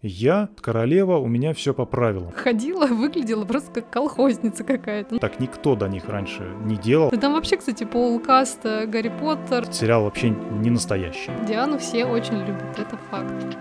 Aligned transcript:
Я 0.00 0.48
королева, 0.60 1.16
у 1.16 1.26
меня 1.26 1.52
все 1.52 1.74
по 1.74 1.84
правилам. 1.84 2.30
Ходила, 2.30 2.86
выглядела 2.90 3.44
просто 3.44 3.72
как 3.72 3.90
колхозница 3.90 4.62
какая-то. 4.62 5.18
Так 5.18 5.40
никто 5.40 5.74
до 5.74 5.88
них 5.88 6.08
раньше 6.08 6.54
не 6.64 6.76
делал. 6.76 7.10
Да 7.10 7.16
там 7.16 7.32
вообще, 7.32 7.56
кстати, 7.56 7.82
Пол 7.82 8.20
Каст, 8.20 8.62
Гарри 8.62 9.12
Поттер. 9.20 9.66
Сериал 9.72 10.04
вообще 10.04 10.30
не 10.30 10.70
настоящий. 10.70 11.32
Диану 11.48 11.78
все 11.78 12.04
очень 12.04 12.38
любят, 12.38 12.78
это 12.78 12.96
факт. 13.10 13.58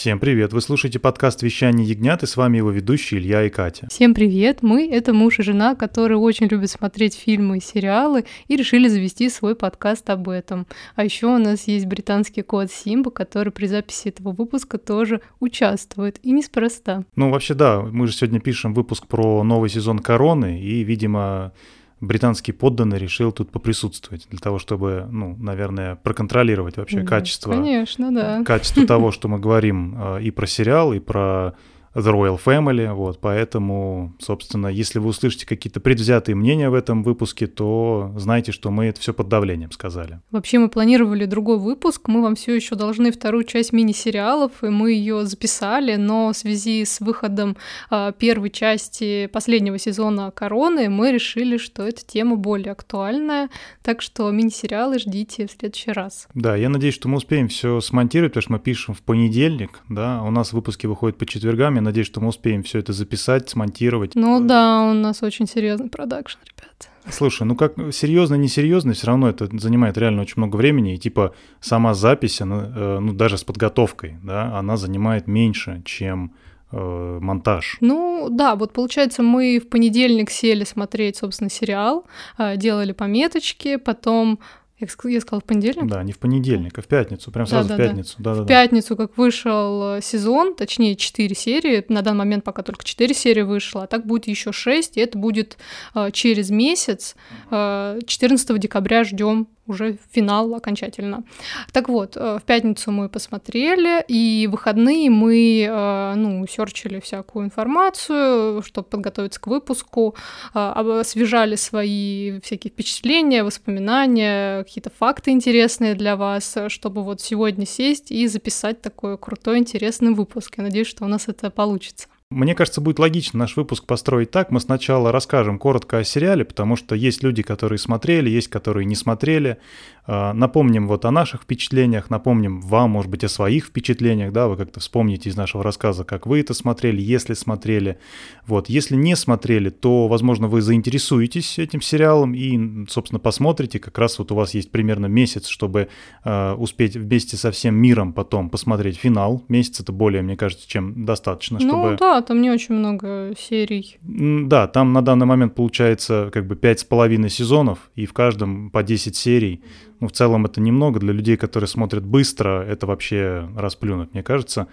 Всем 0.00 0.18
привет! 0.18 0.54
Вы 0.54 0.62
слушаете 0.62 0.98
подкаст 0.98 1.42
«Вещание 1.42 1.86
ягнят» 1.86 2.22
и 2.22 2.26
с 2.26 2.38
вами 2.38 2.56
его 2.56 2.70
ведущие 2.70 3.20
Илья 3.20 3.44
и 3.44 3.50
Катя. 3.50 3.86
Всем 3.90 4.14
привет! 4.14 4.62
Мы— 4.62 4.88
это 4.90 5.12
муж 5.12 5.40
и 5.40 5.42
жена, 5.42 5.74
которые 5.74 6.16
очень 6.16 6.46
любят 6.46 6.70
смотреть 6.70 7.14
фильмы 7.14 7.58
и 7.58 7.60
сериалы 7.60 8.24
и 8.48 8.56
решили 8.56 8.88
завести 8.88 9.28
свой 9.28 9.54
подкаст 9.54 10.08
об 10.08 10.30
этом. 10.30 10.66
А 10.96 11.04
еще 11.04 11.26
у 11.26 11.36
нас 11.36 11.68
есть 11.68 11.84
британский 11.84 12.40
кот 12.40 12.72
Симба, 12.72 13.10
который 13.10 13.52
при 13.52 13.66
записи 13.66 14.08
этого 14.08 14.32
выпуска 14.32 14.78
тоже 14.78 15.20
участвует, 15.38 16.18
и 16.22 16.30
неспроста. 16.30 17.04
Ну, 17.14 17.28
вообще, 17.28 17.52
да, 17.52 17.82
мы 17.82 18.06
же 18.06 18.14
сегодня 18.14 18.40
пишем 18.40 18.72
выпуск 18.72 19.06
про 19.06 19.42
новый 19.42 19.68
сезон 19.68 19.98
«Короны», 19.98 20.62
и, 20.62 20.82
видимо, 20.82 21.52
британский 22.00 22.52
подданный 22.52 22.98
решил 22.98 23.32
тут 23.32 23.50
поприсутствовать 23.50 24.26
для 24.30 24.38
того, 24.38 24.58
чтобы, 24.58 25.06
ну, 25.10 25.36
наверное, 25.38 25.96
проконтролировать 25.96 26.76
вообще 26.76 27.02
качество. 27.02 27.52
Конечно, 27.52 28.12
да. 28.12 28.42
Качество 28.44 28.86
того, 28.86 29.10
что 29.12 29.28
мы 29.28 29.38
говорим 29.38 29.96
э, 29.98 30.22
и 30.22 30.30
про 30.30 30.46
сериал, 30.46 30.92
и 30.92 30.98
про 30.98 31.54
The 31.94 32.12
Royal 32.12 32.40
Family, 32.42 32.92
вот, 32.92 33.20
поэтому, 33.20 34.14
собственно, 34.20 34.68
если 34.68 35.00
вы 35.00 35.08
услышите 35.08 35.44
какие-то 35.44 35.80
предвзятые 35.80 36.36
мнения 36.36 36.70
в 36.70 36.74
этом 36.74 37.02
выпуске, 37.02 37.48
то 37.48 38.12
знайте, 38.16 38.52
что 38.52 38.70
мы 38.70 38.86
это 38.86 39.00
все 39.00 39.12
под 39.12 39.28
давлением 39.28 39.72
сказали. 39.72 40.20
Вообще 40.30 40.60
мы 40.60 40.68
планировали 40.68 41.24
другой 41.24 41.58
выпуск, 41.58 42.06
мы 42.06 42.22
вам 42.22 42.36
все 42.36 42.54
еще 42.54 42.76
должны 42.76 43.10
вторую 43.10 43.42
часть 43.42 43.72
мини-сериалов, 43.72 44.62
и 44.62 44.68
мы 44.68 44.92
ее 44.92 45.26
записали, 45.26 45.96
но 45.96 46.32
в 46.32 46.36
связи 46.36 46.84
с 46.84 47.00
выходом 47.00 47.56
э, 47.90 48.12
первой 48.16 48.50
части 48.50 49.26
последнего 49.26 49.78
сезона 49.78 50.30
Короны 50.30 50.88
мы 50.88 51.10
решили, 51.10 51.56
что 51.56 51.82
эта 51.82 52.06
тема 52.06 52.36
более 52.36 52.70
актуальная, 52.70 53.50
так 53.82 54.00
что 54.00 54.30
мини-сериалы 54.30 55.00
ждите 55.00 55.48
в 55.48 55.50
следующий 55.50 55.90
раз. 55.90 56.28
Да, 56.34 56.54
я 56.54 56.68
надеюсь, 56.68 56.94
что 56.94 57.08
мы 57.08 57.16
успеем 57.16 57.48
все 57.48 57.80
смонтировать, 57.80 58.32
потому 58.32 58.42
что 58.42 58.52
мы 58.52 58.58
пишем 58.60 58.94
в 58.94 59.02
понедельник, 59.02 59.80
да, 59.88 60.22
у 60.22 60.30
нас 60.30 60.52
выпуски 60.52 60.86
выходят 60.86 61.18
по 61.18 61.26
четвергам, 61.26 61.79
я 61.80 61.84
надеюсь, 61.84 62.06
что 62.06 62.20
мы 62.20 62.28
успеем 62.28 62.62
все 62.62 62.78
это 62.78 62.92
записать, 62.92 63.48
смонтировать. 63.48 64.14
Ну 64.14 64.40
да, 64.40 64.82
у 64.82 64.92
нас 64.92 65.22
очень 65.22 65.46
серьезный 65.46 65.88
продакшн, 65.88 66.38
ребят. 66.44 66.90
Слушай, 67.08 67.44
ну 67.44 67.56
как 67.56 67.74
серьезно, 67.92 68.34
несерьезно, 68.34 68.92
все 68.92 69.06
равно 69.06 69.28
это 69.28 69.48
занимает 69.58 69.96
реально 69.96 70.22
очень 70.22 70.34
много 70.36 70.56
времени, 70.56 70.94
и 70.94 70.98
типа 70.98 71.34
сама 71.60 71.94
запись, 71.94 72.40
она, 72.40 72.72
э, 72.76 72.98
ну 73.00 73.12
даже 73.14 73.38
с 73.38 73.44
подготовкой, 73.44 74.16
да, 74.22 74.58
она 74.58 74.76
занимает 74.76 75.26
меньше, 75.26 75.82
чем 75.86 76.34
э, 76.70 77.18
монтаж. 77.20 77.78
Ну 77.80 78.28
да, 78.30 78.54
вот 78.54 78.72
получается, 78.74 79.22
мы 79.22 79.58
в 79.58 79.68
понедельник 79.68 80.30
сели 80.30 80.64
смотреть, 80.64 81.16
собственно, 81.16 81.50
сериал, 81.50 82.06
э, 82.36 82.56
делали 82.56 82.92
пометочки, 82.92 83.76
потом 83.76 84.38
я, 84.80 85.20
сказала 85.20 85.40
в 85.40 85.44
понедельник? 85.44 85.86
Да, 85.86 86.02
не 86.02 86.12
в 86.12 86.18
понедельник, 86.18 86.78
а 86.78 86.82
в 86.82 86.86
пятницу, 86.86 87.30
прям 87.30 87.46
сразу 87.46 87.68
да, 87.68 87.74
в 87.74 87.78
да, 87.78 87.84
пятницу. 87.84 88.16
Да. 88.18 88.34
Да, 88.34 88.42
в 88.42 88.46
пятницу, 88.46 88.96
как 88.96 89.16
вышел 89.16 89.96
э, 89.96 90.00
сезон, 90.02 90.54
точнее 90.54 90.96
4 90.96 91.34
серии, 91.34 91.84
на 91.88 92.02
данный 92.02 92.18
момент 92.18 92.44
пока 92.44 92.62
только 92.62 92.84
4 92.84 93.14
серии 93.14 93.42
вышло, 93.42 93.84
а 93.84 93.86
так 93.86 94.06
будет 94.06 94.26
еще 94.26 94.52
6, 94.52 94.96
и 94.96 95.00
это 95.00 95.18
будет 95.18 95.58
э, 95.94 96.10
через 96.12 96.50
месяц, 96.50 97.16
э, 97.50 98.00
14 98.06 98.58
декабря 98.58 99.04
ждем 99.04 99.48
уже 99.70 99.98
финал 100.10 100.54
окончательно. 100.54 101.24
Так 101.72 101.88
вот, 101.88 102.16
э, 102.16 102.38
в 102.38 102.42
пятницу 102.42 102.90
мы 102.90 103.08
посмотрели, 103.08 104.04
и 104.08 104.46
в 104.46 104.60
выходные 104.60 105.08
мы, 105.08 105.66
э, 105.66 106.14
ну, 106.16 106.46
серчили 106.46 107.00
всякую 107.00 107.46
информацию, 107.46 108.62
чтобы 108.62 108.88
подготовиться 108.88 109.40
к 109.40 109.46
выпуску, 109.46 110.14
э, 110.54 110.58
освежали 111.00 111.56
свои 111.56 112.40
всякие 112.40 112.70
впечатления, 112.70 113.42
воспоминания, 113.42 114.64
какие-то 114.64 114.90
факты 114.90 115.30
интересные 115.30 115.94
для 115.94 116.16
вас, 116.16 116.58
чтобы 116.68 117.02
вот 117.02 117.20
сегодня 117.20 117.66
сесть 117.66 118.10
и 118.10 118.26
записать 118.26 118.82
такой 118.82 119.16
крутой, 119.16 119.58
интересный 119.58 120.12
выпуск. 120.12 120.54
Я 120.58 120.64
надеюсь, 120.64 120.88
что 120.88 121.04
у 121.04 121.08
нас 121.08 121.28
это 121.28 121.50
получится. 121.50 122.08
Мне 122.32 122.54
кажется, 122.54 122.80
будет 122.80 123.00
логично 123.00 123.40
наш 123.40 123.56
выпуск 123.56 123.86
построить 123.86 124.30
так. 124.30 124.52
Мы 124.52 124.60
сначала 124.60 125.10
расскажем 125.10 125.58
коротко 125.58 125.98
о 125.98 126.04
сериале, 126.04 126.44
потому 126.44 126.76
что 126.76 126.94
есть 126.94 127.24
люди, 127.24 127.42
которые 127.42 127.78
смотрели, 127.78 128.30
есть, 128.30 128.46
которые 128.46 128.84
не 128.84 128.94
смотрели. 128.94 129.58
А, 130.06 130.32
напомним 130.32 130.88
вот 130.88 131.04
о 131.04 131.10
наших 131.10 131.42
впечатлениях, 131.42 132.08
напомним 132.10 132.60
вам, 132.60 132.90
может 132.90 133.10
быть, 133.10 133.22
о 133.24 133.28
своих 133.28 133.66
впечатлениях, 133.66 134.32
да, 134.32 134.48
вы 134.48 134.56
как-то 134.56 134.80
вспомните 134.80 135.28
из 135.28 135.36
нашего 135.36 135.62
рассказа, 135.62 136.04
как 136.04 136.26
вы 136.26 136.40
это 136.40 136.54
смотрели, 136.54 137.00
если 137.00 137.34
смотрели. 137.34 137.98
Вот, 138.46 138.68
если 138.68 138.96
не 138.96 139.14
смотрели, 139.16 139.70
то, 139.70 140.08
возможно, 140.08 140.48
вы 140.48 140.62
заинтересуетесь 140.62 141.58
этим 141.58 141.80
сериалом 141.80 142.34
и, 142.34 142.86
собственно, 142.88 143.18
посмотрите. 143.18 143.78
Как 143.78 143.98
раз 143.98 144.18
вот 144.18 144.32
у 144.32 144.34
вас 144.34 144.54
есть 144.54 144.70
примерно 144.70 145.06
месяц, 145.06 145.46
чтобы 145.46 145.88
э, 146.24 146.52
успеть 146.54 146.96
вместе 146.96 147.36
со 147.36 147.50
всем 147.50 147.74
миром 147.74 148.12
потом 148.12 148.50
посмотреть 148.50 148.96
финал. 148.96 149.44
Месяц 149.48 149.80
это 149.80 149.92
более, 149.92 150.22
мне 150.22 150.36
кажется, 150.36 150.68
чем 150.68 151.04
достаточно, 151.04 151.58
ну 151.60 151.68
чтобы... 151.68 151.90
Ну 151.90 151.96
да, 151.96 152.19
там 152.22 152.42
не 152.42 152.50
очень 152.50 152.74
много 152.74 153.32
серий. 153.38 153.98
Да, 154.02 154.66
там 154.66 154.92
на 154.92 155.02
данный 155.02 155.26
момент 155.26 155.54
получается 155.54 156.30
как 156.32 156.46
бы 156.46 156.56
пять 156.56 156.80
с 156.80 156.84
половиной 156.84 157.30
сезонов, 157.30 157.90
и 157.94 158.06
в 158.06 158.12
каждом 158.12 158.70
по 158.70 158.82
10 158.82 159.16
серий. 159.16 159.62
Ну, 160.00 160.08
в 160.08 160.12
целом 160.12 160.46
это 160.46 160.60
немного 160.60 160.98
для 160.98 161.12
людей, 161.12 161.36
которые 161.36 161.68
смотрят 161.68 162.04
быстро, 162.04 162.62
это 162.62 162.86
вообще 162.86 163.48
расплюнуть, 163.56 164.14
мне 164.14 164.22
кажется. 164.22 164.68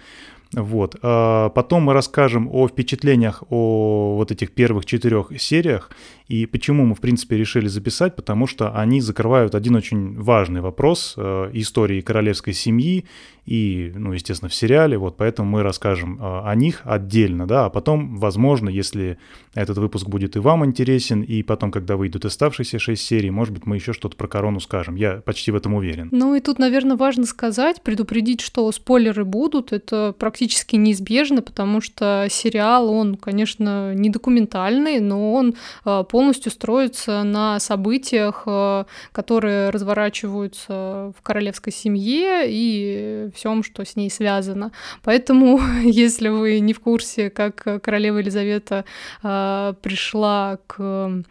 Вот. 0.54 0.96
А 1.02 1.50
потом 1.50 1.84
мы 1.84 1.94
расскажем 1.94 2.48
о 2.52 2.68
впечатлениях 2.68 3.44
о 3.50 4.16
вот 4.16 4.32
этих 4.32 4.54
первых 4.54 4.86
четырех 4.86 5.32
сериях 5.38 5.92
и 6.28 6.46
почему 6.46 6.86
мы, 6.86 6.96
в 6.96 7.02
принципе, 7.02 7.38
решили 7.38 7.68
записать, 7.68 8.16
потому 8.16 8.48
что 8.48 8.72
они 8.74 9.02
закрывают 9.02 9.56
один 9.56 9.76
очень 9.76 10.20
важный 10.20 10.62
вопрос 10.62 11.16
э, 11.18 11.50
истории 11.54 12.02
королевской 12.02 12.54
семьи 12.54 13.06
и, 13.48 13.94
ну, 13.96 14.12
естественно, 14.12 14.50
в 14.50 14.54
сериале, 14.54 14.98
вот 14.98 15.16
поэтому 15.16 15.50
мы 15.50 15.64
расскажем 15.64 16.20
э, 16.20 16.42
о 16.44 16.54
них 16.54 16.82
отдельно, 16.84 17.48
да, 17.48 17.66
а 17.66 17.70
потом, 17.70 18.18
возможно, 18.18 18.68
если 18.68 19.18
этот 19.54 19.78
выпуск 19.78 20.08
будет 20.08 20.36
и 20.36 20.40
вам 20.40 20.66
интересен, 20.66 21.22
и 21.22 21.42
потом, 21.44 21.72
когда 21.72 21.96
выйдут 21.96 22.26
оставшиеся 22.26 22.78
шесть 22.78 23.04
серий, 23.04 23.32
может 23.32 23.54
быть, 23.54 23.66
мы 23.66 23.78
еще 23.78 23.94
что-то 23.94 24.18
про 24.18 24.28
корону 24.28 24.60
скажем, 24.60 24.96
я 24.96 25.22
почти 25.26 25.52
в 25.52 25.56
этом 25.56 25.76
уверен. 25.76 26.10
Ну 26.12 26.36
и 26.36 26.42
тут, 26.42 26.60
наверное, 26.60 26.98
важно 26.98 27.26
сказать, 27.26 27.82
предупредить, 27.82 28.42
что 28.42 28.70
спойлеры 28.74 29.24
будут, 29.24 29.72
это 29.72 30.14
практически 30.20 30.76
неизбежно, 30.76 31.42
потому 31.42 31.80
что 31.80 32.28
сериал, 32.30 32.90
он, 32.90 33.16
конечно, 33.16 33.94
не 33.94 34.10
документальный, 34.10 35.00
но 35.00 35.34
он 35.34 35.56
э, 35.86 36.04
полностью 36.10 36.52
строится 36.52 37.24
на 37.24 37.62
событиях, 37.62 38.44
э, 38.46 38.84
которые 39.14 39.70
разворачиваются 39.70 41.14
в 41.18 41.22
королевской 41.24 41.72
семье 41.72 42.44
и 42.46 43.30
всем, 43.38 43.64
что 43.64 43.86
с 43.86 43.96
ней 43.96 44.10
связано. 44.10 44.72
Поэтому, 45.04 45.60
если 45.84 46.30
вы 46.30 46.60
не 46.60 46.74
в 46.74 46.80
курсе, 46.80 47.30
как 47.30 47.82
королева 47.82 48.18
Елизавета 48.18 48.84
э, 49.24 49.74
пришла 49.82 50.58
к 50.68 51.24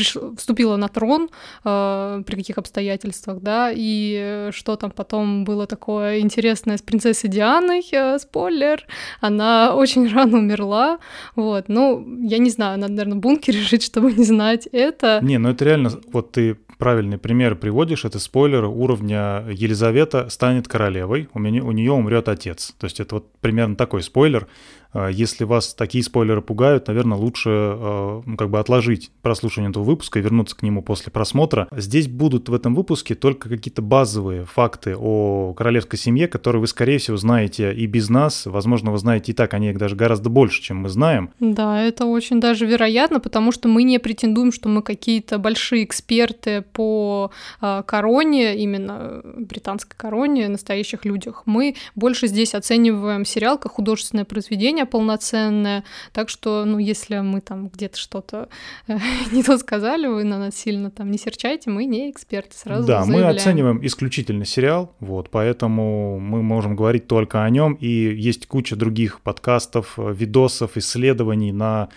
приш... 0.00 0.16
вступила 0.36 0.76
на 0.76 0.88
трон, 0.88 1.28
э, 1.64 2.22
при 2.26 2.36
каких 2.36 2.58
обстоятельствах, 2.58 3.40
да, 3.40 3.70
и 3.74 4.48
что 4.52 4.76
там 4.76 4.90
потом 4.90 5.44
было 5.44 5.66
такое 5.66 6.20
интересное 6.20 6.76
с 6.76 6.82
принцессой 6.82 7.30
Дианой, 7.30 7.84
э, 7.92 8.18
спойлер, 8.18 8.86
она 9.20 9.74
очень 9.74 10.08
рано 10.14 10.38
умерла, 10.38 10.98
вот, 11.36 11.68
ну, 11.68 12.04
я 12.22 12.38
не 12.38 12.50
знаю, 12.50 12.78
надо, 12.78 12.92
наверное, 12.92 13.18
в 13.18 13.20
бункере 13.20 13.60
чтобы 13.80 14.12
не 14.12 14.24
знать 14.24 14.68
это. 14.72 15.20
Не, 15.22 15.38
ну 15.38 15.50
это 15.50 15.64
реально, 15.64 15.90
вот 16.12 16.32
ты 16.32 16.56
правильный 16.80 17.18
пример 17.18 17.54
приводишь, 17.54 18.04
это 18.04 18.18
спойлер 18.18 18.64
уровня 18.64 19.44
Елизавета 19.48 20.28
станет 20.30 20.66
королевой, 20.66 21.28
у, 21.32 21.38
меня, 21.38 21.62
у 21.62 21.70
нее 21.70 21.92
умрет 21.92 22.28
отец. 22.28 22.74
То 22.78 22.86
есть 22.86 22.98
это 22.98 23.16
вот 23.16 23.32
примерно 23.40 23.76
такой 23.76 24.02
спойлер. 24.02 24.48
А, 24.92 25.08
если 25.08 25.44
вас 25.44 25.74
такие 25.74 26.02
спойлеры 26.04 26.42
пугают, 26.42 26.88
наверное, 26.88 27.18
лучше 27.18 27.50
а, 27.50 28.22
ну, 28.24 28.36
как 28.36 28.50
бы 28.50 28.58
отложить 28.58 29.10
прослушивание 29.22 29.70
этого 29.70 29.84
выпуска 29.84 30.18
и 30.18 30.22
вернуться 30.22 30.56
к 30.56 30.62
нему 30.62 30.82
после 30.82 31.12
просмотра. 31.12 31.68
Здесь 31.72 32.08
будут 32.08 32.48
в 32.48 32.54
этом 32.54 32.74
выпуске 32.74 33.14
только 33.14 33.48
какие-то 33.48 33.82
базовые 33.82 34.44
факты 34.44 34.96
о 34.96 35.54
королевской 35.54 35.98
семье, 35.98 36.28
которые 36.28 36.60
вы, 36.60 36.66
скорее 36.66 36.98
всего, 36.98 37.16
знаете 37.16 37.72
и 37.72 37.86
без 37.86 38.08
нас. 38.08 38.46
Возможно, 38.46 38.90
вы 38.90 38.98
знаете 38.98 39.32
и 39.32 39.34
так, 39.34 39.54
они 39.54 39.72
даже 39.72 39.96
гораздо 39.96 40.30
больше, 40.30 40.62
чем 40.62 40.78
мы 40.78 40.88
знаем. 40.88 41.30
Да, 41.40 41.80
это 41.82 42.06
очень 42.06 42.40
даже 42.40 42.66
вероятно, 42.66 43.20
потому 43.20 43.52
что 43.52 43.68
мы 43.68 43.82
не 43.82 43.98
претендуем, 43.98 44.52
что 44.52 44.68
мы 44.68 44.82
какие-то 44.82 45.38
большие 45.38 45.84
эксперты 45.84 46.62
по 46.72 47.30
э, 47.60 47.82
короне, 47.86 48.56
именно 48.56 49.22
британской 49.36 49.96
короне, 49.96 50.48
настоящих 50.48 51.04
людях. 51.04 51.42
Мы 51.46 51.76
больше 51.94 52.26
здесь 52.26 52.54
оцениваем 52.54 53.24
сериал 53.24 53.58
как 53.58 53.72
художественное 53.72 54.24
произведение, 54.24 54.79
обсуждение 54.80 54.86
полноценное. 54.86 55.84
Так 56.12 56.28
что, 56.28 56.64
ну, 56.64 56.78
если 56.78 57.20
мы 57.20 57.40
там 57.40 57.68
где-то 57.68 57.98
что-то 57.98 58.48
э, 58.88 58.98
не 59.32 59.42
то 59.42 59.58
сказали, 59.58 60.06
вы 60.06 60.24
на 60.24 60.38
нас 60.38 60.56
сильно 60.56 60.90
там 60.90 61.10
не 61.10 61.18
серчайте, 61.18 61.70
мы 61.70 61.84
не 61.84 62.10
эксперты, 62.10 62.56
сразу 62.56 62.86
Да, 62.86 63.02
заявляем. 63.02 63.26
мы 63.26 63.36
оцениваем 63.36 63.86
исключительно 63.86 64.44
сериал, 64.44 64.94
вот, 65.00 65.30
поэтому 65.30 66.18
мы 66.18 66.42
можем 66.42 66.76
говорить 66.76 67.06
только 67.06 67.44
о 67.44 67.50
нем, 67.50 67.74
и 67.74 67.88
есть 67.88 68.46
куча 68.46 68.76
других 68.76 69.20
подкастов, 69.20 69.94
э, 69.98 70.12
видосов, 70.12 70.76
исследований 70.76 71.52
на 71.52 71.88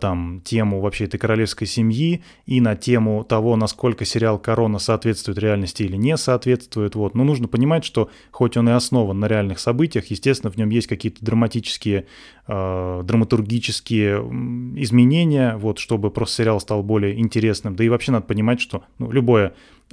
там 0.00 0.40
тему 0.44 0.80
вообще 0.80 1.04
этой 1.04 1.18
королевской 1.18 1.66
семьи 1.66 2.22
и 2.46 2.60
на 2.60 2.76
тему 2.76 3.24
того, 3.24 3.56
насколько 3.56 4.04
сериал 4.04 4.38
«Корона» 4.38 4.78
соответствует 4.78 5.38
реальности 5.38 5.82
или 5.82 5.96
не 5.96 6.16
соответствует. 6.16 6.94
Вот. 6.94 7.14
Но 7.14 7.24
нужно 7.24 7.48
понимать, 7.48 7.84
что 7.84 8.10
хоть 8.30 8.56
он 8.56 8.68
и 8.68 8.72
основан 8.72 9.20
на 9.20 9.28
реальных 9.28 9.58
событиях, 9.58 10.06
естественно, 10.06 10.50
в 10.50 10.56
нем 10.56 10.70
есть 10.70 10.86
какие-то 10.86 11.24
драматические, 11.24 12.06
э, 12.46 13.02
драматургические 13.04 14.18
изменения, 14.82 15.56
вот, 15.56 15.78
чтобы 15.78 16.10
просто 16.10 16.36
сериал 16.36 16.60
стал 16.60 16.82
более 16.82 17.18
интересным. 17.18 17.76
Да 17.76 17.84
и 17.84 17.88
вообще 17.88 18.12
надо 18.12 18.26
понимать, 18.26 18.60
что 18.60 18.84
ну, 18.98 19.10
любое 19.10 19.52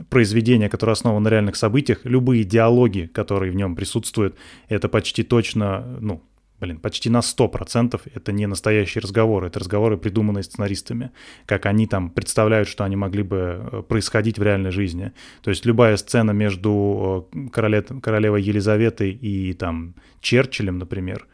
произведение, 0.09 0.69
которое 0.69 0.93
основано 0.93 1.25
на 1.25 1.29
реальных 1.29 1.55
событиях, 1.55 2.01
любые 2.03 2.43
диалоги, 2.43 3.09
которые 3.13 3.51
в 3.51 3.55
нем 3.55 3.75
присутствуют, 3.75 4.35
это 4.67 4.89
почти 4.89 5.23
точно, 5.23 5.97
ну, 5.99 6.21
блин, 6.63 6.79
почти 6.79 7.09
на 7.09 7.19
100% 7.19 8.01
это 8.15 8.31
не 8.31 8.47
настоящие 8.47 9.01
разговоры, 9.01 9.47
это 9.47 9.59
разговоры, 9.59 9.97
придуманные 9.97 10.43
сценаристами, 10.43 11.11
как 11.45 11.65
они 11.65 11.87
там 11.87 12.09
представляют, 12.09 12.67
что 12.69 12.85
они 12.85 12.95
могли 12.95 13.23
бы 13.23 13.37
э, 13.37 13.81
происходить 13.81 14.39
в 14.39 14.43
реальной 14.43 14.71
жизни. 14.71 15.11
То 15.41 15.49
есть 15.51 15.65
любая 15.65 15.97
сцена 15.97 16.31
между 16.31 17.27
э, 17.33 17.49
королев, 17.49 17.85
королевой 18.01 18.41
Елизаветой 18.41 19.11
и 19.11 19.53
там 19.53 19.95
Черчиллем, 20.21 20.77
например, 20.77 21.27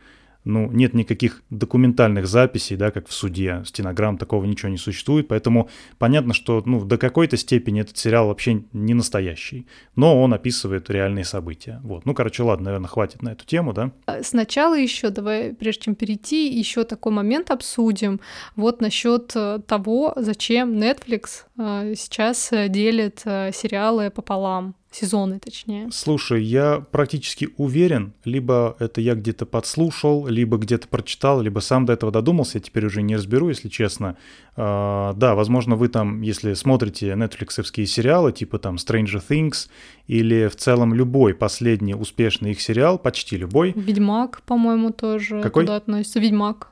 ну, 0.43 0.71
нет 0.71 0.93
никаких 0.93 1.41
документальных 1.49 2.27
записей, 2.27 2.75
да, 2.75 2.91
как 2.91 3.07
в 3.07 3.13
суде, 3.13 3.63
стенограмм, 3.65 4.17
такого 4.17 4.45
ничего 4.45 4.69
не 4.69 4.77
существует, 4.77 5.27
поэтому 5.27 5.69
понятно, 5.97 6.33
что, 6.33 6.63
ну, 6.65 6.83
до 6.83 6.97
какой-то 6.97 7.37
степени 7.37 7.81
этот 7.81 7.97
сериал 7.97 8.27
вообще 8.27 8.63
не 8.73 8.93
настоящий, 8.93 9.67
но 9.95 10.21
он 10.21 10.33
описывает 10.33 10.89
реальные 10.89 11.25
события. 11.25 11.79
Вот, 11.83 12.05
ну, 12.05 12.13
короче, 12.13 12.43
ладно, 12.43 12.65
наверное, 12.65 12.87
хватит 12.87 13.21
на 13.21 13.29
эту 13.29 13.45
тему, 13.45 13.73
да? 13.73 13.91
А, 14.05 14.23
сначала 14.23 14.77
еще, 14.77 15.09
давай, 15.09 15.53
прежде 15.53 15.83
чем 15.83 15.95
перейти, 15.95 16.47
еще 16.47 16.83
такой 16.83 17.11
момент 17.11 17.51
обсудим, 17.51 18.19
вот 18.55 18.81
насчет 18.81 19.31
э, 19.35 19.59
того, 19.67 20.13
зачем 20.15 20.73
Netflix 20.73 21.45
э, 21.57 21.93
сейчас 21.95 22.51
э, 22.51 22.69
делит 22.69 23.19
сериалы 23.19 24.09
пополам 24.09 24.75
сезоны, 24.91 25.39
точнее. 25.39 25.89
Слушай, 25.91 26.43
я 26.43 26.79
практически 26.91 27.49
уверен, 27.57 28.13
либо 28.25 28.75
это 28.79 29.01
я 29.01 29.15
где-то 29.15 29.45
подслушал, 29.45 30.27
либо 30.27 30.57
где-то 30.57 30.87
прочитал, 30.87 31.41
либо 31.41 31.59
сам 31.59 31.85
до 31.85 31.93
этого 31.93 32.11
додумался, 32.11 32.57
я 32.57 32.61
теперь 32.61 32.85
уже 32.85 33.01
не 33.01 33.15
разберу, 33.15 33.49
если 33.49 33.69
честно. 33.69 34.17
А, 34.55 35.13
да, 35.13 35.35
возможно, 35.35 35.75
вы 35.75 35.89
там, 35.89 36.21
если 36.21 36.53
смотрите 36.53 37.13
нетфликсовские 37.15 37.85
сериалы, 37.85 38.31
типа 38.31 38.59
там 38.59 38.75
Stranger 38.75 39.21
Things, 39.27 39.69
или 40.07 40.47
в 40.47 40.55
целом 40.55 40.93
любой 40.93 41.33
последний 41.33 41.93
успешный 41.93 42.51
их 42.51 42.61
сериал, 42.61 42.97
почти 42.97 43.37
любой. 43.37 43.73
Ведьмак, 43.75 44.41
по-моему, 44.41 44.91
тоже 44.91 45.41
Какой? 45.41 45.63
туда 45.63 45.75
относится. 45.75 46.19
Ведьмак. 46.19 46.71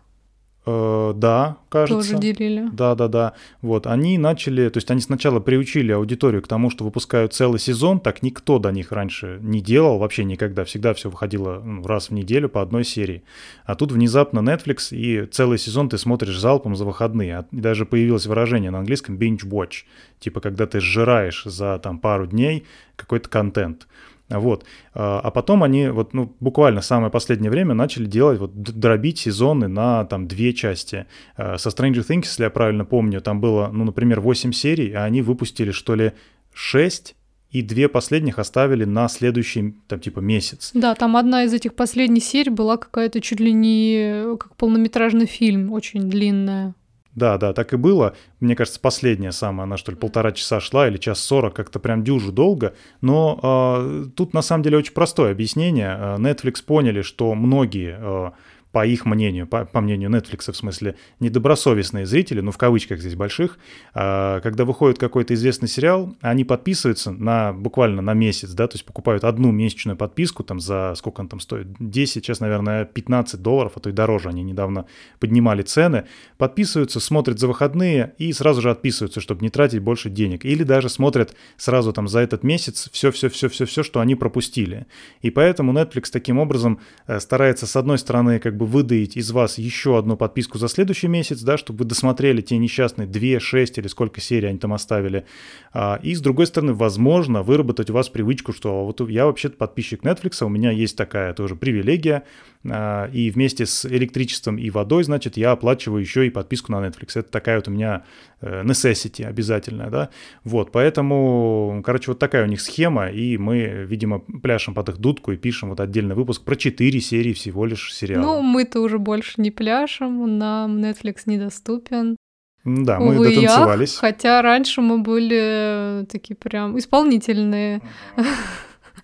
Э, 0.70 1.14
да, 1.16 1.58
кажется. 1.70 2.12
Тоже 2.12 2.22
делили. 2.22 2.68
Да, 2.74 2.94
да, 2.96 3.08
да. 3.08 3.34
Вот, 3.62 3.88
они 3.88 4.18
начали, 4.18 4.68
то 4.68 4.78
есть 4.78 4.92
они 4.92 5.00
сначала 5.00 5.40
приучили 5.40 5.94
аудиторию 5.94 6.42
к 6.42 6.48
тому, 6.50 6.70
что 6.70 6.84
выпускают 6.84 7.34
целый 7.34 7.58
сезон, 7.58 8.02
так 8.02 8.22
никто 8.22 8.60
до 8.60 8.72
них 8.72 8.92
раньше 8.92 9.40
не 9.42 9.62
делал, 9.62 9.98
вообще 9.98 10.26
никогда, 10.26 10.66
всегда 10.66 10.94
все 10.94 11.10
выходило 11.10 11.62
ну, 11.64 11.88
раз 11.88 12.10
в 12.10 12.14
неделю 12.14 12.50
по 12.50 12.62
одной 12.62 12.84
серии. 12.84 13.24
А 13.66 13.76
тут 13.76 13.94
внезапно 13.94 14.40
Netflix, 14.40 14.90
и 14.92 15.26
целый 15.26 15.58
сезон 15.58 15.88
ты 15.88 15.98
смотришь 15.98 16.38
залпом 16.38 16.76
за 16.76 16.84
выходные. 16.84 17.46
И 17.52 17.62
даже 17.62 17.86
появилось 17.86 18.26
выражение 18.26 18.70
на 18.70 18.80
английском 18.80 19.16
binge 19.18 19.46
watch, 19.46 19.86
типа 20.20 20.42
когда 20.42 20.68
ты 20.68 20.82
сжираешь 20.82 21.44
за 21.46 21.80
там 21.80 22.00
пару 22.00 22.28
дней 22.28 22.66
какой-то 22.98 23.30
контент. 23.30 23.88
Вот. 24.30 24.66
А, 24.94 25.20
а 25.24 25.32
потом 25.32 25.64
они 25.64 25.88
вот, 25.88 26.14
ну, 26.14 26.36
буквально 26.40 26.82
самое 26.82 27.12
последнее 27.12 27.50
время 27.50 27.74
начали 27.74 28.06
делать, 28.06 28.40
вот, 28.40 28.54
дробить 28.54 29.20
сезоны 29.20 29.68
на 29.68 30.06
там 30.06 30.28
две 30.28 30.54
части. 30.54 31.06
А, 31.36 31.58
со 31.58 31.70
Stranger 31.70 32.06
Things, 32.08 32.26
если 32.26 32.44
я 32.44 32.50
правильно 32.50 32.86
помню, 32.86 33.22
там 33.22 33.40
было, 33.40 33.70
ну, 33.72 33.86
например, 33.86 34.20
8 34.20 34.52
серий, 34.52 34.94
а 34.94 35.06
они 35.06 35.22
выпустили, 35.22 35.72
что 35.72 35.96
ли, 35.96 36.12
6 36.54 37.16
и 37.52 37.62
две 37.62 37.88
последних 37.88 38.40
оставили 38.40 38.84
на 38.84 39.08
следующий, 39.08 39.76
там, 39.88 40.00
типа, 40.00 40.20
месяц. 40.20 40.72
Да, 40.74 40.96
там 40.96 41.16
одна 41.16 41.44
из 41.44 41.54
этих 41.54 41.76
последних 41.76 42.24
серий 42.24 42.52
была 42.52 42.76
какая-то 42.78 43.22
чуть 43.22 43.40
ли 43.40 43.54
не 43.54 44.36
как 44.38 44.56
полнометражный 44.58 45.28
фильм, 45.28 45.72
очень 45.72 46.10
длинная. 46.10 46.76
Да, 47.18 47.40
да, 47.40 47.52
так 47.52 47.74
и 47.74 47.78
было. 47.78 48.16
Мне 48.40 48.56
кажется, 48.56 48.80
последняя 48.80 49.32
самая, 49.32 49.64
она 49.64 49.78
что 49.78 49.92
ли 49.92 49.98
полтора 49.98 50.32
часа 50.34 50.60
шла 50.60 50.88
или 50.88 50.98
час 50.98 51.20
сорок, 51.20 51.56
как-то 51.56 51.80
прям 51.80 52.04
дюжу 52.04 52.32
долго. 52.32 52.76
Но 53.02 53.40
э, 53.42 54.06
тут 54.16 54.36
на 54.36 54.44
самом 54.44 54.62
деле 54.62 54.78
очень 54.78 54.94
простое 54.94 55.32
объяснение. 55.32 55.98
Netflix 56.20 56.64
поняли, 56.64 57.02
что 57.02 57.34
многие 57.34 57.98
э, 58.00 58.32
по 58.78 58.86
их 58.86 59.08
мнению, 59.08 59.48
по, 59.48 59.66
по 59.66 59.82
мнению 59.82 60.12
Netflix, 60.12 60.52
в 60.52 60.56
смысле, 60.56 60.98
недобросовестные 61.20 62.06
зрители, 62.06 62.42
ну, 62.42 62.52
в 62.52 62.60
кавычках 62.60 63.00
здесь 63.00 63.16
больших, 63.16 63.58
э, 63.96 64.40
когда 64.44 64.66
выходит 64.66 65.00
какой-то 65.00 65.34
известный 65.34 65.68
сериал, 65.68 66.16
они 66.22 66.44
подписываются 66.44 67.10
на 67.10 67.54
буквально 67.54 68.04
на 68.04 68.14
месяц, 68.14 68.52
да, 68.52 68.68
то 68.68 68.76
есть 68.76 68.86
покупают 68.86 69.24
одну 69.24 69.52
месячную 69.52 69.98
подписку 69.98 70.44
там 70.44 70.60
за, 70.60 70.94
сколько 70.96 71.22
он 71.22 71.28
там 71.28 71.40
стоит, 71.40 71.70
10, 71.80 72.24
сейчас, 72.24 72.40
наверное, 72.40 72.86
15 72.86 73.42
долларов, 73.42 73.72
а 73.78 73.80
то 73.80 73.90
и 73.90 73.94
дороже, 73.94 74.30
они 74.30 74.44
недавно 74.44 74.86
поднимали 75.20 75.64
цены, 75.64 76.04
подписываются, 76.38 77.00
смотрят 77.00 77.40
за 77.40 77.48
выходные 77.48 78.14
и 78.20 78.32
сразу 78.32 78.62
же 78.62 78.70
отписываются, 78.70 79.22
чтобы 79.22 79.42
не 79.42 79.50
тратить 79.50 79.80
больше 79.80 80.12
денег, 80.12 80.46
или 80.46 80.62
даже 80.62 80.90
смотрят 80.90 81.34
сразу 81.58 81.94
там 81.94 82.08
за 82.08 82.20
этот 82.20 82.44
месяц 82.44 82.90
все-все-все-все-все, 82.92 83.82
что 83.82 84.02
они 84.02 84.14
пропустили. 84.14 84.86
И 85.24 85.32
поэтому 85.32 85.74
Netflix 85.74 86.12
таким 86.12 86.38
образом 86.38 86.80
э, 87.08 87.20
старается, 87.20 87.66
с 87.66 87.76
одной 87.76 87.98
стороны, 87.98 88.38
как 88.38 88.56
бы 88.56 88.67
выдаить 88.68 89.18
из 89.18 89.32
вас 89.32 89.58
еще 89.58 89.98
одну 89.98 90.18
подписку 90.18 90.58
за 90.58 90.68
следующий 90.68 91.08
месяц, 91.08 91.42
да, 91.42 91.58
чтобы 91.58 91.80
вы 91.80 91.86
досмотрели 91.86 92.42
те 92.42 92.58
несчастные 92.58 93.08
2, 93.08 93.40
6 93.40 93.78
или 93.78 93.88
сколько 93.88 94.22
серий 94.22 94.48
они 94.48 94.60
там 94.60 94.74
оставили. 94.74 95.26
А, 95.74 96.00
и 96.04 96.14
с 96.14 96.22
другой 96.22 96.48
стороны, 96.48 96.74
возможно, 96.74 97.44
выработать 97.44 97.90
у 97.90 97.94
вас 97.94 98.10
привычку, 98.10 98.54
что 98.54 98.86
вот 98.86 99.02
я 99.10 99.26
вообще-то 99.26 99.58
подписчик 99.58 100.04
Netflix, 100.04 100.44
у 100.46 100.50
меня 100.50 100.72
есть 100.72 100.96
такая 100.96 101.34
тоже 101.34 101.56
привилегия, 101.56 102.24
а, 102.57 102.57
и 102.70 103.32
вместе 103.34 103.66
с 103.66 103.86
электричеством 103.86 104.58
и 104.58 104.70
водой, 104.70 105.04
значит, 105.04 105.38
я 105.38 105.52
оплачиваю 105.52 106.02
еще 106.02 106.28
и 106.28 106.30
подписку 106.30 106.72
на 106.72 106.86
Netflix. 106.86 107.12
Это 107.16 107.32
такая 107.32 107.58
вот 107.58 107.68
у 107.68 107.72
меня 107.72 108.04
э, 108.42 108.64
necessity 108.64 109.24
обязательная, 109.24 109.90
да. 109.90 110.10
Вот, 110.44 110.72
поэтому, 110.72 111.82
короче, 111.86 112.12
вот 112.12 112.20
такая 112.20 112.44
у 112.44 112.48
них 112.48 112.62
схема, 112.62 113.10
и 113.10 113.38
мы, 113.38 113.86
видимо, 113.88 114.20
пляшем 114.20 114.74
под 114.74 114.90
их 114.90 114.98
дудку 114.98 115.32
и 115.32 115.38
пишем 115.38 115.70
вот 115.70 115.80
отдельный 115.80 116.16
выпуск 116.16 116.44
про 116.44 116.56
4 116.56 117.00
серии 117.00 117.34
всего 117.34 117.66
лишь 117.66 117.94
сериала. 117.94 118.24
Ну, 118.24 118.42
мы-то 118.42 118.82
уже 118.82 119.00
больше 119.00 119.34
не 119.38 119.52
пляшем, 119.52 120.38
нам 120.38 120.78
Netflix 120.78 121.22
недоступен. 121.26 122.18
Да, 122.66 123.00
мы 123.00 123.16
Увы, 123.16 123.30
дотанцевались. 123.30 123.94
Ях, 123.94 124.02
хотя 124.02 124.42
раньше 124.42 124.82
мы 124.82 124.98
были 124.98 126.06
такие 126.12 126.36
прям 126.36 126.78
исполнительные. 126.78 127.82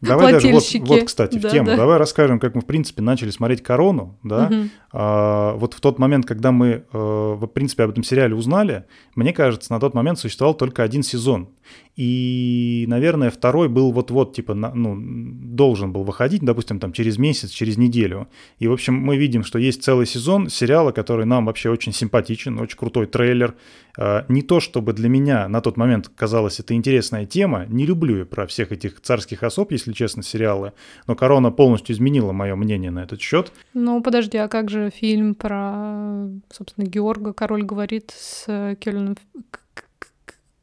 Давай 0.08 0.34
даже 0.34 0.48
вот, 0.50 0.64
вот, 0.82 1.04
кстати, 1.04 1.38
да, 1.38 1.50
в 1.50 1.52
тему. 1.52 1.68
Да. 1.68 1.76
Давай 1.78 1.98
расскажем, 1.98 2.40
как 2.40 2.56
мы, 2.56 2.62
в 2.62 2.66
принципе, 2.66 3.02
начали 3.02 3.30
смотреть 3.30 3.64
«Корону». 3.64 4.18
Да? 4.24 4.48
Угу. 4.48 4.70
А, 4.94 5.54
вот 5.56 5.74
в 5.74 5.82
тот 5.82 6.00
момент, 6.00 6.26
когда 6.26 6.52
мы, 6.52 6.86
э, 6.92 6.98
в 6.98 7.48
принципе, 7.48 7.84
об 7.84 7.92
этом 7.92 8.04
сериале 8.04 8.36
узнали, 8.36 8.86
мне 9.16 9.34
кажется, 9.34 9.72
на 9.72 9.80
тот 9.80 9.94
момент 9.94 10.20
существовал 10.20 10.54
только 10.54 10.84
один 10.84 11.04
сезон. 11.04 11.50
И, 11.96 12.86
наверное, 12.88 13.30
второй 13.30 13.70
был 13.70 13.92
вот-вот, 13.92 14.34
типа, 14.34 14.56
ну, 14.56 14.98
должен 14.98 15.94
был 15.94 16.04
выходить, 16.04 16.42
допустим, 16.42 16.80
там 16.80 16.92
через 16.92 17.18
месяц, 17.18 17.52
через 17.52 17.78
неделю. 17.78 18.28
И, 18.58 18.68
в 18.68 18.74
общем, 18.74 18.96
мы 18.96 19.16
видим, 19.16 19.44
что 19.44 19.60
есть 19.60 19.84
целый 19.84 20.08
сезон 20.08 20.50
сериала, 20.50 20.92
который 20.92 21.26
нам 21.26 21.46
вообще 21.46 21.70
очень 21.70 21.94
симпатичен, 21.94 22.60
очень 22.60 22.78
крутой 22.78 23.06
трейлер. 23.06 23.56
А, 23.96 24.26
не 24.28 24.42
то, 24.42 24.60
чтобы 24.60 24.94
для 24.94 25.08
меня 25.08 25.48
на 25.48 25.62
тот 25.62 25.78
момент 25.78 26.10
казалась 26.16 26.60
это 26.60 26.74
интересная 26.74 27.28
тема, 27.28 27.66
не 27.68 27.86
люблю 27.86 28.18
я 28.18 28.26
про 28.26 28.48
всех 28.48 28.72
этих 28.72 29.00
царских 29.02 29.44
особ, 29.44 29.72
если 29.72 29.94
честно, 29.94 30.24
сериалы, 30.24 30.74
но 31.06 31.16
«Корона» 31.16 31.52
полностью 31.52 31.96
изменила 31.96 32.32
мое 32.32 32.56
мнение 32.56 32.90
на 32.90 33.04
этот 33.04 33.22
счет. 33.22 33.52
Ну, 33.76 34.02
подожди, 34.02 34.38
а 34.38 34.48
как 34.48 34.72
же 34.72 34.90
фильм 34.90 35.36
про, 35.36 36.28
собственно, 36.52 36.86
Георга 36.86 37.34
«Король 37.34 37.64
говорит» 37.64 38.12
с 38.18 38.76
Келленом 38.80 39.16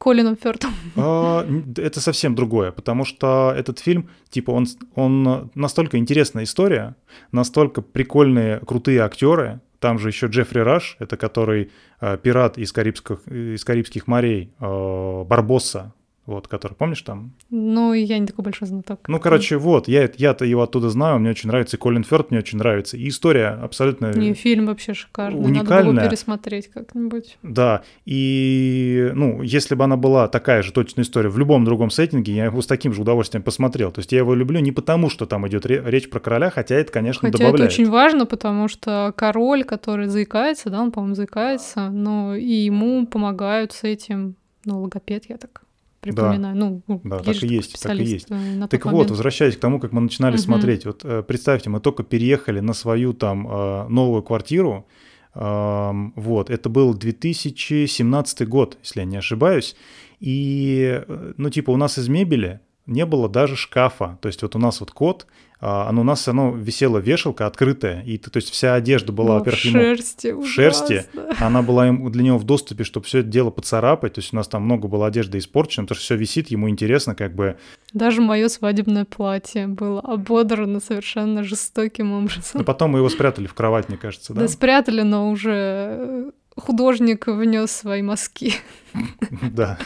Колином 0.01 0.35
Фёртом. 0.35 0.73
А, 0.95 1.45
это 1.77 2.01
совсем 2.01 2.33
другое, 2.33 2.71
потому 2.71 3.05
что 3.05 3.53
этот 3.55 3.77
фильм, 3.77 4.09
типа, 4.29 4.49
он, 4.49 4.65
он 4.95 5.51
настолько 5.53 5.99
интересная 5.99 6.45
история, 6.45 6.95
настолько 7.31 7.83
прикольные, 7.83 8.59
крутые 8.61 9.01
актеры. 9.01 9.59
Там 9.77 9.99
же 9.99 10.09
еще 10.09 10.25
Джеффри 10.25 10.59
Раш, 10.61 10.97
это 10.99 11.17
который 11.17 11.69
э, 12.01 12.17
пират 12.17 12.57
из, 12.57 12.71
Карибских, 12.71 13.27
из 13.27 13.63
Карибских 13.63 14.07
морей, 14.07 14.51
э, 14.59 15.23
Барбосса, 15.23 15.93
вот, 16.31 16.47
который, 16.47 16.73
помнишь 16.73 17.01
там? 17.01 17.33
Ну, 17.49 17.93
я 17.93 18.17
не 18.17 18.27
такой 18.27 18.43
большой 18.43 18.67
знаток. 18.67 19.07
Ну, 19.07 19.19
короче, 19.19 19.57
вот, 19.57 19.87
я, 19.87 20.09
я-то 20.17 20.45
его 20.45 20.63
оттуда 20.63 20.89
знаю, 20.89 21.19
мне 21.19 21.29
очень 21.29 21.49
нравится, 21.49 21.77
и 21.77 21.79
Колин 21.79 22.03
Фёрд 22.03 22.31
мне 22.31 22.39
очень 22.39 22.57
нравится, 22.57 22.97
и 22.97 23.07
история 23.07 23.49
абсолютно... 23.49 24.13
Не, 24.13 24.33
фильм 24.33 24.65
вообще 24.65 24.93
шикарный, 24.93 25.39
уникальная. 25.39 25.83
надо 25.83 26.01
было 26.01 26.09
пересмотреть 26.09 26.67
как-нибудь. 26.69 27.37
Да, 27.43 27.83
и, 28.05 29.11
ну, 29.13 29.41
если 29.41 29.75
бы 29.75 29.83
она 29.83 29.97
была 29.97 30.27
такая 30.27 30.63
же 30.63 30.71
точная 30.71 31.03
история 31.03 31.29
в 31.29 31.37
любом 31.37 31.65
другом 31.65 31.89
сеттинге, 31.89 32.33
я 32.33 32.45
его 32.45 32.61
с 32.61 32.67
таким 32.67 32.93
же 32.93 33.01
удовольствием 33.01 33.43
посмотрел. 33.43 33.91
То 33.91 33.99
есть 33.99 34.11
я 34.11 34.19
его 34.19 34.33
люблю 34.33 34.59
не 34.59 34.71
потому, 34.71 35.09
что 35.09 35.25
там 35.25 35.47
идет 35.47 35.65
речь 35.65 36.09
про 36.09 36.19
короля, 36.19 36.49
хотя 36.49 36.75
это, 36.75 36.91
конечно, 36.91 37.27
хотя 37.27 37.37
добавляет. 37.37 37.71
это 37.71 37.73
очень 37.73 37.89
важно, 37.89 38.25
потому 38.25 38.67
что 38.67 39.13
король, 39.15 39.63
который 39.63 40.07
заикается, 40.07 40.69
да, 40.69 40.81
он, 40.81 40.91
по-моему, 40.91 41.15
заикается, 41.15 41.89
но 41.89 42.35
и 42.35 42.45
ему 42.45 43.05
помогают 43.05 43.73
с 43.73 43.83
этим, 43.83 44.35
ну, 44.65 44.81
логопед, 44.81 45.25
я 45.29 45.37
так 45.37 45.61
припоминаю. 46.01 46.55
Да. 46.55 46.81
Ну, 46.87 47.01
да, 47.03 47.19
так 47.19 47.43
и 47.43 47.47
есть, 47.47 47.81
так 47.81 47.97
и 47.99 48.03
есть. 48.03 48.27
Так 48.27 48.85
вот, 48.85 48.91
момент. 48.93 49.11
возвращаясь 49.11 49.55
к 49.55 49.59
тому, 49.59 49.79
как 49.79 49.91
мы 49.91 50.01
начинали 50.01 50.33
угу. 50.33 50.41
смотреть, 50.41 50.85
вот 50.85 51.05
э, 51.05 51.23
представьте, 51.23 51.69
мы 51.69 51.79
только 51.79 52.03
переехали 52.03 52.59
на 52.59 52.73
свою 52.73 53.13
там 53.13 53.47
э, 53.47 53.87
новую 53.87 54.23
квартиру, 54.23 54.87
вот, 55.33 56.49
это 56.49 56.67
был 56.67 56.93
2017 56.93 58.45
год, 58.49 58.77
если 58.83 58.99
я 58.99 59.05
не 59.05 59.15
ошибаюсь, 59.15 59.77
и, 60.21 61.03
э, 61.07 61.33
ну, 61.37 61.49
типа, 61.49 61.71
у 61.71 61.77
нас 61.77 61.97
из 61.97 62.07
мебели 62.07 62.59
не 62.85 63.05
было 63.05 63.29
даже 63.29 63.55
шкафа. 63.55 64.17
То 64.21 64.27
есть 64.27 64.41
вот 64.41 64.55
у 64.55 64.59
нас 64.59 64.79
вот 64.79 64.91
кот, 64.91 65.27
а, 65.63 65.87
оно, 65.89 66.01
у 66.01 66.03
нас 66.03 66.27
оно 66.27 66.51
висела 66.55 66.97
вешалка 66.97 67.45
открытая, 67.45 68.01
и 68.01 68.17
то 68.17 68.35
есть 68.35 68.49
вся 68.49 68.73
одежда 68.73 69.11
была, 69.11 69.33
Ну, 69.33 69.39
во-первых, 69.39 69.61
в 69.61 69.65
ему 69.65 69.79
шерсти, 69.79 70.31
в 70.31 70.47
шерсти, 70.47 71.05
она 71.39 71.61
была 71.61 71.85
ему, 71.87 72.09
для 72.09 72.23
него 72.23 72.39
в 72.39 72.43
доступе, 72.45 72.83
чтобы 72.83 73.05
все 73.05 73.19
это 73.19 73.27
дело 73.29 73.51
поцарапать, 73.51 74.13
то 74.13 74.21
есть 74.21 74.33
у 74.33 74.35
нас 74.35 74.47
там 74.47 74.63
много 74.63 74.87
было 74.87 75.05
одежды 75.05 75.37
испорчено, 75.37 75.85
потому 75.85 75.97
что 75.97 76.05
все 76.05 76.15
висит, 76.15 76.49
ему 76.49 76.67
интересно 76.67 77.13
как 77.13 77.35
бы... 77.35 77.57
Даже 77.93 78.21
мое 78.21 78.47
свадебное 78.47 79.05
платье 79.05 79.67
было 79.67 79.99
ободрано 80.01 80.79
совершенно 80.79 81.43
жестоким 81.43 82.09
Но 82.09 82.17
образом. 82.19 82.65
потом 82.65 82.91
мы 82.91 82.99
его 82.99 83.09
спрятали 83.09 83.45
в 83.45 83.53
кровать, 83.53 83.87
мне 83.87 83.99
кажется, 83.99 84.33
да? 84.33 84.41
Да, 84.41 84.47
спрятали, 84.47 85.01
но 85.01 85.29
уже 85.29 85.51
э, 85.53 86.31
художник 86.55 87.27
внес 87.27 87.71
свои 87.71 88.01
мазки. 88.01 88.53
Да. 89.41 89.77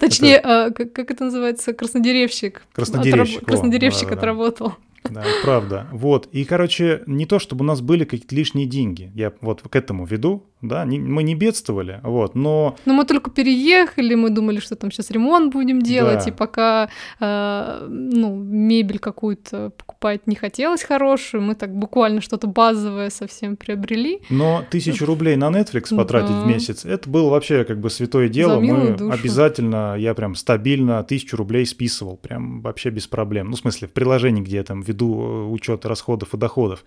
Точнее, 0.00 0.38
а, 0.38 0.70
как, 0.70 1.10
это 1.10 1.24
называется, 1.24 1.74
краснодеревщик. 1.74 2.62
Краснодеревщик, 2.72 3.44
Краснодеревщик 3.44 4.10
отработал. 4.10 4.74
Да, 5.10 5.22
правда. 5.44 5.86
Вот. 5.92 6.28
И, 6.32 6.44
короче, 6.44 7.02
не 7.06 7.26
то, 7.26 7.38
чтобы 7.38 7.64
у 7.64 7.66
нас 7.66 7.80
были 7.80 8.04
какие-то 8.04 8.34
лишние 8.34 8.66
деньги. 8.66 9.10
Я 9.14 9.32
вот 9.40 9.62
к 9.62 9.74
этому 9.76 10.04
веду, 10.06 10.46
да, 10.62 10.84
не- 10.84 11.00
мы 11.00 11.22
не 11.24 11.34
бедствовали, 11.34 11.98
вот, 12.04 12.36
но 12.36 12.76
Но 12.86 12.94
мы 12.94 13.04
только 13.04 13.30
переехали, 13.30 14.14
мы 14.14 14.30
думали, 14.30 14.60
что 14.60 14.76
там 14.76 14.92
сейчас 14.92 15.10
ремонт 15.10 15.52
будем 15.52 15.82
делать, 15.82 16.24
Да. 16.24 16.30
и 16.30 16.32
пока 16.32 16.88
э, 17.20 17.86
ну, 17.88 18.36
мебель 18.36 18.98
какую-то 18.98 19.70
покупать 19.70 20.26
не 20.26 20.36
хотелось 20.36 20.82
хорошую, 20.84 21.42
мы 21.42 21.54
так 21.56 21.74
буквально 21.74 22.20
что-то 22.20 22.46
базовое 22.46 23.10
совсем 23.10 23.56
приобрели. 23.56 24.20
Но 24.30 24.64
тысячу 24.70 25.04
рублей 25.04 25.36
на 25.36 25.50
Netflix 25.50 25.94
потратить 25.96 26.30
Да. 26.30 26.42
в 26.42 26.46
месяц, 26.46 26.84
это 26.84 27.08
было 27.10 27.30
вообще 27.30 27.64
как 27.64 27.80
бы 27.80 27.90
святое 27.90 28.28
дело. 28.28 28.60
Мы 28.60 28.92
душу. 28.96 29.10
обязательно, 29.12 29.96
я 29.98 30.14
прям 30.14 30.34
стабильно 30.36 31.02
тысячу 31.02 31.36
рублей 31.36 31.66
списывал, 31.66 32.16
прям 32.16 32.60
вообще 32.62 32.90
без 32.90 33.06
проблем. 33.08 33.50
Ну, 33.50 33.56
в 33.56 33.58
смысле, 33.58 33.88
в 33.88 33.92
приложении, 33.92 34.42
где 34.42 34.56
я 34.56 34.62
там 34.64 34.80
веду 34.92 35.50
учет 35.50 35.86
расходов 35.86 36.34
и 36.34 36.36
доходов. 36.36 36.84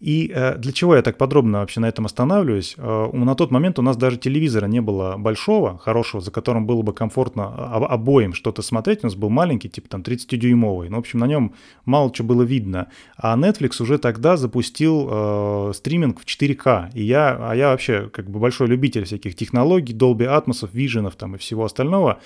И 0.00 0.30
э, 0.34 0.58
для 0.58 0.72
чего 0.72 0.96
я 0.96 1.02
так 1.02 1.16
подробно 1.16 1.60
вообще 1.60 1.80
на 1.80 1.86
этом 1.86 2.06
останавливаюсь? 2.06 2.74
Э, 2.76 3.10
на 3.12 3.34
тот 3.34 3.50
момент 3.50 3.78
у 3.78 3.82
нас 3.82 3.96
даже 3.96 4.18
телевизора 4.18 4.66
не 4.66 4.80
было 4.80 5.16
большого, 5.16 5.78
хорошего, 5.78 6.20
за 6.20 6.30
которым 6.30 6.66
было 6.66 6.82
бы 6.82 6.92
комфортно 6.92 7.46
об- 7.74 7.84
обоим 7.84 8.34
что-то 8.34 8.62
смотреть. 8.62 9.00
У 9.02 9.06
нас 9.06 9.14
был 9.14 9.30
маленький, 9.30 9.68
типа 9.68 9.88
там 9.88 10.02
30-дюймовый. 10.02 10.88
Ну, 10.88 10.96
в 10.96 11.00
общем, 11.00 11.20
на 11.20 11.26
нем 11.26 11.54
мало 11.84 12.12
чего 12.12 12.28
было 12.28 12.42
видно. 12.42 12.88
А 13.16 13.36
Netflix 13.36 13.80
уже 13.82 13.98
тогда 13.98 14.36
запустил 14.36 15.08
э, 15.10 15.72
стриминг 15.74 16.20
в 16.20 16.24
4К. 16.24 16.90
И 16.94 17.02
я, 17.02 17.38
а 17.40 17.54
я 17.54 17.70
вообще 17.70 18.10
как 18.12 18.28
бы 18.28 18.38
большой 18.40 18.68
любитель 18.68 19.04
всяких 19.04 19.34
технологий, 19.34 19.94
Dolby 19.94 20.26
Atmos, 20.26 20.68
Vision 20.70 21.10
там 21.16 21.36
и 21.36 21.38
всего 21.38 21.64
остального. 21.64 22.18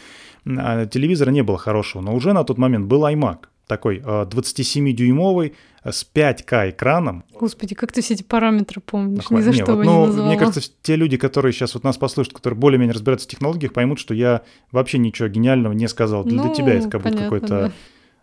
А 0.46 0.86
телевизора 0.86 1.30
не 1.30 1.42
было 1.42 1.58
хорошего, 1.58 2.02
но 2.02 2.14
уже 2.14 2.32
на 2.32 2.44
тот 2.44 2.58
момент 2.58 2.86
был 2.86 3.04
iMac 3.06 3.38
такой 3.68 3.98
э, 3.98 4.02
27-дюймовый 4.02 5.54
э, 5.84 5.92
с 5.92 6.06
5К 6.14 6.70
экраном. 6.70 7.24
Господи, 7.38 7.74
как 7.74 7.92
ты 7.92 8.00
все 8.02 8.14
эти 8.14 8.22
параметры 8.22 8.80
помнишь? 8.80 9.30
Ни 9.30 9.40
за 9.40 9.50
не, 9.50 9.62
что 9.62 9.76
вот, 9.76 9.84
ну, 9.84 10.00
не 10.00 10.06
назвала. 10.06 10.28
Мне 10.28 10.38
кажется, 10.38 10.60
те 10.82 10.96
люди, 10.96 11.16
которые 11.16 11.52
сейчас 11.52 11.74
вот 11.74 11.84
нас 11.84 11.96
послушают, 11.98 12.34
которые 12.34 12.58
более-менее 12.58 12.94
разбираются 12.94 13.28
в 13.28 13.30
технологиях, 13.30 13.72
поймут, 13.72 13.98
что 14.00 14.14
я 14.14 14.42
вообще 14.72 14.98
ничего 14.98 15.28
гениального 15.28 15.72
не 15.72 15.86
сказал. 15.88 16.24
Для, 16.24 16.40
для 16.42 16.48
Ну, 16.50 16.54
тебя 16.54 16.74
это 16.74 16.88
как 16.88 17.02
будто 17.02 17.16
какой-то 17.18 17.72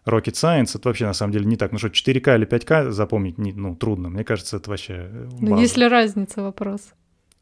rocket 0.06 0.34
science. 0.34 0.72
Это 0.78 0.90
вообще 0.90 1.06
на 1.06 1.14
самом 1.14 1.34
деле 1.34 1.46
не 1.46 1.56
так. 1.56 1.72
Ну 1.72 1.78
что, 1.78 1.88
4К 1.88 2.36
или 2.36 2.48
5К 2.48 2.92
запомнить 2.92 3.38
не, 3.38 3.54
ну, 3.54 3.76
трудно. 3.76 4.10
Мне 4.10 4.24
кажется, 4.24 4.58
это 4.58 4.70
вообще 4.70 4.94
э, 5.10 5.30
Ну, 5.40 5.52
база. 5.52 5.62
есть 5.62 5.78
ли 5.78 5.88
разница, 5.88 6.42
вопрос? 6.42 6.82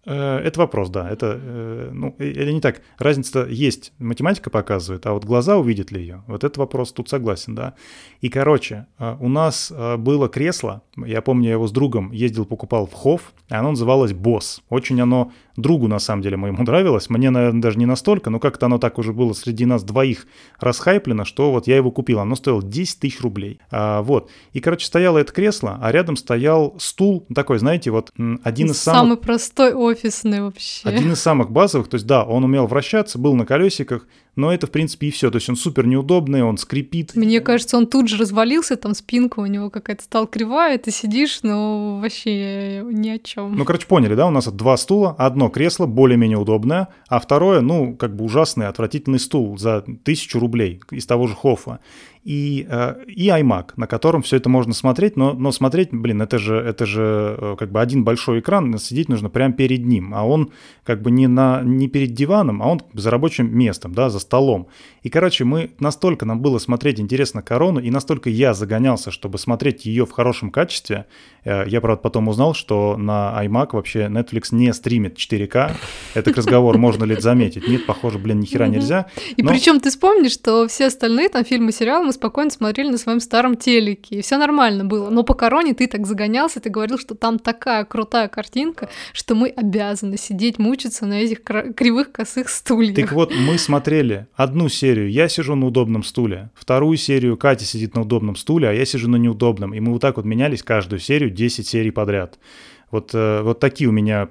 Э, 0.05 0.37
Это 0.39 0.59
вопрос, 0.59 0.89
да. 0.89 1.09
Это, 1.09 1.39
э, 1.41 1.89
ну, 1.93 2.15
или 2.19 2.51
не 2.51 2.61
так. 2.61 2.81
Разница 2.97 3.45
есть, 3.45 3.93
математика 3.99 4.49
показывает, 4.49 5.05
а 5.05 5.13
вот 5.13 5.25
глаза 5.25 5.57
увидят 5.57 5.91
ли 5.91 6.01
ее? 6.01 6.23
Вот 6.27 6.43
это 6.43 6.59
вопрос, 6.59 6.91
тут 6.91 7.09
согласен, 7.09 7.55
да. 7.55 7.73
И, 8.21 8.29
короче, 8.29 8.87
э, 8.99 9.15
у 9.19 9.29
нас 9.29 9.71
было 9.97 10.27
кресло, 10.29 10.81
я 10.97 11.21
помню, 11.21 11.47
я 11.47 11.53
его 11.53 11.67
с 11.67 11.71
другом 11.71 12.11
ездил, 12.11 12.45
покупал 12.45 12.85
в 12.85 12.93
Хофф, 12.93 13.33
оно 13.49 13.71
называлось 13.71 14.13
«Босс». 14.13 14.61
Очень 14.69 15.01
оно 15.01 15.31
другу, 15.55 15.87
на 15.87 15.99
самом 15.99 16.21
деле, 16.21 16.37
моему 16.37 16.63
нравилось. 16.63 17.09
Мне, 17.09 17.29
наверное, 17.29 17.61
даже 17.61 17.77
не 17.77 17.85
настолько, 17.85 18.29
но 18.29 18.39
как-то 18.39 18.65
оно 18.65 18.77
так 18.77 18.97
уже 18.97 19.13
было 19.13 19.33
среди 19.33 19.65
нас 19.65 19.83
двоих 19.83 20.27
расхайплено, 20.59 21.25
что 21.25 21.51
вот 21.51 21.67
я 21.67 21.75
его 21.75 21.91
купил. 21.91 22.19
Оно 22.19 22.35
стоило 22.35 22.63
10 22.63 22.99
тысяч 22.99 23.21
рублей. 23.21 23.59
А, 23.71 24.01
вот. 24.01 24.29
И, 24.53 24.59
короче, 24.59 24.85
стояло 24.85 25.17
это 25.17 25.31
кресло, 25.31 25.79
а 25.81 25.91
рядом 25.91 26.15
стоял 26.15 26.75
стул, 26.79 27.25
такой, 27.33 27.59
знаете, 27.59 27.91
вот 27.91 28.11
один 28.43 28.71
из 28.71 28.81
самых... 28.81 29.01
Самый 29.01 29.17
простой 29.17 29.73
офисный 29.73 30.41
вообще. 30.41 30.87
Один 30.87 31.11
из 31.11 31.19
самых 31.19 31.51
базовых, 31.51 31.87
то 31.87 31.95
есть 31.95 32.07
да, 32.07 32.23
он 32.23 32.43
умел 32.43 32.67
вращаться, 32.67 33.19
был 33.19 33.35
на 33.35 33.45
колесиках, 33.45 34.07
но 34.35 34.53
это 34.53 34.67
в 34.67 34.71
принципе 34.71 35.07
и 35.07 35.11
все. 35.11 35.29
То 35.29 35.37
есть 35.37 35.49
он 35.49 35.55
супер 35.55 35.85
неудобный, 35.85 36.43
он 36.43 36.57
скрипит. 36.57 37.15
Мне 37.15 37.39
кажется, 37.41 37.77
он 37.77 37.87
тут 37.87 38.07
же 38.07 38.17
развалился, 38.17 38.75
там 38.75 38.93
спинка 38.93 39.39
у 39.39 39.45
него 39.45 39.69
какая-то 39.69 40.03
стала 40.03 40.27
кривая, 40.27 40.77
ты 40.77 40.91
сидишь, 40.91 41.41
но 41.43 41.99
вообще 42.01 42.81
ни 42.83 43.09
о 43.09 43.19
чем. 43.19 43.55
Ну, 43.55 43.65
короче, 43.65 43.87
поняли, 43.87 44.15
да, 44.15 44.27
у 44.27 44.31
нас 44.31 44.47
два 44.47 44.77
стула, 44.77 45.15
одно 45.17 45.49
кресло 45.49 45.85
более-менее 45.85 46.37
удобное, 46.37 46.89
а 47.07 47.19
второе, 47.19 47.61
ну, 47.61 47.95
как 47.95 48.15
бы 48.15 48.25
ужасный, 48.25 48.67
отвратительный 48.67 49.19
стул 49.19 49.57
за 49.57 49.83
тысячу 50.03 50.39
рублей 50.39 50.81
из 50.91 51.05
того 51.05 51.27
же 51.27 51.35
Хоффа. 51.35 51.79
И, 52.23 52.65
э, 52.69 53.03
и 53.07 53.27
iMac, 53.27 53.71
на 53.75 53.85
котором 53.85 54.21
все 54.21 54.37
это 54.37 54.47
можно 54.47 54.73
смотреть, 54.73 55.17
но, 55.17 55.33
но 55.33 55.51
смотреть, 55.51 55.89
блин, 55.91 56.21
это 56.21 56.37
же, 56.39 56.55
это 56.55 56.85
же 56.85 57.35
э, 57.37 57.55
как 57.59 57.71
бы 57.71 57.81
один 57.81 58.05
большой 58.05 58.39
экран, 58.39 58.77
сидеть 58.77 59.09
нужно 59.09 59.29
прямо 59.29 59.53
перед 59.53 59.85
ним, 59.85 60.13
а 60.15 60.25
он 60.25 60.51
как 60.85 61.01
бы 61.01 61.11
не, 61.11 61.27
на, 61.27 61.61
не 61.63 61.89
перед 61.89 62.13
диваном, 62.13 62.61
а 62.63 62.67
он 62.67 62.81
за 62.93 63.11
рабочим 63.11 63.53
местом, 63.57 63.93
да, 63.93 64.09
за 64.09 64.19
столом. 64.19 64.67
И, 65.01 65.09
короче, 65.09 65.43
мы 65.43 65.71
настолько 65.79 66.25
нам 66.25 66.39
было 66.39 66.59
смотреть 66.59 67.01
интересно 67.01 67.41
корону, 67.41 67.81
и 67.81 67.89
настолько 67.89 68.29
я 68.29 68.53
загонялся, 68.53 69.11
чтобы 69.11 69.37
смотреть 69.37 69.85
ее 69.85 70.05
в 70.05 70.11
хорошем 70.11 70.49
качестве. 70.49 71.07
Э, 71.43 71.65
Я, 71.67 71.81
правда, 71.81 72.01
потом 72.01 72.29
узнал, 72.29 72.53
что 72.53 72.95
на 72.97 73.37
iMac 73.43 73.69
вообще 73.73 74.03
Netflix 74.05 74.43
не 74.51 74.71
стримит 74.73 75.17
4К. 75.17 75.71
Это 76.13 76.31
к 76.31 76.37
разговору, 76.37 76.79
можно 76.79 77.03
ли 77.03 77.13
это 77.13 77.21
заметить. 77.21 77.67
Нет, 77.67 77.85
похоже, 77.85 78.17
блин, 78.17 78.39
ни 78.39 78.45
хера 78.45 78.65
Мгм. 78.67 78.75
нельзя. 78.75 79.07
И 79.35 79.43
причем 79.43 79.81
ты 79.81 79.89
вспомнишь, 79.89 80.31
что 80.31 80.69
все 80.69 80.87
остальные 80.87 81.27
там 81.27 81.43
фильмы, 81.43 81.73
сериалы 81.73 82.12
спокойно 82.13 82.49
смотрели 82.49 82.89
на 82.89 82.97
своем 82.97 83.19
старом 83.19 83.57
телеке, 83.57 84.17
и 84.17 84.21
все 84.21 84.37
нормально 84.37 84.85
было. 84.85 85.09
Но 85.09 85.23
по 85.23 85.33
короне 85.33 85.73
ты 85.73 85.87
так 85.87 86.05
загонялся, 86.07 86.59
ты 86.59 86.69
говорил, 86.69 86.97
что 86.97 87.15
там 87.15 87.39
такая 87.39 87.83
крутая 87.85 88.27
картинка, 88.27 88.89
что 89.11 89.35
мы 89.35 89.49
обязаны 89.49 90.17
сидеть, 90.17 90.59
мучиться 90.59 91.05
на 91.05 91.21
этих 91.21 91.43
кривых 91.43 92.11
косых 92.11 92.49
стульях. 92.49 92.95
Так 92.95 93.11
вот, 93.11 93.33
мы 93.35 93.57
смотрели 93.57 94.27
одну 94.35 94.69
серию, 94.69 95.09
я 95.11 95.27
сижу 95.27 95.55
на 95.55 95.67
удобном 95.67 96.03
стуле, 96.03 96.49
вторую 96.55 96.97
серию 96.97 97.37
Катя 97.37 97.65
сидит 97.65 97.95
на 97.95 98.01
удобном 98.01 98.35
стуле, 98.35 98.69
а 98.69 98.73
я 98.73 98.85
сижу 98.85 99.09
на 99.09 99.17
неудобном. 99.17 99.73
И 99.73 99.79
мы 99.79 99.91
вот 99.91 100.01
так 100.01 100.17
вот 100.17 100.25
менялись 100.25 100.63
каждую 100.63 100.99
серию 100.99 101.29
10 101.29 101.67
серий 101.67 101.91
подряд. 101.91 102.37
Вот, 102.93 103.09
э, 103.15 103.41
вот 103.41 103.59
такие 103.59 103.89
у 103.89 103.91
меня, 103.91 104.29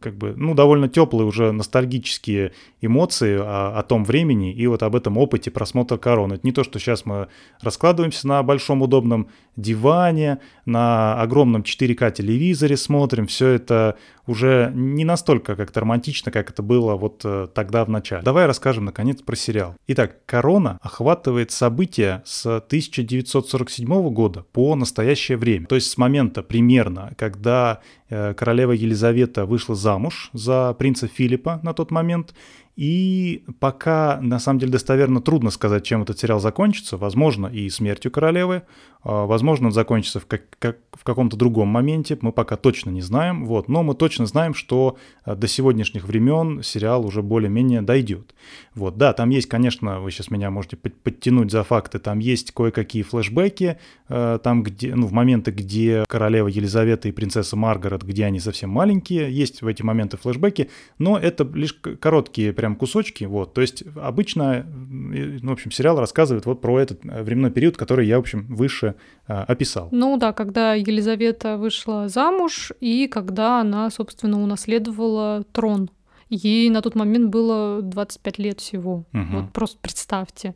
как 0.00 0.16
бы, 0.16 0.34
ну, 0.36 0.54
довольно 0.54 0.88
теплые 0.88 1.28
уже 1.28 1.52
ностальгические 1.52 2.50
эмоции 2.80 3.38
о, 3.38 3.78
о 3.78 3.82
том 3.84 4.04
времени 4.04 4.52
и 4.52 4.66
вот 4.66 4.82
об 4.82 4.96
этом 4.96 5.16
опыте 5.16 5.52
просмотра 5.52 5.96
короны. 5.96 6.34
Это 6.34 6.44
не 6.44 6.50
то, 6.50 6.64
что 6.64 6.80
сейчас 6.80 7.06
мы 7.06 7.28
раскладываемся 7.60 8.26
на 8.26 8.42
большом 8.42 8.82
удобном 8.82 9.28
диване, 9.54 10.40
на 10.66 11.22
огромном 11.22 11.62
4К 11.62 12.10
телевизоре 12.10 12.76
смотрим, 12.76 13.28
все 13.28 13.46
это 13.50 13.96
уже 14.30 14.70
не 14.74 15.04
настолько 15.04 15.56
как-то 15.56 15.80
романтично, 15.80 16.30
как 16.30 16.50
это 16.50 16.62
было 16.62 16.94
вот 16.94 17.22
э, 17.24 17.48
тогда 17.52 17.84
в 17.84 17.88
начале. 17.90 18.22
Давай 18.22 18.46
расскажем, 18.46 18.84
наконец, 18.84 19.20
про 19.22 19.34
сериал. 19.34 19.74
Итак, 19.88 20.24
«Корона» 20.24 20.78
охватывает 20.82 21.50
события 21.50 22.22
с 22.24 22.46
1947 22.46 24.10
года 24.10 24.44
по 24.52 24.76
настоящее 24.76 25.36
время. 25.36 25.66
То 25.66 25.74
есть 25.74 25.90
с 25.90 25.96
момента 25.96 26.44
примерно, 26.44 27.12
когда 27.18 27.80
э, 28.08 28.32
королева 28.34 28.70
Елизавета 28.70 29.46
вышла 29.46 29.74
замуж 29.74 30.30
за 30.32 30.74
принца 30.74 31.08
Филиппа 31.08 31.58
на 31.64 31.74
тот 31.74 31.90
момент, 31.90 32.32
И 32.80 33.44
пока, 33.58 34.18
на 34.22 34.38
самом 34.38 34.58
деле, 34.58 34.72
достоверно 34.72 35.20
трудно 35.20 35.50
сказать, 35.50 35.84
чем 35.84 36.00
этот 36.00 36.18
сериал 36.18 36.40
закончится. 36.40 36.96
Возможно, 36.96 37.46
и 37.46 37.68
смертью 37.68 38.10
королевы, 38.10 38.62
а, 39.02 39.24
возможно, 39.26 39.68
он 39.68 39.72
закончится 39.72 40.20
в, 40.20 40.26
как, 40.26 40.42
как, 40.58 40.78
в 40.92 41.04
каком-то 41.04 41.36
другом 41.36 41.68
моменте, 41.68 42.18
мы 42.20 42.32
пока 42.32 42.56
точно 42.56 42.90
не 42.90 43.00
знаем, 43.00 43.46
вот, 43.46 43.68
но 43.68 43.82
мы 43.82 43.94
точно 43.94 44.26
знаем, 44.26 44.52
что 44.52 44.98
а, 45.24 45.34
до 45.34 45.48
сегодняшних 45.48 46.04
времен 46.04 46.62
сериал 46.62 47.06
уже 47.06 47.22
более-менее 47.22 47.80
дойдет. 47.80 48.34
Вот, 48.74 48.98
да, 48.98 49.12
там 49.14 49.30
есть, 49.30 49.48
конечно, 49.48 50.00
вы 50.00 50.10
сейчас 50.10 50.30
меня 50.30 50.50
можете 50.50 50.76
подтянуть 50.76 51.50
за 51.50 51.64
факты, 51.64 51.98
там 51.98 52.18
есть 52.18 52.52
кое-какие 52.52 53.02
флешбеки, 53.02 53.78
а, 54.08 54.38
там, 54.38 54.62
где, 54.62 54.94
ну, 54.94 55.06
в 55.06 55.12
моменты, 55.12 55.50
где 55.50 56.04
королева 56.06 56.48
Елизавета 56.48 57.08
и 57.08 57.12
принцесса 57.12 57.56
Маргарет, 57.56 58.02
где 58.02 58.26
они 58.26 58.38
совсем 58.38 58.68
маленькие, 58.68 59.32
есть 59.32 59.62
в 59.62 59.66
эти 59.66 59.82
моменты 59.82 60.18
флешбеки, 60.18 60.68
но 60.98 61.18
это 61.18 61.44
лишь 61.54 61.72
короткие 61.72 62.52
прям 62.52 62.69
кусочки, 62.76 63.24
вот, 63.24 63.54
то 63.54 63.60
есть 63.60 63.84
обычно, 63.96 64.66
ну, 64.66 65.50
в 65.50 65.52
общем, 65.52 65.70
сериал 65.70 65.98
рассказывает 65.98 66.46
вот 66.46 66.60
про 66.60 66.80
этот 66.80 67.04
временной 67.04 67.50
период, 67.50 67.76
который 67.76 68.06
я, 68.06 68.16
в 68.16 68.20
общем, 68.20 68.46
выше 68.48 68.94
а, 69.26 69.44
описал. 69.44 69.88
Ну 69.90 70.16
да, 70.16 70.32
когда 70.32 70.74
Елизавета 70.74 71.56
вышла 71.56 72.08
замуж 72.08 72.72
и 72.80 73.08
когда 73.08 73.60
она, 73.60 73.90
собственно, 73.90 74.42
унаследовала 74.42 75.44
трон. 75.52 75.90
Ей 76.28 76.70
на 76.70 76.80
тот 76.80 76.94
момент 76.94 77.30
было 77.30 77.82
25 77.82 78.38
лет 78.38 78.60
всего. 78.60 79.04
Угу. 79.12 79.24
Вот 79.32 79.52
просто 79.52 79.78
представьте. 79.80 80.54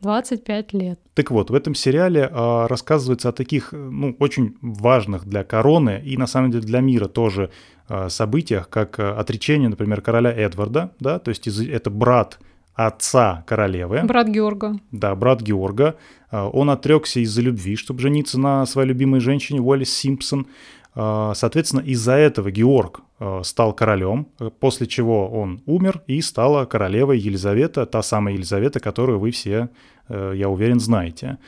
25 0.00 0.72
лет. 0.72 1.00
Так 1.14 1.30
вот, 1.30 1.50
в 1.50 1.54
этом 1.54 1.74
сериале 1.74 2.30
э, 2.30 2.66
рассказывается 2.66 3.28
о 3.28 3.32
таких, 3.32 3.72
ну, 3.72 4.14
очень 4.18 4.56
важных 4.60 5.24
для 5.26 5.44
короны 5.44 6.02
и, 6.04 6.16
на 6.16 6.26
самом 6.26 6.50
деле, 6.50 6.64
для 6.64 6.80
мира 6.80 7.08
тоже 7.08 7.50
э, 7.88 8.08
событиях, 8.08 8.68
как 8.68 8.98
э, 8.98 9.08
отречение, 9.08 9.68
например, 9.68 10.02
короля 10.02 10.30
Эдварда, 10.30 10.92
да, 11.00 11.18
то 11.18 11.30
есть 11.30 11.46
из, 11.46 11.60
это 11.60 11.90
брат 11.90 12.38
отца 12.74 13.44
королевы. 13.46 14.02
Брат 14.02 14.28
Георга. 14.28 14.78
Да, 14.90 15.14
брат 15.14 15.40
Георга. 15.40 15.96
А, 16.30 16.48
он 16.48 16.70
отрекся 16.70 17.20
из-за 17.20 17.40
любви, 17.40 17.76
чтобы 17.76 18.00
жениться 18.00 18.38
на 18.38 18.66
своей 18.66 18.88
любимой 18.88 19.20
женщине 19.20 19.60
Уоллес 19.60 19.90
Симпсон. 19.90 20.46
А, 20.94 21.32
соответственно, 21.34 21.80
из-за 21.80 22.14
этого 22.14 22.50
Георг 22.50 23.00
а, 23.13 23.13
стал 23.42 23.72
королем, 23.72 24.26
после 24.60 24.86
чего 24.86 25.28
он 25.28 25.62
умер 25.66 26.02
и 26.06 26.20
стала 26.20 26.64
королевой 26.64 27.18
Елизавета, 27.18 27.86
та 27.86 28.02
самая 28.02 28.34
Елизавета, 28.34 28.80
которую 28.80 29.18
вы 29.18 29.30
все, 29.30 29.68
я 30.08 30.48
уверен, 30.48 30.80
знаете. 30.80 31.38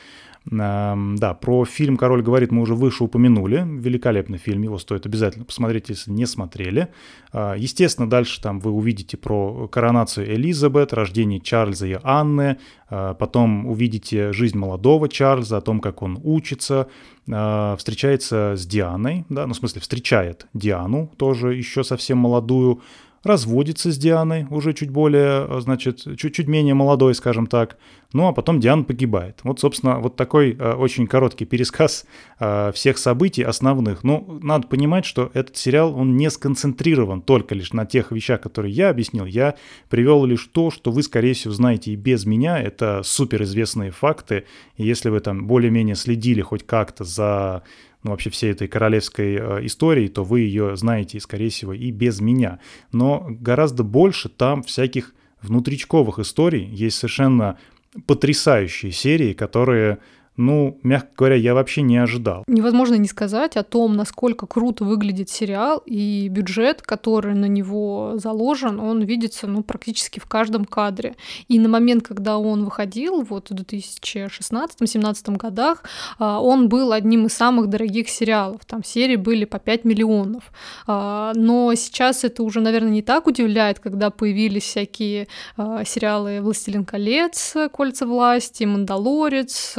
Да, 0.48 1.36
про 1.40 1.64
фильм 1.64 1.96
«Король 1.96 2.22
говорит» 2.22 2.52
мы 2.52 2.62
уже 2.62 2.76
выше 2.76 3.02
упомянули. 3.02 3.64
Великолепный 3.66 4.38
фильм, 4.38 4.62
его 4.62 4.78
стоит 4.78 5.04
обязательно 5.04 5.44
посмотреть, 5.44 5.88
если 5.88 6.12
не 6.12 6.24
смотрели. 6.24 6.88
А, 7.32 7.54
естественно, 7.54 8.08
дальше 8.08 8.40
там 8.40 8.60
вы 8.60 8.70
увидите 8.70 9.16
про 9.16 9.66
коронацию 9.66 10.32
Элизабет, 10.32 10.92
рождение 10.92 11.40
Чарльза 11.40 11.88
и 11.88 11.98
Анны, 12.00 12.58
а, 12.88 13.14
потом 13.14 13.66
увидите 13.66 14.32
жизнь 14.32 14.56
молодого 14.56 15.08
Чарльза, 15.08 15.56
о 15.56 15.60
том, 15.60 15.80
как 15.80 16.02
он 16.02 16.20
учится, 16.22 16.86
а, 17.28 17.74
встречается 17.76 18.54
с 18.56 18.64
Дианой, 18.66 19.24
да, 19.28 19.48
ну, 19.48 19.52
в 19.52 19.56
смысле, 19.56 19.80
встречает 19.80 20.46
Диану, 20.54 21.10
тоже 21.16 21.54
еще 21.54 21.82
совсем 21.82 22.18
молодую, 22.18 22.82
разводится 23.26 23.90
с 23.90 23.98
Дианой, 23.98 24.46
уже 24.50 24.72
чуть 24.72 24.90
более, 24.90 25.46
э, 25.48 25.60
значит, 25.60 26.04
чуть-чуть 26.18 26.48
менее 26.48 26.74
молодой, 26.74 27.14
скажем 27.14 27.46
так. 27.46 27.76
Ну 28.12 28.28
а 28.28 28.32
потом 28.32 28.60
Диана 28.60 28.84
погибает. 28.84 29.40
Вот, 29.42 29.60
собственно, 29.60 29.98
вот 29.98 30.16
такой 30.16 30.56
э, 30.58 30.72
очень 30.74 31.06
короткий 31.06 31.44
пересказ 31.44 32.06
э, 32.38 32.72
всех 32.72 32.98
событий 32.98 33.42
основных. 33.42 34.04
Ну, 34.04 34.38
надо 34.42 34.68
понимать, 34.68 35.04
что 35.04 35.30
этот 35.34 35.56
сериал, 35.56 35.94
он 35.94 36.16
не 36.16 36.30
сконцентрирован 36.30 37.20
только 37.20 37.54
лишь 37.54 37.72
на 37.72 37.84
тех 37.84 38.12
вещах, 38.12 38.40
которые 38.40 38.72
я 38.72 38.90
объяснил. 38.90 39.26
Я 39.26 39.56
привел 39.90 40.24
лишь 40.24 40.48
то, 40.52 40.70
что 40.70 40.90
вы, 40.90 41.02
скорее 41.02 41.34
всего, 41.34 41.52
знаете 41.52 41.92
и 41.92 41.96
без 41.96 42.24
меня. 42.24 42.58
Это 42.58 43.02
суперизвестные 43.04 43.90
факты. 43.90 44.44
И 44.76 44.86
если 44.86 45.10
вы 45.10 45.20
там 45.20 45.46
более-менее 45.46 45.96
следили 45.96 46.40
хоть 46.40 46.64
как-то 46.64 47.04
за 47.04 47.62
ну, 48.06 48.12
вообще 48.12 48.30
всей 48.30 48.52
этой 48.52 48.68
королевской 48.68 49.34
э, 49.34 49.66
истории, 49.66 50.06
то 50.06 50.22
вы 50.22 50.40
ее 50.42 50.76
знаете, 50.76 51.18
скорее 51.18 51.50
всего, 51.50 51.72
и 51.72 51.90
без 51.90 52.20
меня. 52.20 52.60
Но 52.92 53.26
гораздо 53.28 53.82
больше 53.82 54.28
там 54.28 54.62
всяких 54.62 55.12
внутричковых 55.42 56.20
историй. 56.20 56.64
Есть 56.66 56.98
совершенно 56.98 57.58
потрясающие 58.06 58.92
серии, 58.92 59.32
которые 59.32 59.98
ну, 60.36 60.78
мягко 60.82 61.10
говоря, 61.16 61.36
я 61.36 61.54
вообще 61.54 61.82
не 61.82 61.96
ожидал. 61.96 62.44
Невозможно 62.46 62.94
не 62.96 63.08
сказать 63.08 63.56
о 63.56 63.62
том, 63.62 63.96
насколько 63.96 64.46
круто 64.46 64.84
выглядит 64.84 65.30
сериал, 65.30 65.82
и 65.86 66.28
бюджет, 66.28 66.82
который 66.82 67.34
на 67.34 67.46
него 67.46 68.12
заложен, 68.16 68.78
он 68.80 69.02
видится, 69.02 69.46
ну, 69.46 69.62
практически 69.62 70.20
в 70.20 70.26
каждом 70.26 70.64
кадре. 70.64 71.16
И 71.48 71.58
на 71.58 71.68
момент, 71.68 72.06
когда 72.06 72.38
он 72.38 72.64
выходил, 72.64 73.22
вот 73.22 73.50
в 73.50 73.54
2016-2017 73.54 75.36
годах, 75.36 75.84
а, 76.18 76.40
он 76.40 76.68
был 76.68 76.92
одним 76.92 77.26
из 77.26 77.32
самых 77.32 77.68
дорогих 77.68 78.08
сериалов. 78.08 78.64
Там 78.66 78.84
серии 78.84 79.16
были 79.16 79.44
по 79.44 79.58
5 79.58 79.84
миллионов. 79.84 80.52
А, 80.86 81.32
но 81.34 81.74
сейчас 81.74 82.24
это 82.24 82.42
уже, 82.42 82.60
наверное, 82.60 82.90
не 82.90 83.02
так 83.02 83.26
удивляет, 83.26 83.78
когда 83.78 84.10
появились 84.10 84.64
всякие 84.64 85.28
а, 85.56 85.84
сериалы 85.84 86.40
«Властелин 86.42 86.84
колец», 86.84 87.54
«Кольца 87.72 88.06
власти», 88.06 88.64
«Мандалорец», 88.64 89.76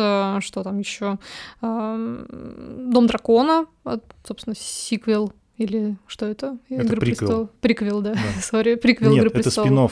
что 0.47 0.63
там 0.63 0.79
еще? 0.79 1.19
Дом 1.61 3.07
дракона, 3.07 3.67
собственно, 4.23 4.55
сиквел 4.55 5.31
или 5.57 5.97
что 6.07 6.25
это? 6.25 6.57
Это 6.69 6.83
Игры 6.83 6.99
приквел. 6.99 7.27
Престол. 7.27 7.49
Приквел, 7.61 8.01
да. 8.01 8.15
Сори, 8.41 8.75
да. 8.75 8.81
приквел 8.81 9.11
Нет, 9.11 9.25
Игры 9.25 9.39
это 9.39 9.51
спин 9.51 9.89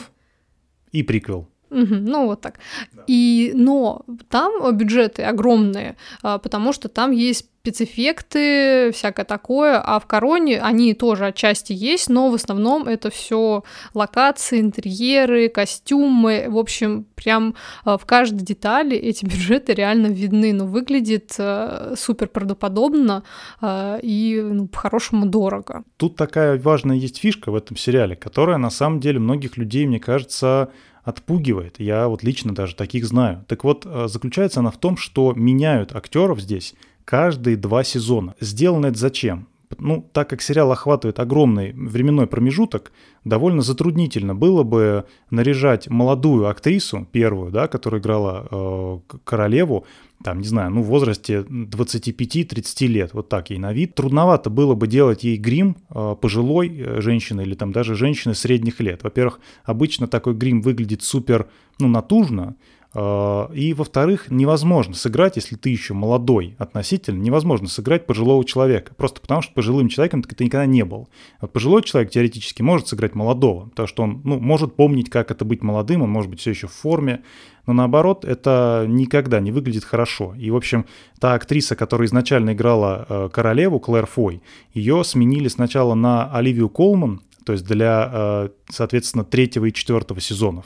и 0.91 1.03
приквел. 1.03 1.47
Угу, 1.69 1.95
ну 1.95 2.25
вот 2.25 2.41
так. 2.41 2.59
Да. 2.93 3.03
И, 3.07 3.51
но 3.55 4.05
там 4.29 4.75
бюджеты 4.75 5.23
огромные, 5.23 5.95
а, 6.21 6.37
потому 6.37 6.73
что 6.73 6.89
там 6.89 7.11
есть 7.11 7.49
спецэффекты, 7.65 8.91
всякое 8.93 9.25
такое, 9.25 9.81
а 9.83 9.99
в 9.99 10.05
Короне 10.05 10.61
они 10.61 10.93
тоже 10.93 11.25
отчасти 11.25 11.73
есть, 11.73 12.09
но 12.09 12.29
в 12.29 12.35
основном 12.35 12.87
это 12.87 13.09
все 13.09 13.63
локации, 13.95 14.61
интерьеры, 14.61 15.49
костюмы, 15.49 16.45
в 16.47 16.59
общем, 16.59 17.07
прям 17.15 17.55
а, 17.83 17.97
в 17.97 18.05
каждой 18.05 18.43
детали 18.43 18.95
эти 18.95 19.25
бюджеты 19.25 19.73
реально 19.73 20.07
видны, 20.07 20.53
но 20.53 20.67
выглядит 20.67 21.33
а, 21.39 21.95
супер 21.97 22.27
правдоподобно 22.27 23.23
и 23.63 24.41
ну, 24.43 24.67
по-хорошему 24.67 25.25
дорого. 25.25 25.83
Тут 25.97 26.15
такая 26.15 26.59
важная 26.59 26.97
есть 26.97 27.17
фишка 27.17 27.51
в 27.51 27.55
этом 27.55 27.77
сериале, 27.77 28.15
которая 28.15 28.57
на 28.57 28.69
самом 28.69 28.99
деле 28.99 29.19
многих 29.19 29.57
людей, 29.57 29.87
мне 29.87 29.99
кажется, 29.99 30.69
отпугивает. 31.05 31.79
Я 31.79 32.07
вот 32.07 32.23
лично 32.23 32.53
даже 32.53 32.75
таких 32.75 33.05
знаю. 33.05 33.45
Так 33.47 33.63
вот, 33.63 33.85
э, 33.85 34.07
заключается 34.07 34.59
она 34.59 34.71
в 34.71 34.77
том, 34.77 34.97
что 34.97 35.33
меняют 35.33 35.95
актеров 35.95 36.41
здесь 36.41 36.73
каждые 37.05 37.55
два 37.55 37.83
сезона. 37.83 38.35
Сделано 38.39 38.87
это 38.87 38.97
зачем? 38.97 39.47
Ну, 39.77 40.07
так 40.13 40.29
как 40.29 40.41
сериал 40.41 40.71
охватывает 40.71 41.19
огромный 41.19 41.73
временной 41.73 42.27
промежуток, 42.27 42.91
довольно 43.23 43.61
затруднительно 43.61 44.35
было 44.35 44.63
бы 44.63 45.05
наряжать 45.29 45.89
молодую 45.89 46.47
актрису, 46.47 47.07
первую, 47.11 47.51
да, 47.51 47.67
которая 47.67 48.01
играла 48.01 48.47
э, 48.49 48.99
королеву, 49.23 49.85
там, 50.23 50.39
не 50.39 50.47
знаю, 50.47 50.71
ну, 50.71 50.81
в 50.81 50.85
возрасте 50.85 51.41
25-30 51.41 52.87
лет, 52.87 53.13
вот 53.13 53.29
так 53.29 53.49
ей 53.49 53.59
на 53.59 53.73
вид. 53.73 53.95
Трудновато 53.95 54.49
было 54.49 54.75
бы 54.75 54.87
делать 54.87 55.23
ей 55.23 55.37
грим 55.37 55.77
э, 55.89 56.15
пожилой 56.19 56.75
э, 56.77 57.01
женщины 57.01 57.41
или 57.41 57.53
там 57.55 57.71
даже 57.71 57.95
женщины 57.95 58.33
средних 58.33 58.79
лет. 58.79 59.03
Во-первых, 59.03 59.39
обычно 59.63 60.07
такой 60.07 60.33
грим 60.33 60.61
выглядит 60.61 61.03
супер, 61.03 61.47
ну, 61.79 61.87
натужно, 61.87 62.55
и, 62.95 63.73
во-вторых, 63.75 64.31
невозможно 64.31 64.93
сыграть, 64.93 65.35
если 65.35 65.55
ты 65.55 65.69
еще 65.69 65.93
молодой 65.93 66.55
относительно, 66.57 67.21
невозможно 67.21 67.67
сыграть 67.67 68.05
пожилого 68.05 68.45
человека. 68.45 68.93
Просто 68.95 69.19
потому, 69.19 69.41
что 69.41 69.53
пожилым 69.53 69.89
человеком 69.89 70.23
ты 70.23 70.43
никогда 70.43 70.65
не 70.65 70.85
был. 70.85 71.09
Вот 71.41 71.51
пожилой 71.51 71.83
человек 71.83 72.11
теоретически 72.11 72.61
может 72.61 72.87
сыграть 72.87 73.13
молодого, 73.13 73.67
потому 73.67 73.87
что 73.87 74.03
он 74.03 74.21
ну, 74.23 74.39
может 74.39 74.75
помнить, 74.75 75.09
как 75.09 75.31
это 75.31 75.43
быть 75.43 75.61
молодым, 75.61 76.03
он 76.03 76.09
может 76.09 76.29
быть 76.29 76.39
все 76.39 76.51
еще 76.51 76.67
в 76.67 76.73
форме, 76.73 77.21
но 77.67 77.73
наоборот, 77.73 78.23
это 78.25 78.85
никогда 78.87 79.39
не 79.39 79.51
выглядит 79.51 79.83
хорошо. 79.83 80.35
И, 80.37 80.51
в 80.51 80.55
общем, 80.55 80.85
та 81.19 81.33
актриса, 81.33 81.75
которая 81.75 82.07
изначально 82.07 82.53
играла 82.53 83.05
э, 83.07 83.29
королеву, 83.33 83.79
Клэр 83.79 84.05
Фой, 84.05 84.41
ее 84.73 85.03
сменили 85.03 85.47
сначала 85.47 85.95
на 85.95 86.31
Оливию 86.31 86.69
Колман, 86.69 87.21
то 87.43 87.53
есть 87.53 87.65
для, 87.65 88.09
э, 88.11 88.49
соответственно, 88.69 89.23
третьего 89.23 89.65
и 89.65 89.73
четвертого 89.73 90.21
сезонов. 90.21 90.65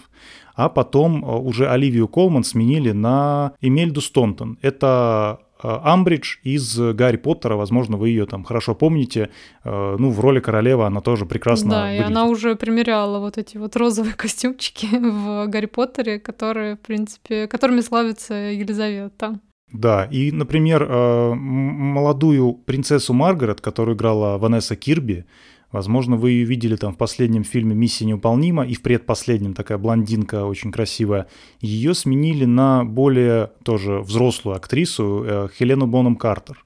А 0.55 0.69
потом 0.69 1.23
э, 1.23 1.37
уже 1.37 1.69
Оливию 1.69 2.07
Колман 2.07 2.43
сменили 2.43 2.91
на 2.91 3.53
Эмельду 3.61 4.01
Стонтон. 4.01 4.57
Это 4.61 5.39
Э, 5.61 5.79
Амбридж 5.83 6.37
из 6.43 6.79
Гарри 6.79 7.17
Поттера, 7.17 7.55
возможно, 7.55 7.97
вы 7.97 8.09
ее 8.09 8.25
там 8.25 8.43
хорошо 8.43 8.75
помните, 8.75 9.29
э, 9.63 9.95
ну, 9.99 10.09
в 10.09 10.19
роли 10.19 10.39
королевы 10.39 10.85
она 10.85 11.01
тоже 11.01 11.25
прекрасно 11.25 11.71
Да, 11.71 11.81
выглядит. 11.83 12.01
и 12.01 12.11
она 12.11 12.25
уже 12.25 12.55
примеряла 12.55 13.19
вот 13.19 13.37
эти 13.37 13.57
вот 13.57 13.75
розовые 13.75 14.13
костюмчики 14.17 14.87
в 14.87 15.47
Гарри 15.47 15.65
Поттере, 15.65 16.19
которые, 16.19 16.75
в 16.75 16.79
принципе, 16.79 17.47
которыми 17.47 17.81
славится 17.81 18.33
Елизавета. 18.33 19.39
Да, 19.71 20.05
и, 20.05 20.31
например, 20.31 20.87
молодую 20.87 22.53
принцессу 22.53 23.13
Маргарет, 23.13 23.61
которую 23.61 23.95
играла 23.95 24.39
Ванесса 24.39 24.75
Кирби, 24.75 25.25
Возможно, 25.71 26.15
вы 26.15 26.31
ее 26.31 26.45
видели 26.45 26.75
там 26.75 26.93
в 26.93 26.97
последнем 26.97 27.43
фильме 27.43 27.75
«Миссия 27.75 28.05
невыполнима» 28.05 28.65
и 28.65 28.73
в 28.73 28.81
предпоследнем 28.81 29.53
такая 29.53 29.77
блондинка 29.77 30.45
очень 30.45 30.71
красивая. 30.71 31.27
Ее 31.61 31.93
сменили 31.93 32.45
на 32.45 32.83
более 32.83 33.51
тоже 33.63 33.99
взрослую 33.99 34.55
актрису 34.55 35.23
э, 35.25 35.47
Хелену 35.57 35.85
Боном 35.85 36.15
Картер 36.15 36.63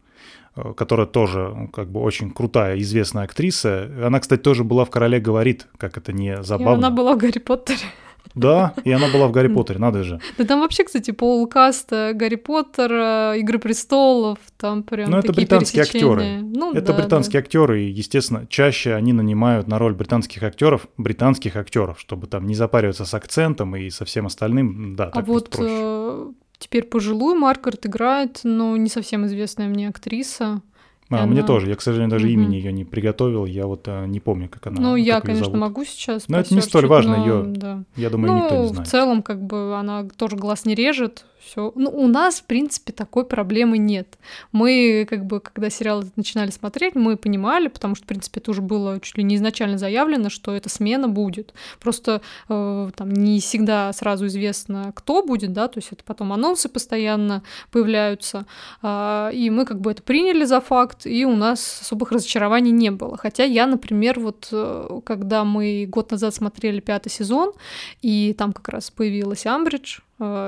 э, 0.56 0.74
которая 0.78 1.06
тоже 1.06 1.54
ну, 1.54 1.68
как 1.68 1.92
бы 1.92 2.00
очень 2.00 2.32
крутая, 2.32 2.80
известная 2.80 3.26
актриса. 3.26 3.92
Она, 4.06 4.22
кстати, 4.22 4.42
тоже 4.42 4.63
была 4.63 4.86
в 4.86 4.89
«Короле 4.89 5.20
говорит», 5.20 5.68
как 5.78 5.98
это 5.98 6.13
не 6.13 6.42
забавно. 6.42 6.76
И 6.76 6.78
она 6.78 6.89
была 6.89 7.16
в 7.16 7.18
«Гарри 7.18 7.39
Поттере». 7.39 7.80
Да, 8.36 8.74
и 8.84 8.92
она 8.92 9.08
была 9.10 9.28
в 9.28 9.32
Гарри 9.32 9.48
Поттере, 9.48 9.80
надо 9.80 10.04
же. 10.04 10.20
Да 10.38 10.46
там 10.46 10.62
вообще, 10.62 10.84
кстати, 10.84 11.12
пол 11.12 11.48
каста 11.48 12.12
Гарри 12.16 12.36
Поттера, 12.36 13.36
Игры 13.38 13.60
престолов, 13.60 14.40
там 14.58 14.84
прям 14.84 15.12
Ну, 15.12 15.18
это 15.18 15.34
британские 15.34 15.84
актеры. 15.84 16.40
Ну, 16.42 16.74
это 16.74 16.94
да, 16.94 17.02
британские 17.02 17.42
да. 17.42 17.46
актеры, 17.46 17.84
и, 17.84 17.90
естественно, 17.90 18.48
чаще 18.48 18.96
они 18.96 19.14
нанимают 19.14 19.68
на 19.68 19.78
роль 19.78 19.94
британских 19.94 20.44
актеров 20.44 20.88
британских 20.98 21.56
актеров, 21.56 22.00
чтобы 22.00 22.28
там 22.28 22.48
не 22.48 22.56
запариваться 22.56 23.06
с 23.06 23.14
акцентом 23.14 23.76
и 23.76 23.90
со 23.90 24.06
всем 24.06 24.26
остальным. 24.26 24.96
Да, 24.96 25.10
а 25.14 25.22
вот 25.22 25.50
проще. 25.50 25.70
Э, 25.70 26.32
теперь 26.58 26.84
пожилую 26.84 27.36
Маргарет 27.36 27.86
играет, 27.86 28.42
но 28.44 28.76
не 28.78 28.90
совсем 28.90 29.26
известная 29.26 29.68
мне 29.68 29.90
актриса. 29.90 30.62
А, 31.10 31.18
она... 31.18 31.26
мне 31.26 31.44
тоже. 31.44 31.70
Я, 31.70 31.76
к 31.76 31.82
сожалению, 31.82 32.12
даже 32.12 32.32
имени 32.32 32.56
ее 32.56 32.72
не 32.72 32.86
приготовил. 32.86 33.46
Я 33.46 33.68
вот 33.68 33.88
а, 33.88 34.06
не 34.06 34.20
помню, 34.20 34.50
как 34.50 34.68
она. 34.68 34.82
Ну, 34.82 34.96
я, 34.96 35.22
конечно, 35.22 35.46
зовут. 35.46 35.60
могу 35.60 35.86
сейчас. 35.86 36.28
Но 36.28 36.39
это 36.39 36.54
не 36.54 36.62
столь 36.62 36.88
важно. 36.88 37.18
Но... 37.18 37.26
Ее, 37.26 37.44
да. 37.44 37.84
я 37.96 38.10
думаю, 38.10 38.34
ну, 38.34 38.44
никто 38.44 38.58
не 38.58 38.68
знает. 38.68 38.88
В 38.88 38.92
целом, 38.92 39.22
как 39.22 39.42
бы 39.44 39.76
она 39.76 40.08
тоже 40.18 40.36
глаз 40.36 40.66
не 40.66 40.76
режет 40.76 41.26
все. 41.45 41.71
Ну, 41.75 41.89
у 41.89 42.08
нас, 42.08 42.39
в 42.39 42.45
принципе, 42.45 42.93
такой 42.93 43.25
проблемы 43.25 43.77
нет. 43.77 44.17
Мы, 44.51 45.06
как 45.10 45.25
бы, 45.25 45.39
когда 45.39 45.69
сериал 45.69 46.03
начинали 46.15 46.51
смотреть, 46.51 46.95
мы 46.95 47.17
понимали, 47.17 47.67
потому 47.67 47.95
что, 47.95 48.06
в 48.06 48.08
принципе, 48.08 48.39
это 48.39 48.51
уже 48.51 48.62
было 48.62 48.99
чуть 48.99 49.17
ли 49.17 49.23
не 49.23 49.36
изначально 49.36 49.77
заявлено, 49.77 50.29
что 50.29 50.56
эта 50.56 50.69
смена 50.69 51.08
будет. 51.08 51.53
Просто 51.79 52.21
э, 52.49 52.89
там 52.95 53.12
не 53.12 53.39
всегда 53.39 53.91
сразу 53.93 54.27
известно, 54.27 54.91
кто 54.95 55.23
будет, 55.23 55.53
да, 55.53 55.67
то 55.67 55.79
есть 55.79 55.89
это 55.91 56.03
потом 56.03 56.34
анонсы 56.34 56.69
постоянно 56.69 57.43
появляются, 57.71 58.45
э, 58.82 59.32
и 59.34 59.49
мы 59.49 59.65
как 59.65 59.82
бы 59.82 59.91
это 59.91 60.01
приняли 60.01 60.45
за 60.45 60.62
факт, 60.62 61.06
и 61.06 61.25
у 61.25 61.36
нас 61.36 61.82
особых 61.82 62.12
разочарований 62.12 62.71
не 62.71 62.91
было. 62.91 63.17
Хотя 63.17 63.43
я, 63.43 63.67
например, 63.67 64.19
вот 64.19 64.49
э, 64.51 64.99
когда 65.06 65.43
мы 65.43 65.86
год 65.88 66.12
назад 66.12 66.34
смотрели 66.34 66.79
пятый 66.79 67.10
сезон, 67.10 67.53
и 68.01 68.34
там 68.38 68.53
как 68.53 68.69
раз 68.69 68.89
появилась 68.89 69.45
Амбридж, 69.45 69.99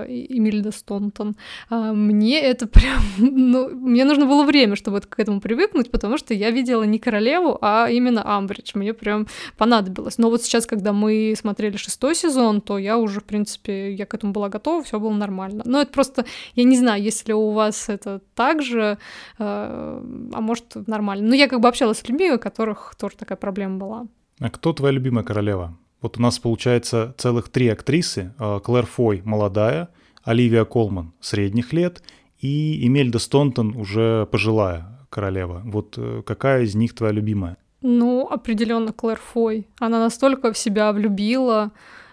Эмильда 0.07 0.71
Стонтон. 0.71 1.35
А, 1.69 1.93
мне 1.93 2.39
это 2.39 2.67
прям... 2.75 3.01
Ну, 3.17 3.69
мне 3.69 4.05
нужно 4.05 4.25
было 4.25 4.43
время, 4.43 4.75
чтобы 4.75 5.01
к 5.01 5.19
этому 5.19 5.41
привыкнуть, 5.41 5.91
потому 5.91 6.17
что 6.17 6.33
я 6.33 6.51
видела 6.51 6.83
не 6.83 6.99
королеву, 6.99 7.57
а 7.61 7.87
именно 7.89 8.23
Амбридж. 8.37 8.71
Мне 8.73 8.93
прям 8.93 9.27
понадобилось. 9.57 10.17
Но 10.17 10.29
вот 10.29 10.43
сейчас, 10.43 10.65
когда 10.65 10.93
мы 10.93 11.33
смотрели 11.37 11.77
шестой 11.77 12.15
сезон, 12.15 12.61
то 12.61 12.77
я 12.77 12.97
уже, 12.97 13.19
в 13.19 13.23
принципе, 13.23 13.93
я 13.93 14.05
к 14.05 14.13
этому 14.13 14.33
была 14.33 14.49
готова, 14.49 14.83
все 14.83 14.99
было 14.99 15.13
нормально. 15.13 15.63
Но 15.65 15.81
это 15.81 15.91
просто, 15.91 16.25
я 16.55 16.63
не 16.63 16.77
знаю, 16.77 17.01
если 17.01 17.33
у 17.33 17.51
вас 17.51 17.89
это 17.89 18.21
так 18.35 18.61
же, 18.61 18.97
э, 19.37 19.43
а 20.33 20.41
может, 20.41 20.87
нормально. 20.87 21.27
Но 21.27 21.35
я 21.35 21.47
как 21.47 21.59
бы 21.59 21.67
общалась 21.67 21.99
с 21.99 22.07
людьми, 22.07 22.31
у 22.31 22.39
которых 22.39 22.95
тоже 22.97 23.15
такая 23.17 23.37
проблема 23.37 23.77
была. 23.77 24.07
А 24.39 24.49
кто 24.49 24.73
твоя 24.73 24.93
любимая 24.93 25.23
королева? 25.23 25.77
Вот 26.05 26.19
у 26.19 26.21
нас 26.21 26.37
получается 26.37 27.15
целых 27.17 27.49
три 27.49 27.67
актрисы. 27.67 28.31
А, 28.37 28.59
Клэр 28.59 28.85
Фой 28.85 29.23
молодая, 29.25 29.89
Оливия 30.23 30.63
Колман 30.63 31.13
средних 31.19 31.73
лет 31.73 32.03
и 32.39 32.85
Эмельда 32.85 33.17
Стонтон 33.17 33.75
уже 33.75 34.27
пожилая 34.27 34.99
королева. 35.09 35.63
Вот 35.65 35.95
э, 35.97 36.21
какая 36.23 36.61
из 36.61 36.75
них 36.75 36.93
твоя 36.93 37.11
любимая? 37.11 37.57
Ну, 37.81 38.27
определенно 38.29 38.93
Клэр 38.93 39.17
Фой. 39.33 39.67
Она 39.79 39.97
настолько 39.97 40.53
в 40.53 40.59
себя 40.59 40.91
влюбила, 40.91 41.71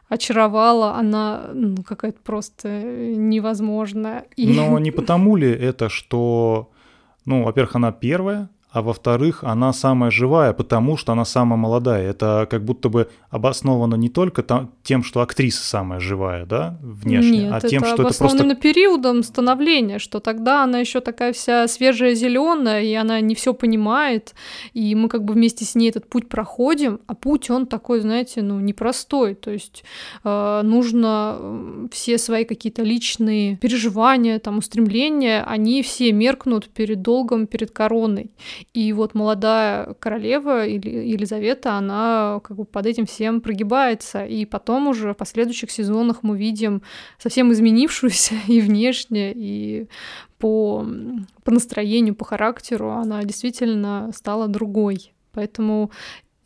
очаровала, 0.08 0.94
она 0.94 1.50
ну, 1.52 1.82
какая-то 1.82 2.20
просто 2.22 2.70
невозможная. 2.80 4.24
И... 4.36 4.54
Но 4.54 4.78
не 4.78 4.90
потому 4.90 5.36
ли 5.36 5.50
это, 5.50 5.90
что, 5.90 6.70
ну, 7.26 7.44
во-первых, 7.44 7.76
она 7.76 7.92
первая, 7.92 8.48
а 8.72 8.80
во-вторых, 8.80 9.44
она 9.44 9.72
самая 9.74 10.10
живая, 10.10 10.54
потому 10.54 10.96
что 10.96 11.12
она 11.12 11.26
самая 11.26 11.58
молодая. 11.58 12.08
Это 12.08 12.46
как 12.50 12.64
будто 12.64 12.88
бы 12.88 13.10
обосновано 13.28 13.96
не 13.96 14.08
только 14.08 14.42
там, 14.42 14.70
тем, 14.82 15.04
что 15.04 15.20
актриса 15.20 15.62
самая 15.62 16.00
живая, 16.00 16.46
да, 16.46 16.78
внешне, 16.80 17.44
Нет, 17.44 17.52
а 17.52 17.60
тем, 17.60 17.82
это 17.82 17.92
что 17.92 18.02
это 18.02 18.18
просто... 18.18 18.38
именно 18.38 18.54
периодом 18.54 19.22
становления, 19.22 19.98
что 19.98 20.20
тогда 20.20 20.64
она 20.64 20.78
еще 20.78 21.00
такая 21.00 21.34
вся 21.34 21.68
свежая, 21.68 22.14
зеленая, 22.14 22.82
и 22.82 22.94
она 22.94 23.20
не 23.20 23.34
все 23.34 23.52
понимает, 23.52 24.34
и 24.72 24.94
мы 24.94 25.10
как 25.10 25.24
бы 25.24 25.34
вместе 25.34 25.66
с 25.66 25.74
ней 25.74 25.90
этот 25.90 26.08
путь 26.08 26.30
проходим, 26.30 27.00
а 27.06 27.14
путь 27.14 27.50
он 27.50 27.66
такой, 27.66 28.00
знаете, 28.00 28.40
ну 28.40 28.58
непростой, 28.58 29.34
то 29.34 29.50
есть 29.50 29.84
э, 30.24 30.60
нужно 30.64 31.88
все 31.92 32.16
свои 32.16 32.44
какие-то 32.44 32.82
личные 32.82 33.56
переживания, 33.58 34.38
там 34.38 34.58
устремления, 34.58 35.44
они 35.44 35.82
все 35.82 36.10
меркнут 36.12 36.70
перед 36.70 37.02
долгом, 37.02 37.46
перед 37.46 37.70
короной. 37.70 38.30
И 38.74 38.92
вот 38.92 39.14
молодая 39.14 39.94
королева 39.98 40.66
Елизавета, 40.66 41.74
она 41.74 42.40
как 42.42 42.56
бы 42.56 42.64
под 42.64 42.86
этим 42.86 43.06
всем 43.06 43.40
прогибается. 43.40 44.24
И 44.24 44.44
потом 44.44 44.88
уже 44.88 45.12
в 45.12 45.16
последующих 45.16 45.70
сезонах 45.70 46.22
мы 46.22 46.36
видим 46.36 46.82
совсем 47.18 47.52
изменившуюся 47.52 48.34
и 48.48 48.60
внешне, 48.60 49.32
и 49.34 49.88
по, 50.38 50.84
по 51.44 51.50
настроению, 51.50 52.14
по 52.14 52.24
характеру 52.24 52.90
она 52.90 53.22
действительно 53.24 54.10
стала 54.14 54.48
другой. 54.48 55.12
Поэтому 55.32 55.90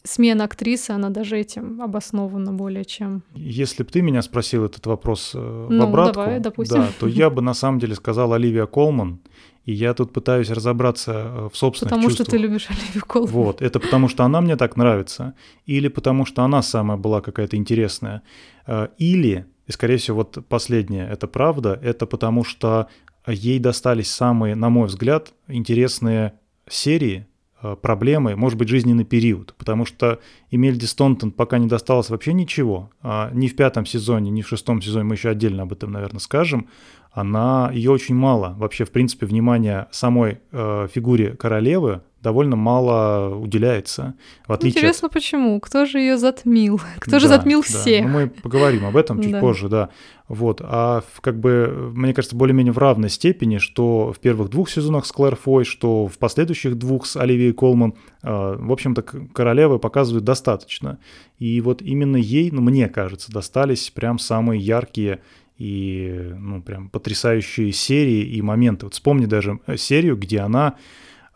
смена 0.06 0.44
актрисы, 0.44 0.90
она 0.90 1.10
даже 1.10 1.38
этим 1.38 1.82
обоснована 1.82 2.52
более 2.52 2.84
чем. 2.84 3.22
Если 3.34 3.82
бы 3.82 3.90
ты 3.90 4.02
меня 4.02 4.22
спросил 4.22 4.64
этот 4.64 4.86
вопрос 4.86 5.32
э, 5.34 5.66
ну, 5.70 5.84
в 5.84 5.88
обратку, 5.88 6.14
давай, 6.14 6.40
допустим. 6.40 6.78
да, 6.78 6.88
то 6.98 7.06
я 7.06 7.30
бы 7.30 7.42
на 7.42 7.54
самом 7.54 7.78
деле 7.78 7.94
сказал 7.94 8.32
Оливия 8.32 8.66
Колман. 8.66 9.20
И 9.66 9.72
я 9.72 9.94
тут 9.94 10.12
пытаюсь 10.12 10.48
разобраться 10.48 11.12
э, 11.12 11.48
в 11.52 11.56
собственных 11.56 11.90
потому 11.90 12.08
чувствах. 12.08 12.26
Потому 12.26 12.38
что 12.38 12.48
ты 12.48 12.52
любишь 12.52 12.68
Оливию 12.70 13.04
Колман. 13.04 13.30
Вот, 13.32 13.62
это 13.62 13.80
потому 13.80 14.08
что 14.08 14.24
она 14.24 14.40
мне 14.40 14.56
так 14.56 14.76
нравится, 14.76 15.34
или 15.66 15.88
потому 15.88 16.24
что 16.24 16.42
она 16.44 16.62
самая 16.62 16.96
была 16.96 17.20
какая-то 17.20 17.56
интересная, 17.56 18.22
э, 18.68 18.88
или, 18.96 19.46
и 19.66 19.72
скорее 19.72 19.96
всего 19.96 20.18
вот 20.18 20.38
последнее, 20.48 21.08
это 21.08 21.26
правда, 21.26 21.78
это 21.82 22.06
потому 22.06 22.44
что 22.44 22.86
ей 23.26 23.58
достались 23.58 24.08
самые, 24.08 24.54
на 24.54 24.70
мой 24.70 24.86
взгляд, 24.86 25.34
интересные 25.48 26.34
серии, 26.68 27.26
э, 27.60 27.74
проблемы, 27.74 28.36
может 28.36 28.56
быть, 28.56 28.68
жизненный 28.68 29.04
период, 29.04 29.52
потому 29.58 29.84
что 29.84 30.20
Эмельди 30.52 30.84
Стонтон 30.84 31.32
пока 31.32 31.58
не 31.58 31.66
досталось 31.66 32.08
вообще 32.08 32.34
ничего, 32.34 32.90
а 33.02 33.30
ни 33.32 33.48
в 33.48 33.56
пятом 33.56 33.84
сезоне, 33.84 34.30
ни 34.30 34.42
в 34.42 34.48
шестом 34.48 34.80
сезоне, 34.80 35.06
мы 35.06 35.16
еще 35.16 35.30
отдельно 35.30 35.64
об 35.64 35.72
этом, 35.72 35.90
наверное, 35.90 36.20
скажем, 36.20 36.68
она, 37.16 37.70
ее 37.72 37.92
очень 37.92 38.14
мало. 38.14 38.54
Вообще, 38.58 38.84
в 38.84 38.90
принципе, 38.90 39.24
внимания 39.24 39.88
самой 39.90 40.40
э, 40.52 40.86
фигуре 40.92 41.30
королевы 41.30 42.02
довольно 42.20 42.56
мало 42.56 43.34
уделяется. 43.34 44.16
В 44.46 44.52
отличие 44.52 44.80
Интересно, 44.80 45.06
от... 45.06 45.14
почему? 45.14 45.58
Кто 45.60 45.86
же 45.86 45.98
ее 45.98 46.18
затмил? 46.18 46.78
Кто 46.98 47.12
да, 47.12 47.18
же 47.20 47.28
затмил 47.28 47.62
да. 47.62 47.66
всех? 47.66 48.04
Ну, 48.04 48.12
мы 48.12 48.26
поговорим 48.26 48.84
об 48.84 48.98
этом 48.98 49.22
чуть 49.22 49.32
да. 49.32 49.40
позже, 49.40 49.70
да. 49.70 49.88
Вот. 50.28 50.60
А 50.62 51.04
как 51.22 51.40
бы, 51.40 51.90
мне 51.94 52.12
кажется, 52.12 52.36
более-менее 52.36 52.74
в 52.74 52.78
равной 52.78 53.08
степени, 53.08 53.56
что 53.56 54.12
в 54.12 54.18
первых 54.18 54.50
двух 54.50 54.68
сезонах 54.68 55.06
с 55.06 55.12
Клэр 55.12 55.36
Фой, 55.36 55.64
что 55.64 56.08
в 56.08 56.18
последующих 56.18 56.76
двух 56.76 57.06
с 57.06 57.16
Оливией 57.16 57.54
Колман, 57.54 57.94
э, 58.22 58.56
в 58.58 58.72
общем-то, 58.72 59.00
королевы 59.00 59.78
показывают 59.78 60.24
достаточно. 60.24 60.98
И 61.38 61.62
вот 61.62 61.80
именно 61.80 62.18
ей, 62.18 62.50
ну, 62.50 62.60
мне 62.60 62.90
кажется, 62.90 63.32
достались 63.32 63.88
прям 63.88 64.18
самые 64.18 64.60
яркие 64.60 65.20
и 65.58 66.34
ну, 66.38 66.62
прям 66.62 66.88
потрясающие 66.88 67.72
серии 67.72 68.24
и 68.24 68.42
моменты. 68.42 68.86
Вот 68.86 68.94
вспомни 68.94 69.26
даже 69.26 69.60
э, 69.66 69.76
серию, 69.76 70.16
где 70.16 70.40
она, 70.40 70.76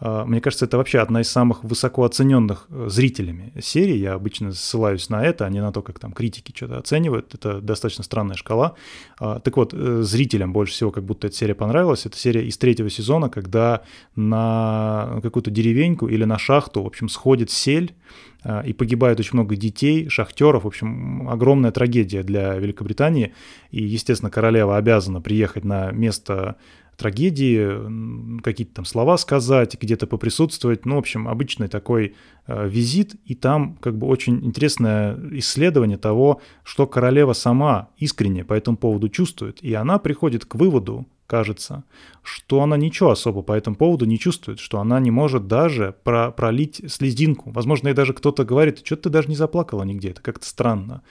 мне 0.00 0.40
кажется, 0.40 0.64
это 0.64 0.78
вообще 0.78 0.98
одна 1.00 1.20
из 1.20 1.30
самых 1.30 1.62
высоко 1.62 2.04
оцененных 2.04 2.66
э, 2.70 2.86
зрителями 2.88 3.52
серий. 3.60 3.98
Я 3.98 4.14
обычно 4.14 4.52
ссылаюсь 4.52 5.10
на 5.10 5.22
это, 5.24 5.44
а 5.44 5.50
не 5.50 5.60
на 5.60 5.72
то, 5.72 5.82
как 5.82 5.98
там 5.98 6.12
критики 6.12 6.52
что-то 6.56 6.78
оценивают. 6.78 7.34
Это 7.34 7.60
достаточно 7.60 8.02
странная 8.02 8.36
шкала. 8.36 8.74
А, 9.18 9.40
так 9.40 9.56
вот, 9.56 9.72
зрителям 9.72 10.52
больше 10.52 10.72
всего 10.72 10.90
как 10.90 11.04
будто 11.04 11.26
эта 11.26 11.36
серия 11.36 11.54
понравилась. 11.54 12.06
Это 12.06 12.16
серия 12.16 12.46
из 12.46 12.56
третьего 12.56 12.88
сезона, 12.88 13.28
когда 13.28 13.82
на 14.16 15.20
какую-то 15.22 15.50
деревеньку 15.50 16.08
или 16.08 16.24
на 16.24 16.38
шахту, 16.38 16.82
в 16.82 16.86
общем, 16.86 17.08
сходит 17.08 17.50
сель, 17.50 17.94
а, 18.42 18.60
и 18.60 18.72
погибает 18.72 19.20
очень 19.20 19.34
много 19.34 19.56
детей, 19.56 20.08
шахтеров. 20.08 20.64
В 20.64 20.66
общем, 20.66 21.28
огромная 21.28 21.72
трагедия 21.72 22.22
для 22.22 22.54
Великобритании. 22.54 23.34
И, 23.70 23.82
естественно, 23.82 24.30
королева 24.30 24.76
обязана 24.76 25.20
приехать 25.20 25.64
на 25.64 25.90
место 25.90 26.56
трагедии, 27.00 28.40
какие-то 28.42 28.74
там 28.74 28.84
слова 28.84 29.16
сказать, 29.16 29.76
где-то 29.80 30.06
поприсутствовать. 30.06 30.86
Ну, 30.86 30.94
в 30.94 30.98
общем, 30.98 31.26
обычный 31.26 31.68
такой 31.68 32.14
э, 32.46 32.68
визит, 32.68 33.16
и 33.24 33.34
там 33.34 33.76
как 33.80 33.98
бы 33.98 34.06
очень 34.06 34.44
интересное 34.44 35.18
исследование 35.32 35.98
того, 35.98 36.40
что 36.62 36.86
королева 36.86 37.32
сама 37.32 37.88
искренне 37.96 38.44
по 38.44 38.54
этому 38.54 38.76
поводу 38.76 39.08
чувствует. 39.08 39.62
И 39.64 39.74
она 39.74 39.98
приходит 39.98 40.44
к 40.44 40.54
выводу, 40.54 41.06
кажется, 41.26 41.84
что 42.22 42.60
она 42.60 42.76
ничего 42.76 43.10
особо 43.10 43.42
по 43.42 43.52
этому 43.52 43.76
поводу 43.76 44.04
не 44.04 44.18
чувствует, 44.18 44.58
что 44.58 44.80
она 44.80 45.00
не 45.00 45.10
может 45.10 45.46
даже 45.46 45.94
про 46.04 46.30
пролить 46.30 46.82
слезинку. 46.88 47.50
Возможно, 47.52 47.88
и 47.88 47.94
даже 47.94 48.12
кто-то 48.12 48.44
говорит, 48.44 48.82
что 48.84 48.96
ты 48.96 49.10
даже 49.10 49.28
не 49.28 49.36
заплакала 49.36 49.84
нигде, 49.84 50.10
это 50.10 50.22
как-то 50.22 50.46
странно. 50.46 51.02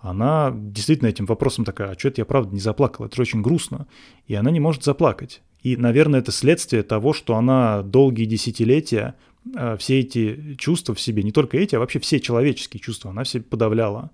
Она 0.00 0.52
действительно 0.54 1.08
этим 1.08 1.26
вопросом 1.26 1.64
такая, 1.64 1.90
а 1.90 1.98
что 1.98 2.08
это 2.08 2.20
я 2.20 2.24
правда 2.24 2.54
не 2.54 2.60
заплакала, 2.60 3.06
это 3.06 3.16
же 3.16 3.22
очень 3.22 3.42
грустно. 3.42 3.86
И 4.26 4.34
она 4.34 4.50
не 4.50 4.60
может 4.60 4.84
заплакать. 4.84 5.42
И, 5.62 5.76
наверное, 5.76 6.20
это 6.20 6.30
следствие 6.30 6.84
того, 6.84 7.12
что 7.12 7.34
она 7.36 7.82
долгие 7.82 8.24
десятилетия 8.24 9.16
э, 9.56 9.76
все 9.78 10.00
эти 10.00 10.54
чувства 10.56 10.94
в 10.94 11.00
себе, 11.00 11.24
не 11.24 11.32
только 11.32 11.58
эти, 11.58 11.74
а 11.74 11.80
вообще 11.80 11.98
все 11.98 12.20
человеческие 12.20 12.80
чувства, 12.80 13.10
она 13.10 13.24
все 13.24 13.40
подавляла. 13.40 14.10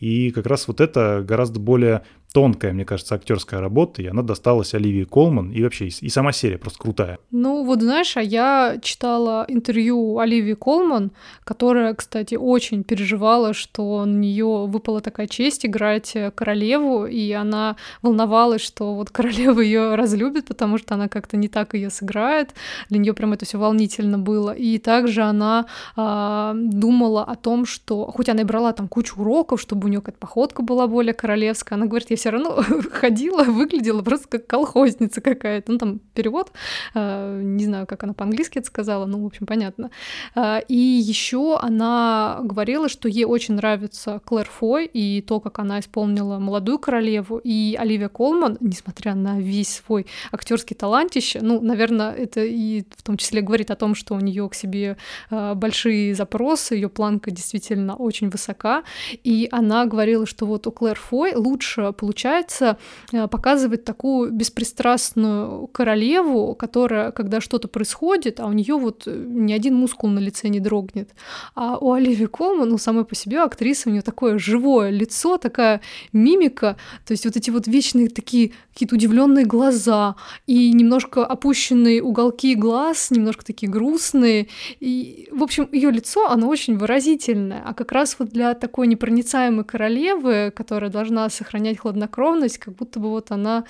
И 0.00 0.32
как 0.32 0.46
раз 0.46 0.68
вот 0.68 0.80
это 0.80 1.24
гораздо 1.26 1.60
более 1.60 2.02
тонкая, 2.32 2.72
мне 2.72 2.84
кажется, 2.84 3.14
актерская 3.14 3.60
работа, 3.60 4.02
и 4.02 4.06
она 4.06 4.22
досталась 4.22 4.74
Оливии 4.74 5.04
Колман, 5.04 5.50
и 5.50 5.62
вообще 5.62 5.88
и 5.88 6.08
сама 6.08 6.32
серия 6.32 6.58
просто 6.58 6.78
крутая. 6.78 7.18
Ну 7.30 7.64
вот 7.64 7.82
знаешь, 7.82 8.16
а 8.16 8.22
я 8.22 8.78
читала 8.82 9.44
интервью 9.48 10.18
Оливии 10.18 10.54
Колман, 10.54 11.12
которая, 11.44 11.94
кстати, 11.94 12.34
очень 12.34 12.84
переживала, 12.84 13.52
что 13.52 14.04
на 14.04 14.16
нее 14.16 14.66
выпала 14.66 15.00
такая 15.00 15.26
честь 15.26 15.66
играть 15.66 16.16
королеву, 16.34 17.06
и 17.06 17.32
она 17.32 17.76
волновалась, 18.02 18.62
что 18.62 18.94
вот 18.94 19.10
королева 19.10 19.60
ее 19.60 19.94
разлюбит, 19.94 20.46
потому 20.46 20.78
что 20.78 20.94
она 20.94 21.08
как-то 21.08 21.36
не 21.36 21.48
так 21.48 21.74
ее 21.74 21.90
сыграет. 21.90 22.54
Для 22.88 22.98
нее 22.98 23.12
прям 23.12 23.32
это 23.32 23.44
все 23.44 23.58
волнительно 23.58 24.18
было. 24.18 24.50
И 24.50 24.78
также 24.78 25.22
она 25.22 25.66
э, 25.96 26.52
думала 26.54 27.24
о 27.24 27.36
том, 27.36 27.66
что 27.66 28.06
хоть 28.06 28.28
она 28.28 28.42
и 28.42 28.44
брала 28.44 28.72
там 28.72 28.88
кучу 28.88 29.20
уроков, 29.20 29.60
чтобы 29.60 29.86
у 29.86 29.88
нее 29.88 30.00
какая-то 30.00 30.18
походка 30.18 30.62
была 30.62 30.86
более 30.86 31.14
королевская, 31.14 31.76
она 31.76 31.86
говорит, 31.86 32.10
я 32.10 32.16
все 32.22 32.30
равно 32.30 32.62
ходила, 32.92 33.42
выглядела 33.42 34.00
просто 34.02 34.28
как 34.28 34.46
колхозница 34.46 35.20
какая-то. 35.20 35.72
Ну, 35.72 35.78
там 35.78 35.98
перевод, 36.14 36.52
э, 36.94 37.40
не 37.42 37.64
знаю, 37.64 37.84
как 37.88 38.04
она 38.04 38.12
по-английски 38.12 38.58
это 38.58 38.68
сказала, 38.68 39.06
ну, 39.06 39.24
в 39.24 39.26
общем, 39.26 39.44
понятно. 39.44 39.90
Э, 40.36 40.60
и 40.68 40.76
еще 40.76 41.58
она 41.60 42.38
говорила, 42.44 42.88
что 42.88 43.08
ей 43.08 43.24
очень 43.24 43.54
нравится 43.54 44.20
Клэр 44.24 44.48
Фой 44.48 44.86
и 44.86 45.20
то, 45.20 45.40
как 45.40 45.58
она 45.58 45.80
исполнила 45.80 46.38
молодую 46.38 46.78
королеву. 46.78 47.38
И 47.42 47.76
Оливия 47.76 48.08
Колман, 48.08 48.56
несмотря 48.60 49.16
на 49.16 49.40
весь 49.40 49.74
свой 49.74 50.06
актерский 50.30 50.76
талантище, 50.76 51.40
ну, 51.42 51.60
наверное, 51.60 52.12
это 52.12 52.44
и 52.44 52.84
в 52.96 53.02
том 53.02 53.16
числе 53.16 53.40
говорит 53.40 53.72
о 53.72 53.76
том, 53.76 53.96
что 53.96 54.14
у 54.14 54.20
нее 54.20 54.48
к 54.48 54.54
себе 54.54 54.96
э, 55.30 55.54
большие 55.54 56.14
запросы, 56.14 56.76
ее 56.76 56.88
планка 56.88 57.32
действительно 57.32 57.96
очень 57.96 58.30
высока. 58.30 58.84
И 59.24 59.48
она 59.50 59.86
говорила, 59.86 60.24
что 60.24 60.46
вот 60.46 60.68
у 60.68 60.70
Клэр 60.70 60.96
Фой 60.96 61.34
лучше 61.34 61.92
получается 61.92 62.11
получается 62.12 62.76
э, 63.12 63.26
показывать 63.26 63.84
такую 63.84 64.30
беспристрастную 64.30 65.66
королеву, 65.68 66.54
которая, 66.54 67.10
когда 67.10 67.40
что-то 67.40 67.68
происходит, 67.68 68.38
а 68.40 68.46
у 68.46 68.52
нее 68.52 68.74
вот 68.74 69.04
э, 69.06 69.24
ни 69.28 69.52
один 69.52 69.74
мускул 69.74 70.10
на 70.10 70.18
лице 70.18 70.48
не 70.48 70.60
дрогнет. 70.60 71.10
А 71.54 71.78
у 71.78 71.92
Оливии 71.92 72.26
Колман, 72.26 72.68
ну, 72.68 72.78
самой 72.78 73.04
по 73.04 73.14
себе 73.14 73.40
актриса, 73.40 73.88
у 73.88 73.92
нее 73.92 74.02
такое 74.02 74.38
живое 74.38 74.90
лицо, 74.90 75.38
такая 75.38 75.80
мимика, 76.12 76.76
то 77.06 77.12
есть 77.12 77.24
вот 77.24 77.36
эти 77.36 77.50
вот 77.50 77.66
вечные 77.66 78.08
такие 78.08 78.52
какие-то 78.72 78.94
удивленные 78.94 79.44
глаза 79.44 80.16
и 80.46 80.72
немножко 80.72 81.26
опущенные 81.26 82.02
уголки 82.02 82.54
глаз, 82.54 83.10
немножко 83.10 83.44
такие 83.44 83.70
грустные. 83.70 84.48
И, 84.80 85.28
в 85.30 85.42
общем, 85.42 85.68
ее 85.72 85.90
лицо, 85.90 86.30
оно 86.30 86.48
очень 86.48 86.78
выразительное. 86.78 87.62
А 87.64 87.74
как 87.74 87.92
раз 87.92 88.16
вот 88.18 88.30
для 88.30 88.54
такой 88.54 88.86
непроницаемой 88.86 89.64
королевы, 89.64 90.52
которая 90.54 90.90
должна 90.90 91.28
сохранять 91.28 91.78
хладнокровие, 91.78 92.01
хладнокровность, 92.02 92.58
как 92.58 92.74
будто 92.74 93.00
бы 93.00 93.10
вот 93.10 93.30
она 93.30 93.64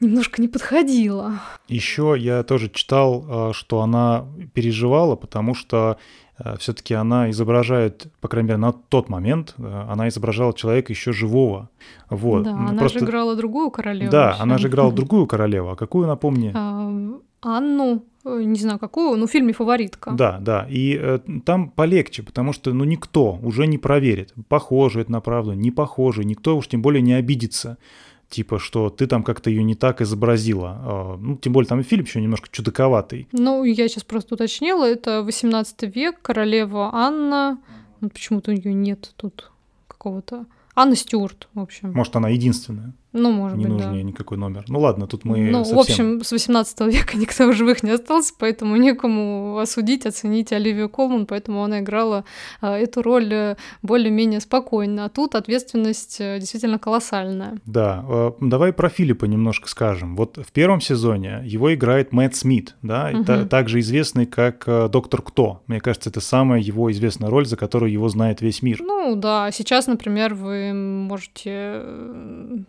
немножко 0.00 0.40
не 0.40 0.48
подходила. 0.48 1.40
Еще 1.68 2.14
я 2.18 2.42
тоже 2.42 2.70
читал, 2.70 3.24
а, 3.28 3.52
что 3.52 3.80
она 3.80 4.24
переживала, 4.54 5.16
потому 5.16 5.54
что 5.54 5.98
а, 6.38 6.56
все-таки 6.56 6.94
она 6.94 7.30
изображает, 7.30 8.06
по 8.20 8.28
крайней 8.28 8.48
мере, 8.48 8.58
на 8.58 8.72
тот 8.72 9.08
момент, 9.08 9.54
а, 9.58 9.88
она 9.92 10.08
изображала 10.08 10.54
человека 10.54 10.92
еще 10.92 11.12
живого. 11.12 11.68
Вот. 12.08 12.44
Да, 12.44 12.52
она 12.52 12.78
Просто... 12.78 13.00
же 13.00 13.04
играла 13.04 13.36
другую 13.36 13.70
королеву. 13.70 14.10
Да, 14.10 14.26
вообще. 14.26 14.42
она 14.42 14.58
же 14.58 14.68
играла 14.68 14.92
другую 14.94 15.26
королеву. 15.26 15.70
А 15.70 15.76
какую, 15.76 16.06
напомни? 16.06 16.52
Анну, 17.42 17.96
э, 17.96 18.00
не 18.24 18.58
знаю 18.58 18.78
какую, 18.78 19.16
но 19.18 19.26
в 19.26 19.30
фильме 19.30 19.52
«Фаворитка». 19.52 20.12
Да, 20.12 20.38
да, 20.40 20.66
и 20.68 20.98
э, 21.00 21.18
там 21.44 21.70
полегче, 21.70 22.22
потому 22.22 22.52
что, 22.52 22.72
ну, 22.72 22.84
никто 22.84 23.38
уже 23.42 23.66
не 23.66 23.78
проверит, 23.78 24.34
похоже 24.48 25.00
это 25.00 25.12
на 25.12 25.20
правду, 25.20 25.52
не 25.52 25.70
похоже, 25.70 26.24
никто 26.24 26.56
уж 26.56 26.68
тем 26.68 26.82
более 26.82 27.02
не 27.02 27.14
обидится, 27.14 27.78
типа, 28.28 28.58
что 28.58 28.90
ты 28.90 29.06
там 29.06 29.22
как-то 29.22 29.50
ее 29.50 29.62
не 29.62 29.74
так 29.74 30.00
изобразила. 30.00 31.16
Э, 31.16 31.16
ну, 31.20 31.36
тем 31.36 31.52
более 31.52 31.68
там 31.68 31.80
и 31.80 31.82
фильм 31.82 32.04
еще 32.04 32.20
немножко 32.20 32.48
чудаковатый. 32.50 33.28
Ну, 33.32 33.64
я 33.64 33.88
сейчас 33.88 34.04
просто 34.04 34.34
уточнила, 34.34 34.84
это 34.84 35.22
18 35.22 35.94
век, 35.94 36.20
королева 36.22 36.90
Анна, 36.92 37.58
ну, 38.00 38.08
почему-то 38.10 38.50
у 38.50 38.54
нее 38.54 38.72
нет 38.72 39.12
тут 39.16 39.50
какого-то... 39.88 40.46
Анна 40.74 40.96
Стюарт, 40.96 41.48
в 41.52 41.60
общем. 41.60 41.92
Может, 41.92 42.16
она 42.16 42.28
единственная. 42.28 42.94
Ну, 43.12 43.32
может 43.32 43.58
не 43.58 43.64
быть, 43.64 43.72
нужен 43.72 43.90
да. 43.90 43.96
ей 43.96 44.04
никакой 44.04 44.38
номер. 44.38 44.64
Ну 44.68 44.78
ладно, 44.78 45.06
тут 45.06 45.24
мы 45.24 45.38
Ну, 45.38 45.64
совсем... 45.64 45.76
в 45.76 45.80
общем, 45.80 46.24
с 46.24 46.30
18 46.30 46.80
века 46.92 47.16
никто 47.18 47.48
в 47.48 47.54
живых 47.54 47.82
не 47.82 47.90
остался, 47.90 48.32
поэтому 48.38 48.76
некому 48.76 49.58
осудить, 49.58 50.06
оценить 50.06 50.52
Оливию 50.52 50.88
Колман, 50.88 51.26
поэтому 51.26 51.64
она 51.64 51.80
играла 51.80 52.24
а, 52.60 52.78
эту 52.78 53.02
роль 53.02 53.32
э, 53.32 53.56
более-менее 53.82 54.40
спокойно. 54.40 55.06
А 55.06 55.08
тут 55.08 55.34
ответственность 55.34 56.20
э, 56.20 56.38
действительно 56.38 56.78
колоссальная. 56.78 57.58
Да, 57.66 58.04
э, 58.08 58.32
давай 58.40 58.72
про 58.72 58.88
Филиппа 58.88 59.24
немножко 59.24 59.68
скажем. 59.68 60.14
Вот 60.14 60.36
в 60.36 60.52
первом 60.52 60.80
сезоне 60.80 61.42
его 61.44 61.74
играет 61.74 62.12
Мэтт 62.12 62.36
Смит, 62.36 62.76
да, 62.82 63.10
угу. 63.12 63.24
та, 63.24 63.44
также 63.44 63.80
известный 63.80 64.26
как 64.26 64.64
Доктор 64.90 65.22
Кто. 65.22 65.62
Мне 65.66 65.80
кажется, 65.80 66.10
это 66.10 66.20
самая 66.20 66.60
его 66.60 66.90
известная 66.92 67.28
роль, 67.28 67.46
за 67.46 67.56
которую 67.56 67.90
его 67.90 68.08
знает 68.08 68.40
весь 68.40 68.62
мир. 68.62 68.78
Ну 68.80 69.16
да, 69.16 69.50
сейчас, 69.50 69.88
например, 69.88 70.34
вы 70.34 70.72
можете 70.72 71.82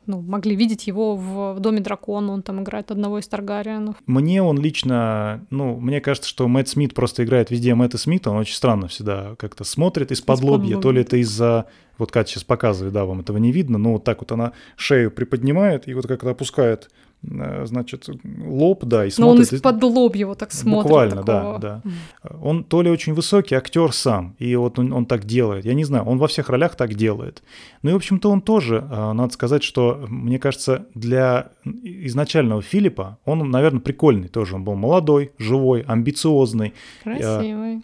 ну, 0.06 0.31
могли 0.32 0.56
видеть 0.56 0.88
его 0.88 1.15
в, 1.15 1.60
«Доме 1.60 1.82
дракона», 1.82 2.32
он 2.32 2.41
там 2.41 2.63
играет 2.63 2.89
одного 2.89 3.20
из 3.20 3.28
Таргариенов. 3.28 3.98
Мне 4.08 4.41
он 4.41 4.60
лично, 4.60 5.46
ну, 5.50 5.80
мне 5.80 6.02
кажется, 6.02 6.30
что 6.30 6.48
Мэтт 6.48 6.70
Смит 6.70 6.94
просто 6.94 7.24
играет 7.24 7.52
везде 7.52 7.76
Мэтта 7.76 7.98
Смита, 7.98 8.32
он 8.32 8.38
очень 8.38 8.56
странно 8.56 8.88
всегда 8.88 9.36
как-то 9.38 9.63
смотрит 9.63 10.12
из-под 10.12 10.39
из 10.39 10.44
лобья, 10.44 10.78
то 10.78 10.91
ли 10.91 11.02
это 11.02 11.17
из-за 11.17 11.67
вот 11.98 12.12
Катя 12.12 12.32
сейчас 12.32 12.44
показывает, 12.44 12.94
да, 12.94 13.06
вам 13.06 13.20
этого 13.20 13.38
не 13.38 13.52
видно, 13.52 13.78
но 13.78 13.94
вот 13.94 14.04
так 14.04 14.22
вот 14.22 14.32
она 14.32 14.54
шею 14.76 15.12
приподнимает 15.12 15.88
и 15.88 15.94
вот 15.94 16.08
как-то 16.08 16.32
опускает 16.32 16.89
значит, 17.23 18.10
лоб, 18.45 18.84
да, 18.86 19.05
и 19.05 19.12
смотрит. 19.12 19.36
Но 19.36 19.41
он 19.41 19.57
из-под 19.57 19.84
лоб 19.84 20.15
его 20.15 20.36
так 20.36 20.51
смотрит. 20.51 20.84
Буквально, 20.84 21.23
такого. 21.23 21.60
да, 21.60 21.81
да. 21.84 22.38
Он 22.41 22.63
то 22.63 22.81
ли 22.81 22.89
очень 22.89 23.13
высокий 23.13 23.55
актер 23.55 23.93
сам, 23.93 24.36
и 24.39 24.55
вот 24.55 24.79
он, 24.79 24.91
он 24.91 25.05
так 25.05 25.25
делает. 25.25 25.65
Я 25.65 25.73
не 25.73 25.84
знаю, 25.84 26.05
он 26.05 26.17
во 26.17 26.27
всех 26.27 26.49
ролях 26.49 26.75
так 26.75 26.95
делает. 26.95 27.43
Ну 27.84 27.91
и, 27.91 27.93
в 27.93 27.97
общем-то, 27.97 28.29
он 28.29 28.41
тоже, 28.41 28.88
э, 28.89 29.13
надо 29.13 29.31
сказать, 29.34 29.63
что, 29.63 30.05
мне 30.07 30.39
кажется, 30.39 30.86
для 30.95 31.51
изначального 31.63 32.62
Филиппа 32.62 33.19
он, 33.25 33.49
наверное, 33.51 33.81
прикольный 33.81 34.27
тоже. 34.27 34.55
Он 34.55 34.63
был 34.63 34.75
молодой, 34.75 35.31
живой, 35.38 35.81
амбициозный. 35.81 36.73
Красивый. 37.03 37.81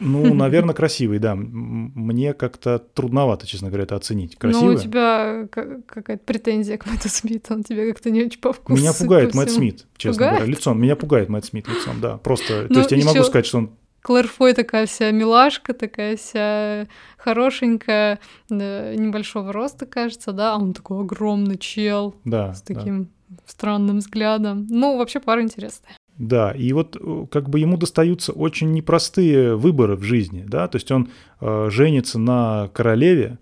Ну, 0.00 0.34
наверное, 0.34 0.74
красивый, 0.74 1.18
да. 1.18 1.34
Мне 1.36 2.34
как-то 2.34 2.78
трудновато, 2.78 3.46
честно 3.46 3.68
говоря, 3.68 3.84
это 3.84 3.96
оценить. 3.96 4.36
Красивый. 4.36 4.74
Ну, 4.74 4.80
у 4.80 4.82
тебя 4.82 5.46
какая-то 5.50 6.24
претензия 6.24 6.78
к 6.78 6.86
Мэтту 6.86 7.08
Смиту, 7.08 7.54
он 7.54 7.62
тебе 7.62 7.92
как-то 7.92 8.10
не 8.10 8.24
очень 8.24 8.40
по 8.40 8.52
вкусу. 8.52 8.80
Меня 8.80 8.92
пугает 8.92 9.34
Мэтт 9.34 9.50
Смит, 9.50 9.86
честно 9.96 10.14
пугает? 10.14 10.38
говоря, 10.38 10.52
лицом. 10.52 10.80
Меня 10.80 10.96
пугает 10.96 11.28
Мэтт 11.28 11.46
Смит 11.46 11.68
лицом, 11.68 12.00
да. 12.00 12.16
Просто, 12.18 12.66
ну, 12.68 12.74
то 12.74 12.80
есть 12.80 12.90
я 12.90 12.96
не 12.96 13.04
могу 13.04 13.22
сказать, 13.22 13.46
что 13.46 13.58
он 13.58 13.70
Клэр 14.02 14.28
Фой 14.28 14.54
такая 14.54 14.86
вся 14.86 15.10
милашка, 15.10 15.74
такая 15.74 16.16
вся 16.16 16.86
хорошенькая, 17.18 18.18
небольшого 18.48 19.52
роста, 19.52 19.86
кажется, 19.86 20.32
да, 20.32 20.54
а 20.54 20.58
он 20.58 20.72
такой 20.72 21.00
огромный 21.00 21.58
чел 21.58 22.14
да, 22.24 22.54
с 22.54 22.62
таким 22.62 23.10
да. 23.28 23.36
странным 23.44 23.98
взглядом. 23.98 24.66
Ну, 24.70 24.96
вообще 24.96 25.20
пара 25.20 25.42
интересная. 25.42 25.94
Да, 26.20 26.52
и 26.52 26.74
вот 26.74 26.98
э, 27.00 27.26
как 27.30 27.48
бы 27.48 27.60
ему 27.60 27.78
достаются 27.78 28.32
очень 28.32 28.72
непростые 28.72 29.56
выборы 29.56 29.96
в 29.96 30.02
жизни, 30.02 30.44
да, 30.46 30.68
то 30.68 30.76
есть 30.76 30.92
он 30.92 31.08
э, 31.40 31.68
женится 31.70 32.18
на 32.18 32.68
королеве. 32.74 33.38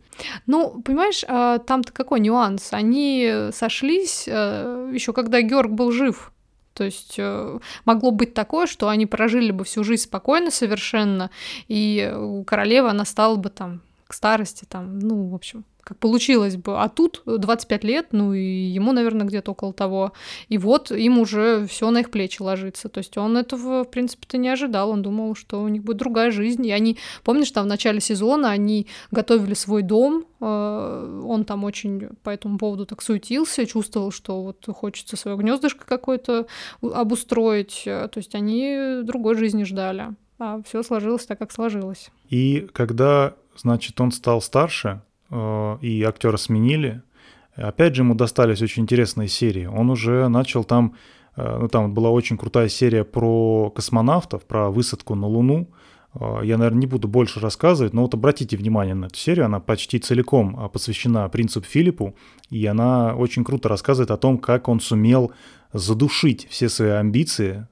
Ну, 0.46 0.80
понимаешь, 0.82 1.24
э, 1.26 1.58
там-то 1.66 1.92
какой 1.92 2.20
нюанс? 2.20 2.68
Они 2.70 3.48
сошлись 3.52 4.28
э, 4.28 4.92
еще 4.94 5.12
когда 5.12 5.42
Георг 5.42 5.72
был 5.72 5.90
жив. 5.90 6.30
То 6.72 6.84
есть 6.84 7.16
э, 7.18 7.58
могло 7.84 8.12
быть 8.12 8.32
такое, 8.32 8.68
что 8.68 8.88
они 8.88 9.06
прожили 9.06 9.50
бы 9.50 9.64
всю 9.64 9.82
жизнь 9.82 10.04
спокойно 10.04 10.52
совершенно, 10.52 11.32
и 11.66 12.14
королева, 12.46 12.90
она 12.90 13.04
стала 13.04 13.34
бы 13.34 13.50
там 13.50 13.80
к 14.06 14.14
старости, 14.14 14.66
там, 14.68 15.00
ну, 15.00 15.26
в 15.26 15.34
общем, 15.34 15.64
как 15.88 15.96
получилось 15.98 16.56
бы. 16.56 16.78
А 16.78 16.90
тут 16.90 17.22
25 17.24 17.84
лет, 17.84 18.08
ну 18.12 18.34
и 18.34 18.42
ему, 18.42 18.92
наверное, 18.92 19.26
где-то 19.26 19.52
около 19.52 19.72
того. 19.72 20.12
И 20.50 20.58
вот 20.58 20.90
им 20.90 21.18
уже 21.18 21.66
все 21.66 21.90
на 21.90 22.00
их 22.00 22.10
плечи 22.10 22.42
ложится. 22.42 22.90
То 22.90 22.98
есть 22.98 23.16
он 23.16 23.38
этого, 23.38 23.84
в 23.84 23.90
принципе-то, 23.90 24.36
не 24.36 24.50
ожидал. 24.50 24.90
Он 24.90 25.00
думал, 25.00 25.34
что 25.34 25.62
у 25.62 25.68
них 25.68 25.82
будет 25.82 25.96
другая 25.96 26.30
жизнь. 26.30 26.66
И 26.66 26.72
они, 26.72 26.98
помнишь, 27.24 27.50
там 27.52 27.64
в 27.64 27.68
начале 27.68 28.00
сезона 28.00 28.50
они 28.50 28.86
готовили 29.10 29.54
свой 29.54 29.82
дом. 29.82 30.26
Э, 30.42 31.22
он 31.24 31.46
там 31.46 31.64
очень 31.64 32.08
по 32.22 32.28
этому 32.28 32.58
поводу 32.58 32.84
так 32.84 33.00
суетился, 33.00 33.64
чувствовал, 33.64 34.10
что 34.10 34.42
вот 34.42 34.66
хочется 34.76 35.16
свое 35.16 35.38
гнездышко 35.38 35.86
какое-то 35.86 36.48
обустроить. 36.82 37.82
То 37.84 38.12
есть 38.16 38.34
они 38.34 39.00
другой 39.04 39.36
жизни 39.36 39.64
ждали. 39.64 40.08
А 40.38 40.60
все 40.66 40.82
сложилось 40.82 41.24
так, 41.24 41.38
как 41.38 41.50
сложилось. 41.50 42.10
И 42.28 42.68
когда, 42.74 43.34
значит, 43.56 43.98
он 44.02 44.12
стал 44.12 44.42
старше, 44.42 45.00
и 45.30 46.02
актера 46.06 46.36
сменили. 46.36 47.02
Опять 47.58 47.96
же, 47.96 48.02
ему 48.02 48.14
достались 48.14 48.62
очень 48.62 48.84
интересные 48.84 49.28
серии. 49.28 49.66
Он 49.66 49.90
уже 49.90 50.28
начал 50.28 50.62
там, 50.62 50.94
э, 51.36 51.58
ну 51.60 51.68
там 51.68 51.92
была 51.92 52.10
очень 52.10 52.38
крутая 52.38 52.68
серия 52.68 53.04
про 53.04 53.70
космонавтов, 53.70 54.44
про 54.44 54.70
высадку 54.70 55.16
на 55.16 55.26
Луну. 55.26 55.68
Э, 56.14 56.40
я, 56.42 56.58
наверное, 56.58 56.80
не 56.80 56.86
буду 56.86 57.08
больше 57.08 57.40
рассказывать, 57.40 57.94
но 57.94 58.02
вот 58.02 58.14
обратите 58.14 58.56
внимание 58.56 58.94
на 58.94 59.06
эту 59.06 59.16
серию, 59.16 59.46
она 59.46 59.60
почти 59.60 59.98
целиком 59.98 60.70
посвящена 60.72 61.28
принципу 61.28 61.66
Филиппу, 61.66 62.14
и 62.50 62.64
она 62.66 63.14
очень 63.14 63.44
круто 63.44 63.68
рассказывает 63.68 64.10
о 64.10 64.16
том, 64.16 64.38
как 64.38 64.68
он 64.68 64.80
сумел 64.80 65.32
задушить 65.72 66.46
все 66.48 66.70
свои 66.70 66.90
амбиции 66.90 67.66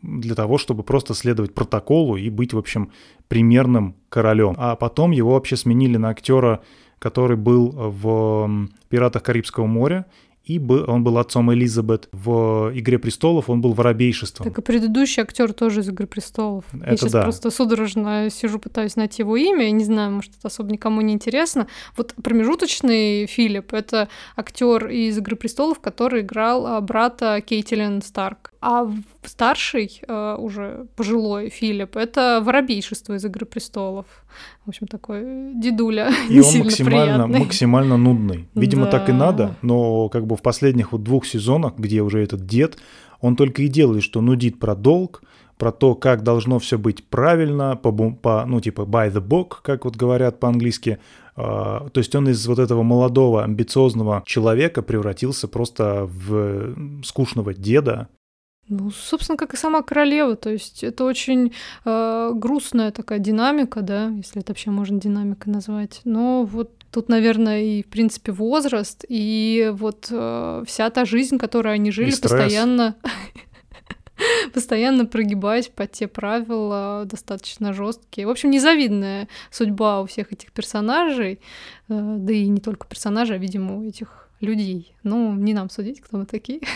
для 0.00 0.34
того, 0.34 0.56
чтобы 0.56 0.82
просто 0.82 1.12
следовать 1.12 1.52
протоколу 1.52 2.16
и 2.16 2.30
быть, 2.30 2.54
в 2.54 2.58
общем, 2.58 2.90
примерным 3.28 3.96
королем. 4.08 4.54
А 4.56 4.76
потом 4.76 5.10
его 5.10 5.32
вообще 5.34 5.56
сменили 5.56 5.98
на 5.98 6.08
актера, 6.08 6.62
который 6.98 7.36
был 7.36 7.70
в 7.70 8.68
«Пиратах 8.88 9.22
Карибского 9.24 9.66
моря», 9.66 10.06
и 10.44 10.58
он 10.58 11.04
был 11.04 11.18
отцом 11.18 11.52
Элизабет. 11.52 12.08
В 12.12 12.72
«Игре 12.74 12.98
престолов» 12.98 13.48
он 13.48 13.60
был 13.60 13.72
воробейшеством. 13.72 14.44
Так 14.46 14.58
и 14.58 14.62
предыдущий 14.62 15.22
актер 15.22 15.52
тоже 15.52 15.80
из 15.80 15.88
«Игры 15.88 16.06
престолов». 16.06 16.64
Это 16.72 16.90
я 16.90 16.96
сейчас 16.96 17.12
да. 17.12 17.22
просто 17.22 17.50
судорожно 17.50 18.28
сижу, 18.30 18.58
пытаюсь 18.58 18.96
найти 18.96 19.22
его 19.22 19.36
имя, 19.36 19.64
я 19.64 19.70
не 19.70 19.84
знаю, 19.84 20.10
может, 20.12 20.32
это 20.38 20.48
особо 20.48 20.70
никому 20.70 21.00
не 21.00 21.14
интересно. 21.14 21.68
Вот 21.96 22.14
промежуточный 22.22 23.26
Филипп— 23.26 23.72
это 23.74 24.08
актер 24.36 24.88
из 24.88 25.18
«Игры 25.18 25.36
престолов», 25.36 25.80
который 25.80 26.22
играл 26.22 26.66
а, 26.66 26.80
брата 26.80 27.40
Кейтилин 27.40 28.02
Старк. 28.02 28.51
А 28.64 28.88
старший, 29.24 30.00
э, 30.06 30.36
уже 30.38 30.86
пожилой 30.94 31.50
Филипп, 31.50 31.96
это 31.96 32.40
воробейшество 32.44 33.14
из 33.14 33.24
«Игры 33.24 33.44
престолов». 33.44 34.06
В 34.64 34.68
общем, 34.68 34.86
такой 34.86 35.52
дедуля 35.54 36.12
И 36.30 36.40
он 36.40 36.58
максимально, 36.58 37.26
максимально 37.26 37.96
нудный. 37.96 38.48
Видимо, 38.54 38.84
да. 38.84 38.92
так 38.92 39.08
и 39.08 39.12
надо, 39.12 39.56
но 39.62 40.08
как 40.08 40.28
бы 40.28 40.36
в 40.36 40.42
последних 40.42 40.92
вот 40.92 41.02
двух 41.02 41.26
сезонах, 41.26 41.76
где 41.76 42.02
уже 42.02 42.22
этот 42.22 42.46
дед, 42.46 42.78
он 43.20 43.34
только 43.34 43.62
и 43.62 43.68
делает, 43.68 44.04
что 44.04 44.20
нудит 44.20 44.60
про 44.60 44.76
долг, 44.76 45.24
про 45.58 45.72
то, 45.72 45.96
как 45.96 46.22
должно 46.22 46.60
все 46.60 46.78
быть 46.78 47.04
правильно, 47.04 47.74
по, 47.74 47.90
по, 47.90 48.44
ну, 48.46 48.60
типа 48.60 48.82
by 48.82 49.12
the 49.12 49.20
book, 49.20 49.56
как 49.62 49.84
вот 49.84 49.96
говорят 49.96 50.38
по-английски. 50.38 50.98
Uh, 51.34 51.88
то 51.90 51.98
есть 51.98 52.14
он 52.14 52.28
из 52.28 52.46
вот 52.46 52.58
этого 52.58 52.82
молодого, 52.82 53.42
амбициозного 53.42 54.22
человека 54.26 54.82
превратился 54.82 55.48
просто 55.48 56.06
в 56.06 57.02
скучного 57.04 57.54
деда, 57.54 58.08
ну, 58.68 58.90
собственно, 58.90 59.36
как 59.36 59.54
и 59.54 59.56
сама 59.56 59.82
королева, 59.82 60.36
то 60.36 60.50
есть 60.50 60.84
это 60.84 61.04
очень 61.04 61.52
э, 61.84 62.30
грустная 62.34 62.90
такая 62.90 63.18
динамика, 63.18 63.82
да, 63.82 64.08
если 64.08 64.40
это 64.40 64.52
вообще 64.52 64.70
можно 64.70 65.00
динамикой 65.00 65.52
назвать. 65.52 66.00
Но 66.04 66.44
вот 66.44 66.70
тут, 66.90 67.08
наверное, 67.08 67.62
и 67.62 67.82
в 67.82 67.86
принципе 67.86 68.32
возраст, 68.32 69.04
и 69.08 69.70
вот 69.74 70.08
э, 70.10 70.64
вся 70.66 70.90
та 70.90 71.04
жизнь, 71.04 71.38
которую 71.38 71.74
они 71.74 71.90
жили, 71.90 72.10
постоянно 72.10 72.96
постоянно 74.54 75.06
прогибать 75.06 75.72
под 75.72 75.92
те 75.92 76.06
правила 76.06 77.04
достаточно 77.04 77.72
жесткие. 77.72 78.26
В 78.26 78.30
общем, 78.30 78.50
незавидная 78.50 79.28
судьба 79.50 80.00
у 80.00 80.06
всех 80.06 80.32
этих 80.32 80.52
персонажей, 80.52 81.40
э, 81.88 82.14
да 82.18 82.32
и 82.32 82.46
не 82.46 82.60
только 82.60 82.86
персонажей, 82.86 83.36
а, 83.36 83.38
видимо, 83.38 83.78
у 83.78 83.84
этих 83.84 84.28
людей. 84.40 84.94
Ну, 85.02 85.34
не 85.34 85.54
нам 85.54 85.70
судить, 85.70 86.00
кто 86.00 86.18
мы 86.18 86.26
такие. 86.26 86.60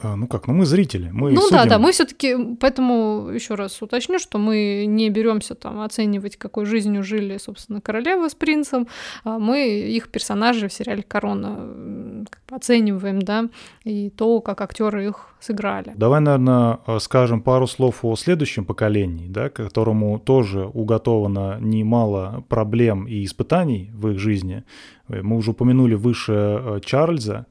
А, 0.00 0.14
ну 0.14 0.28
как, 0.28 0.46
ну 0.46 0.54
мы 0.54 0.64
зрители, 0.64 1.10
мы 1.12 1.32
Ну 1.32 1.40
судим. 1.40 1.56
да, 1.56 1.64
да, 1.64 1.78
мы 1.78 1.90
все-таки, 1.90 2.36
поэтому 2.60 3.30
еще 3.34 3.54
раз 3.54 3.82
уточню, 3.82 4.18
что 4.20 4.38
мы 4.38 4.84
не 4.86 5.10
беремся 5.10 5.54
там 5.56 5.80
оценивать, 5.80 6.36
какой 6.36 6.66
жизнью 6.66 7.02
жили, 7.02 7.36
собственно, 7.38 7.80
королева 7.80 8.28
с 8.28 8.34
принцем, 8.34 8.86
а 9.24 9.38
мы 9.38 9.68
их 9.68 10.08
персонажей 10.08 10.68
в 10.68 10.72
сериале 10.72 11.02
Корона 11.02 12.24
как 12.30 12.40
бы 12.48 12.56
оцениваем, 12.56 13.20
да, 13.20 13.48
и 13.82 14.10
то, 14.10 14.40
как 14.40 14.60
актеры 14.60 15.06
их 15.06 15.26
сыграли. 15.40 15.92
Давай, 15.96 16.20
наверное, 16.20 16.78
скажем 17.00 17.42
пару 17.42 17.66
слов 17.66 18.04
о 18.04 18.14
следующем 18.14 18.64
поколении, 18.64 19.26
да, 19.28 19.48
которому 19.48 20.20
тоже 20.20 20.66
уготовано 20.66 21.58
немало 21.60 22.44
проблем 22.48 23.06
и 23.06 23.24
испытаний 23.24 23.90
в 23.94 24.10
их 24.10 24.18
жизни. 24.18 24.62
Мы 25.08 25.36
уже 25.36 25.52
упомянули 25.52 25.94
выше 25.94 26.32
э, 26.32 26.80
Чарльза, 26.84 27.38
Э, 27.38 27.46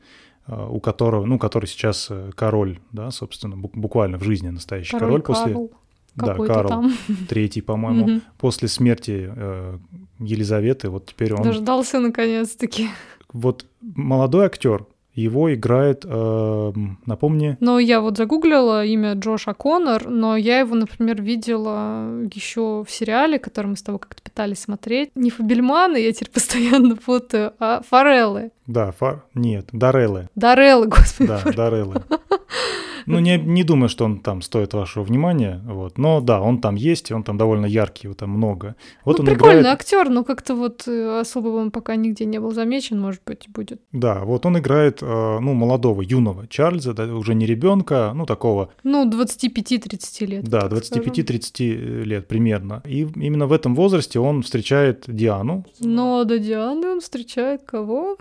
у 0.48 0.80
которого, 0.80 1.26
ну, 1.26 1.38
который 1.40 1.66
сейчас 1.66 2.08
э, 2.10 2.32
король, 2.36 2.80
да, 2.92 3.12
собственно, 3.12 3.58
буквально 3.58 4.18
в 4.18 4.24
жизни 4.24 4.50
настоящий 4.50 4.92
король, 4.92 5.22
король 5.22 5.38
после... 5.38 5.54
Карл. 5.54 5.72
Да, 6.16 6.34
Карл 6.36 6.70
там. 6.70 6.94
Третий, 7.30 7.62
по-моему, 7.62 8.22
после 8.40 8.68
смерти 8.68 9.32
э, 9.36 9.78
Елизаветы, 10.20 10.90
вот 10.90 11.06
теперь 11.06 11.34
он... 11.34 11.44
Дождался 11.44 12.00
наконец-таки. 12.00 12.90
Вот 13.32 13.66
молодой 13.82 14.48
актер, 14.48 14.86
его 15.22 15.54
играет, 15.54 16.06
э, 16.06 16.74
напомни. 17.06 17.58
Ну, 17.60 17.80
я 17.80 18.02
вот 18.02 18.18
загуглила 18.18 18.86
имя 18.86 19.14
Джоша 19.14 19.54
Коннор, 19.54 20.08
но 20.08 20.38
я 20.38 20.60
его, 20.60 20.76
например, 20.76 21.22
видела 21.22 22.24
еще 22.34 22.84
в 22.88 22.92
сериале, 22.92 23.40
который 23.40 23.68
мы 23.68 23.78
с 23.78 23.82
тобой 23.82 24.00
как-то 24.00 24.22
пытались 24.22 24.60
смотреть. 24.60 25.10
Не 25.16 25.30
Фабельманы, 25.30 25.98
я 25.98 26.14
теперь 26.14 26.30
постоянно 26.34 26.96
путаю, 26.96 27.54
а 27.60 27.82
Фореллы. 27.90 28.52
Да, 28.68 28.92
фар... 28.92 29.24
нет, 29.34 29.68
Дареллы. 29.72 30.30
Дареллы, 30.36 30.88
господи. 30.88 31.30
Да, 31.30 31.52
Дареллы. 31.52 32.04
Ну, 33.08 33.20
не, 33.20 33.38
не 33.38 33.64
думаю, 33.64 33.90
что 33.90 34.06
он 34.06 34.20
там 34.20 34.42
стоит 34.42 34.74
вашего 34.74 35.04
внимания, 35.04 35.62
вот. 35.66 35.98
Но 35.98 36.22
да, 36.22 36.42
он 36.42 36.60
там 36.60 36.76
есть, 36.76 37.12
он 37.12 37.24
там 37.24 37.38
довольно 37.38 37.66
яркий, 37.66 38.08
его 38.08 38.14
там 38.14 38.32
много. 38.32 38.76
Вот 39.06 39.18
ну, 39.18 39.24
он 39.24 39.26
прикольный 39.28 39.62
играет... 39.62 39.80
актер, 39.80 40.10
но 40.10 40.24
как-то 40.24 40.56
вот 40.56 40.88
э, 40.88 41.20
особо 41.22 41.48
он 41.50 41.72
пока 41.72 41.96
нигде 41.96 42.26
не 42.26 42.40
был 42.40 42.52
замечен, 42.52 43.00
может 43.00 43.22
быть, 43.26 43.48
будет. 43.48 43.82
Да, 43.94 44.26
вот 44.26 44.46
он 44.46 44.58
играет, 44.58 45.00
э, 45.02 45.40
ну, 45.40 45.54
молодого, 45.54 46.02
юного 46.02 46.48
Чарльза, 46.48 46.94
да, 46.94 47.06
уже 47.06 47.34
не 47.34 47.46
ребенка, 47.46 48.12
ну, 48.14 48.26
такого... 48.26 48.70
Ну, 48.84 49.10
25-30 49.10 50.26
лет. 50.26 50.44
Да, 50.44 50.68
25-30 50.68 52.04
лет 52.04 52.28
примерно. 52.28 52.84
И 52.86 53.08
именно 53.16 53.48
в 53.48 53.54
этом 53.54 53.74
возрасте 53.74 54.20
он 54.20 54.42
встречает 54.42 55.06
Диану. 55.08 55.66
Но 55.80 56.26
до 56.26 56.40
Дианы 56.40 56.90
он 56.90 57.00
встречает 57.00 57.64
кого? 57.64 58.18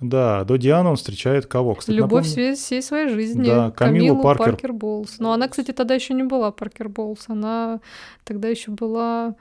Да, 0.00 0.44
до 0.44 0.56
Дианы 0.56 0.90
он 0.90 0.96
встречает 0.96 1.46
кого, 1.46 1.74
кстати, 1.74 1.96
Любовь 1.96 2.28
напомню? 2.28 2.54
всей 2.54 2.82
своей 2.82 3.08
жизни. 3.08 3.46
Да, 3.46 3.70
Камилу, 3.70 4.08
Камилу 4.08 4.22
Паркер. 4.22 4.46
Паркер 4.46 4.72
Боулс. 4.72 5.18
Но 5.18 5.32
она, 5.32 5.48
кстати, 5.48 5.72
тогда 5.72 5.94
еще 5.94 6.12
не 6.12 6.22
была 6.22 6.50
Паркер 6.50 6.88
Боулс, 6.88 7.24
она 7.28 7.80
тогда 8.24 8.48
еще 8.48 8.70
была... 8.70 9.34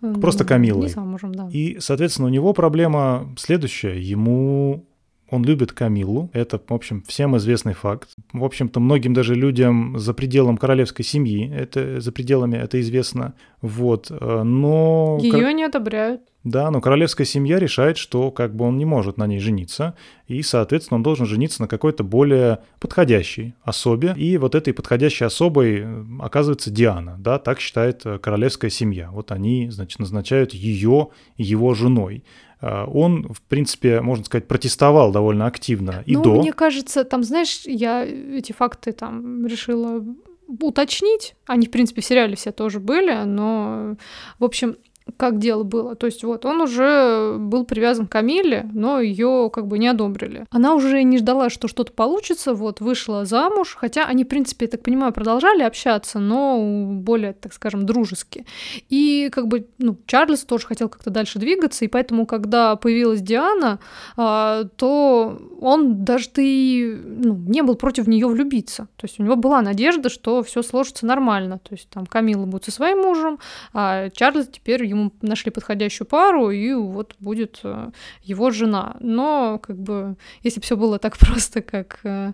Просто 0.00 0.44
Камилой. 0.44 0.84
Не 0.84 0.88
замужем, 0.88 1.34
да. 1.34 1.48
И, 1.52 1.78
соответственно, 1.78 2.28
у 2.28 2.30
него 2.30 2.54
проблема 2.54 3.28
следующая. 3.36 4.00
Ему 4.00 4.86
он 5.30 5.44
любит 5.44 5.72
Камиллу, 5.72 6.30
это, 6.32 6.58
в 6.58 6.72
общем, 6.72 7.02
всем 7.06 7.36
известный 7.36 7.74
факт. 7.74 8.10
В 8.32 8.44
общем-то, 8.44 8.80
многим 8.80 9.14
даже 9.14 9.34
людям 9.34 9.98
за 9.98 10.12
пределом 10.14 10.56
королевской 10.56 11.04
семьи, 11.04 11.50
это 11.52 12.00
за 12.00 12.12
пределами 12.12 12.56
это 12.56 12.80
известно. 12.80 13.34
Вот, 13.62 14.10
э, 14.10 14.42
но... 14.42 15.18
Ее 15.20 15.52
не 15.52 15.64
одобряют. 15.64 16.22
Да, 16.42 16.70
но 16.70 16.80
королевская 16.80 17.26
семья 17.26 17.58
решает, 17.58 17.98
что 17.98 18.30
как 18.30 18.56
бы 18.56 18.64
он 18.64 18.78
не 18.78 18.86
может 18.86 19.18
на 19.18 19.26
ней 19.26 19.40
жениться, 19.40 19.94
и, 20.26 20.40
соответственно, 20.42 20.96
он 20.96 21.02
должен 21.02 21.26
жениться 21.26 21.60
на 21.60 21.68
какой-то 21.68 22.02
более 22.02 22.60
подходящей 22.78 23.54
особе. 23.62 24.14
И 24.16 24.38
вот 24.38 24.54
этой 24.54 24.72
подходящей 24.72 25.26
особой 25.26 25.80
э, 25.80 26.04
оказывается 26.20 26.70
Диана, 26.70 27.16
да, 27.18 27.38
так 27.38 27.60
считает 27.60 28.06
э, 28.06 28.18
королевская 28.18 28.70
семья. 28.70 29.10
Вот 29.10 29.32
они, 29.32 29.68
значит, 29.70 29.98
назначают 29.98 30.54
ее 30.54 31.08
его 31.36 31.74
женой. 31.74 32.24
А, 32.60 32.86
он, 32.86 33.32
в 33.32 33.40
принципе, 33.42 34.00
можно 34.00 34.24
сказать, 34.24 34.46
протестовал 34.48 35.12
довольно 35.12 35.46
активно 35.46 36.02
и 36.06 36.16
ну, 36.16 36.22
до. 36.22 36.40
мне 36.40 36.52
кажется, 36.52 37.04
там, 37.04 37.22
знаешь, 37.22 37.62
я 37.64 38.04
эти 38.04 38.52
факты 38.52 38.92
там 38.92 39.46
решила 39.46 40.04
уточнить. 40.60 41.36
Они, 41.46 41.66
в 41.66 41.70
принципе, 41.70 42.00
в 42.00 42.04
сериале 42.04 42.36
все 42.36 42.52
тоже 42.52 42.80
были, 42.80 43.22
но, 43.24 43.96
в 44.38 44.44
общем, 44.44 44.76
как 45.16 45.38
дело 45.38 45.62
было. 45.62 45.94
То 45.94 46.06
есть 46.06 46.24
вот 46.24 46.44
он 46.44 46.60
уже 46.60 47.36
был 47.38 47.64
привязан 47.64 48.06
к 48.06 48.12
Камиле, 48.12 48.68
но 48.72 49.00
ее 49.00 49.50
как 49.52 49.66
бы 49.66 49.78
не 49.78 49.88
одобрили. 49.88 50.46
Она 50.50 50.74
уже 50.74 51.02
не 51.02 51.18
ждала, 51.18 51.50
что 51.50 51.68
что-то 51.68 51.92
получится, 51.92 52.54
вот 52.54 52.80
вышла 52.80 53.24
замуж, 53.24 53.76
хотя 53.78 54.04
они, 54.04 54.24
в 54.24 54.28
принципе, 54.28 54.66
я 54.66 54.70
так 54.70 54.82
понимаю, 54.82 55.12
продолжали 55.12 55.62
общаться, 55.62 56.18
но 56.18 56.60
более, 56.92 57.32
так 57.32 57.52
скажем, 57.52 57.86
дружески. 57.86 58.46
И 58.88 59.30
как 59.32 59.48
бы, 59.48 59.66
ну, 59.78 59.96
Чарльз 60.06 60.44
тоже 60.44 60.66
хотел 60.66 60.88
как-то 60.88 61.10
дальше 61.10 61.38
двигаться, 61.38 61.84
и 61.84 61.88
поэтому, 61.88 62.26
когда 62.26 62.76
появилась 62.76 63.20
Диана, 63.20 63.78
а, 64.16 64.64
то 64.76 65.38
он 65.60 66.04
даже 66.04 66.28
ты 66.28 66.96
ну, 66.96 67.34
не 67.34 67.62
был 67.62 67.76
против 67.76 68.06
нее 68.06 68.26
влюбиться. 68.26 68.88
То 68.96 69.06
есть 69.06 69.20
у 69.20 69.22
него 69.22 69.36
была 69.36 69.62
надежда, 69.62 70.08
что 70.08 70.42
все 70.42 70.62
сложится 70.62 71.06
нормально. 71.06 71.58
То 71.58 71.74
есть 71.74 71.88
там 71.88 72.06
Камила 72.06 72.46
будет 72.46 72.64
со 72.64 72.72
своим 72.72 72.98
мужем, 72.98 73.38
а 73.72 74.10
Чарльз 74.10 74.48
теперь 74.48 74.84
ему 74.84 74.99
нашли 75.22 75.50
подходящую 75.50 76.06
пару, 76.06 76.50
и 76.50 76.72
вот 76.74 77.14
будет 77.18 77.60
э, 77.64 77.90
его 78.22 78.50
жена. 78.50 78.96
Но, 79.00 79.58
как 79.62 79.76
бы, 79.76 80.16
если 80.42 80.60
бы 80.60 80.64
все 80.64 80.76
было 80.76 80.98
так 80.98 81.18
просто, 81.18 81.62
как, 81.62 82.00
э, 82.04 82.32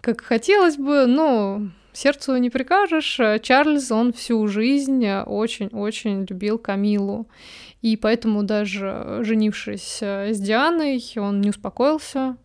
как 0.00 0.20
хотелось 0.20 0.76
бы, 0.76 1.06
ну, 1.06 1.70
сердцу 1.92 2.36
не 2.36 2.50
прикажешь. 2.50 3.18
Чарльз, 3.42 3.90
он 3.90 4.12
всю 4.12 4.46
жизнь 4.46 5.06
очень-очень 5.06 6.26
любил 6.28 6.58
Камилу. 6.58 7.26
И 7.82 7.96
поэтому 7.96 8.42
даже 8.42 9.20
женившись 9.22 9.98
э, 10.00 10.32
с 10.32 10.40
Дианой, 10.40 11.02
он 11.16 11.40
не 11.40 11.50
успокоился, 11.50 12.36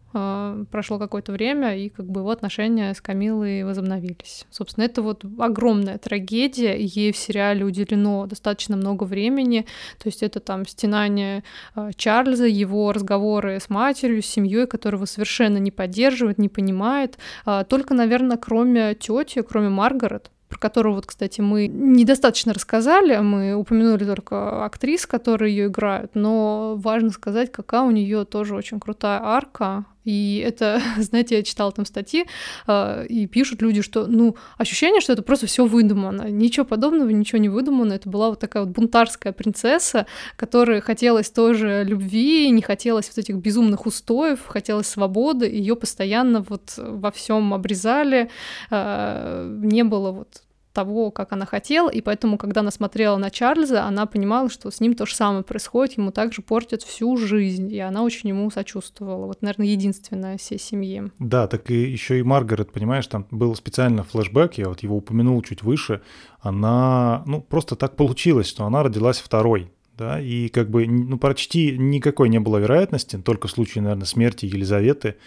прошло 0.72 1.00
какое-то 1.00 1.32
время, 1.32 1.78
и 1.78 1.90
как 1.90 2.06
бы 2.06 2.22
его 2.22 2.30
отношения 2.30 2.94
с 2.94 3.02
Камилой 3.02 3.64
возобновились. 3.64 4.46
Собственно, 4.50 4.86
это 4.86 5.02
вот 5.02 5.26
огромная 5.40 5.98
трагедия, 5.98 6.78
ей 6.78 7.12
в 7.12 7.18
сериале 7.18 7.66
уделено 7.66 8.28
достаточно 8.28 8.78
много 8.78 9.04
времени, 9.04 9.66
то 9.98 10.08
есть 10.08 10.24
это 10.24 10.40
там 10.40 10.68
стенание 10.68 11.44
а, 11.76 11.92
Чарльза, 11.94 12.46
его 12.46 12.92
разговоры 12.92 13.60
с 13.60 13.70
матерью, 13.70 14.22
с 14.22 14.28
семьей, 14.28 14.68
которого 14.68 15.06
совершенно 15.06 15.58
не 15.58 15.72
поддерживает, 15.72 16.38
не 16.38 16.50
понимает, 16.50 17.18
а, 17.46 17.64
только, 17.64 17.94
наверное, 17.94 18.38
кроме 18.38 18.96
тети, 18.96 19.42
кроме 19.42 19.70
Маргарет, 19.70 20.30
про 20.54 20.60
которую 20.60 20.94
вот, 20.94 21.08
кстати, 21.08 21.42
мы 21.42 21.68
недостаточно 21.68 22.54
рассказали, 22.54 23.18
мы 23.18 23.56
упомянули 23.56 24.06
только 24.06 24.64
актрис, 24.64 25.08
которые 25.08 25.56
ее 25.56 25.66
играют, 25.66 26.12
но 26.14 26.76
важно 26.78 27.10
сказать, 27.10 27.52
какая 27.52 27.82
у 27.82 27.92
нее 27.92 28.24
тоже 28.26 28.56
очень 28.56 28.80
крутая 28.80 29.20
арка, 29.24 29.86
и 30.04 30.44
это, 30.46 30.82
знаете, 30.98 31.38
я 31.38 31.44
читала 31.44 31.72
там 31.72 31.86
статьи, 31.86 32.26
э, 32.68 33.06
и 33.08 33.28
пишут 33.28 33.62
люди, 33.62 33.82
что, 33.82 34.08
ну, 34.08 34.36
ощущение, 34.58 35.02
что 35.02 35.14
это 35.14 35.22
просто 35.22 35.48
все 35.48 35.66
выдумано. 35.66 36.30
Ничего 36.30 36.66
подобного, 36.66 37.10
ничего 37.10 37.40
не 37.40 37.50
выдумано. 37.50 37.94
Это 37.94 38.10
была 38.10 38.30
вот 38.30 38.40
такая 38.40 38.64
вот 38.64 38.74
бунтарская 38.74 39.34
принцесса, 39.34 40.06
которой 40.36 40.82
хотелось 40.82 41.30
тоже 41.30 41.84
любви, 41.84 42.50
не 42.50 42.62
хотелось 42.62 43.08
вот 43.08 43.18
этих 43.18 43.36
безумных 43.36 43.86
устоев, 43.86 44.40
хотелось 44.46 44.88
свободы. 44.88 45.46
Ее 45.46 45.76
постоянно 45.76 46.42
вот 46.42 46.74
во 46.78 47.12
всем 47.12 47.54
обрезали. 47.54 48.30
Э, 48.70 49.58
не 49.62 49.84
было 49.84 50.12
вот 50.12 50.42
того, 50.74 51.12
как 51.12 51.32
она 51.32 51.46
хотела, 51.46 51.90
и 51.90 52.02
поэтому, 52.02 52.38
когда 52.38 52.62
она 52.62 52.72
смотрела 52.72 53.18
на 53.18 53.30
Чарльза, 53.30 53.86
она 53.86 54.06
понимала, 54.06 54.50
что 54.50 54.72
с 54.72 54.80
ним 54.80 54.96
то 54.96 55.06
же 55.06 55.16
самое 55.16 55.44
происходит, 55.44 55.98
ему 55.98 56.12
также 56.12 56.42
портят 56.42 56.82
всю 56.84 57.16
жизнь, 57.18 57.72
и 57.72 57.80
она 57.80 58.04
очень 58.04 58.30
ему 58.30 58.50
сочувствовала. 58.52 59.28
Вот, 59.28 59.42
наверное, 59.42 59.68
единственная 59.68 60.38
всей 60.38 60.60
семьи. 60.60 61.12
Да, 61.20 61.48
так 61.48 61.70
и 61.70 61.82
еще 61.84 62.20
и 62.20 62.24
Маргарет, 62.24 62.72
понимаешь, 62.72 63.08
там 63.08 63.28
был 63.32 63.56
специально 63.56 64.04
флешбэк, 64.04 64.56
я 64.56 64.68
вот 64.70 64.82
его 64.82 64.98
упомянул 64.98 65.42
чуть 65.44 65.64
выше, 65.64 66.02
она, 66.42 67.24
ну, 67.26 67.42
просто 67.42 67.76
так 67.76 67.96
получилось, 67.96 68.48
что 68.48 68.66
она 68.66 68.84
родилась 68.84 69.20
второй, 69.20 69.72
да, 69.98 70.20
и 70.20 70.50
как 70.50 70.70
бы 70.70 70.88
ну, 70.88 71.18
почти 71.20 71.78
никакой 71.78 72.30
не 72.30 72.40
было 72.40 72.58
вероятности, 72.58 73.18
только 73.18 73.48
в 73.48 73.52
случае, 73.52 73.84
наверное, 73.84 74.06
смерти 74.06 74.46
Елизаветы, 74.46 75.18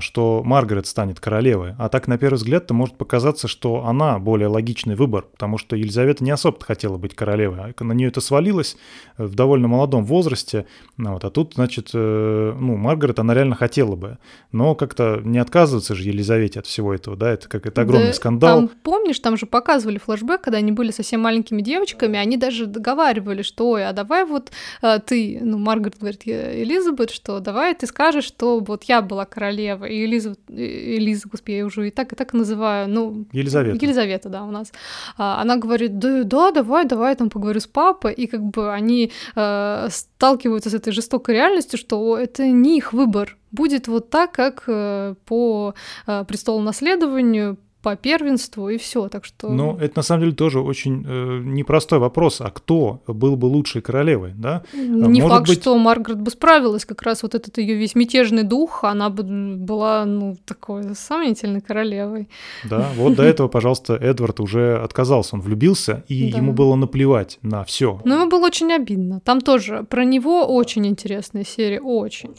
что 0.00 0.42
Маргарет 0.44 0.86
станет 0.86 1.20
королевой. 1.20 1.74
А 1.78 1.88
так, 1.88 2.08
на 2.08 2.18
первый 2.18 2.36
взгляд-то 2.36 2.74
может 2.74 2.96
показаться, 2.96 3.46
что 3.46 3.86
она 3.86 4.18
более 4.18 4.48
логичный 4.48 4.96
выбор, 4.96 5.26
потому 5.30 5.58
что 5.58 5.76
Елизавета 5.76 6.24
не 6.24 6.32
особо 6.32 6.58
хотела 6.60 6.96
быть 6.96 7.14
королевой. 7.14 7.60
А 7.60 7.84
на 7.84 7.92
нее 7.92 8.08
это 8.08 8.20
свалилось 8.20 8.76
в 9.16 9.34
довольно 9.34 9.68
молодом 9.68 10.04
возрасте. 10.04 10.66
Ну 10.96 11.12
вот, 11.12 11.24
а 11.24 11.30
тут, 11.30 11.54
значит, 11.54 11.90
э, 11.94 12.56
ну, 12.58 12.76
Маргарет, 12.76 13.20
она 13.20 13.32
реально 13.32 13.54
хотела 13.54 13.94
бы. 13.94 14.18
Но 14.50 14.74
как-то 14.74 15.20
не 15.24 15.38
отказываться 15.38 15.94
же 15.94 16.02
Елизавете 16.02 16.58
от 16.58 16.66
всего 16.66 16.92
этого, 16.92 17.16
да, 17.16 17.30
это 17.30 17.48
как 17.48 17.66
это 17.66 17.82
огромный 17.82 18.08
да, 18.08 18.14
скандал. 18.14 18.58
Там, 18.58 18.70
помнишь, 18.82 19.20
там 19.20 19.36
же 19.36 19.46
показывали 19.46 19.98
флешбэк, 19.98 20.40
когда 20.40 20.58
они 20.58 20.72
были 20.72 20.90
совсем 20.90 21.20
маленькими 21.20 21.62
девочками, 21.62 22.18
они 22.18 22.36
даже 22.36 22.66
договаривали, 22.66 23.42
что, 23.42 23.70
ой, 23.70 23.86
а 23.86 23.92
давай 23.92 24.24
вот 24.24 24.50
э, 24.82 24.98
ты, 24.98 25.38
ну, 25.40 25.58
Маргарет 25.58 25.98
говорит 25.98 26.22
Элизабет, 26.26 27.10
что 27.10 27.38
давай 27.38 27.74
ты 27.74 27.86
скажешь, 27.86 28.24
что 28.24 28.58
вот 28.58 28.84
я 28.84 29.00
была 29.00 29.24
королевой 29.26 29.59
королева, 29.60 29.84
и 29.84 30.04
Элиза, 30.04 30.36
Элиза, 30.48 31.28
господи, 31.28 31.56
я 31.56 31.66
уже 31.66 31.88
и 31.88 31.90
так, 31.90 32.12
и 32.12 32.16
так 32.16 32.32
называю, 32.32 32.88
ну... 32.88 33.24
Елизавета. 33.32 33.84
Елизавета, 33.84 34.28
да, 34.28 34.44
у 34.44 34.50
нас. 34.50 34.72
А, 35.16 35.42
она 35.42 35.56
говорит, 35.56 35.98
да, 35.98 36.24
да, 36.24 36.50
давай, 36.50 36.84
давай, 36.84 37.16
там 37.16 37.30
поговорю 37.30 37.60
с 37.60 37.66
папой, 37.66 38.12
и 38.12 38.26
как 38.26 38.40
бы 38.40 38.72
они 38.72 39.12
э, 39.36 39.88
сталкиваются 39.90 40.70
с 40.70 40.74
этой 40.74 40.92
жестокой 40.92 41.34
реальностью, 41.34 41.78
что 41.78 42.16
это 42.16 42.46
не 42.46 42.76
их 42.76 42.92
выбор, 42.92 43.36
будет 43.52 43.88
вот 43.88 44.10
так, 44.10 44.32
как 44.32 44.64
э, 44.66 45.14
по 45.24 45.74
э, 46.06 46.24
престолу 46.24 46.60
наследованию 46.60 47.56
по 47.82 47.96
первенству 47.96 48.68
и 48.68 48.78
все, 48.78 49.08
так 49.08 49.24
что. 49.24 49.48
Но 49.48 49.78
это 49.80 49.98
на 49.98 50.02
самом 50.02 50.22
деле 50.22 50.34
тоже 50.34 50.60
очень 50.60 51.04
э, 51.06 51.40
непростой 51.44 51.98
вопрос, 51.98 52.40
а 52.40 52.50
кто 52.50 53.02
был 53.06 53.36
бы 53.36 53.46
лучшей 53.46 53.80
королевой, 53.80 54.32
да? 54.36 54.62
Не 54.74 55.22
Может 55.22 55.38
факт, 55.38 55.48
быть... 55.48 55.60
что 55.60 55.76
Маргарет 55.78 56.20
бы 56.20 56.30
справилась, 56.30 56.84
как 56.84 57.02
раз 57.02 57.22
вот 57.22 57.34
этот 57.34 57.58
ее 57.58 57.74
весь 57.74 57.94
мятежный 57.94 58.42
дух, 58.42 58.84
она 58.84 59.08
бы 59.08 59.22
была 59.22 60.04
ну 60.04 60.36
такой 60.44 60.94
сомнительной 60.94 61.60
королевой. 61.60 62.28
Да, 62.64 62.88
вот 62.96 63.14
до 63.16 63.22
этого, 63.22 63.48
пожалуйста, 63.48 63.94
Эдвард 63.94 64.40
уже 64.40 64.78
отказался, 64.78 65.36
он 65.36 65.42
влюбился 65.42 66.04
и 66.08 66.30
да. 66.30 66.38
ему 66.38 66.52
было 66.52 66.74
наплевать 66.74 67.38
на 67.42 67.64
все. 67.64 68.00
Но 68.04 68.16
ему 68.20 68.30
было 68.30 68.46
очень 68.46 68.72
обидно. 68.72 69.20
Там 69.20 69.40
тоже 69.40 69.84
про 69.88 70.04
него 70.04 70.46
очень 70.46 70.86
интересная 70.86 71.44
серия, 71.44 71.80
очень 71.80 72.34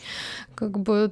как 0.62 0.80
бы 0.80 1.12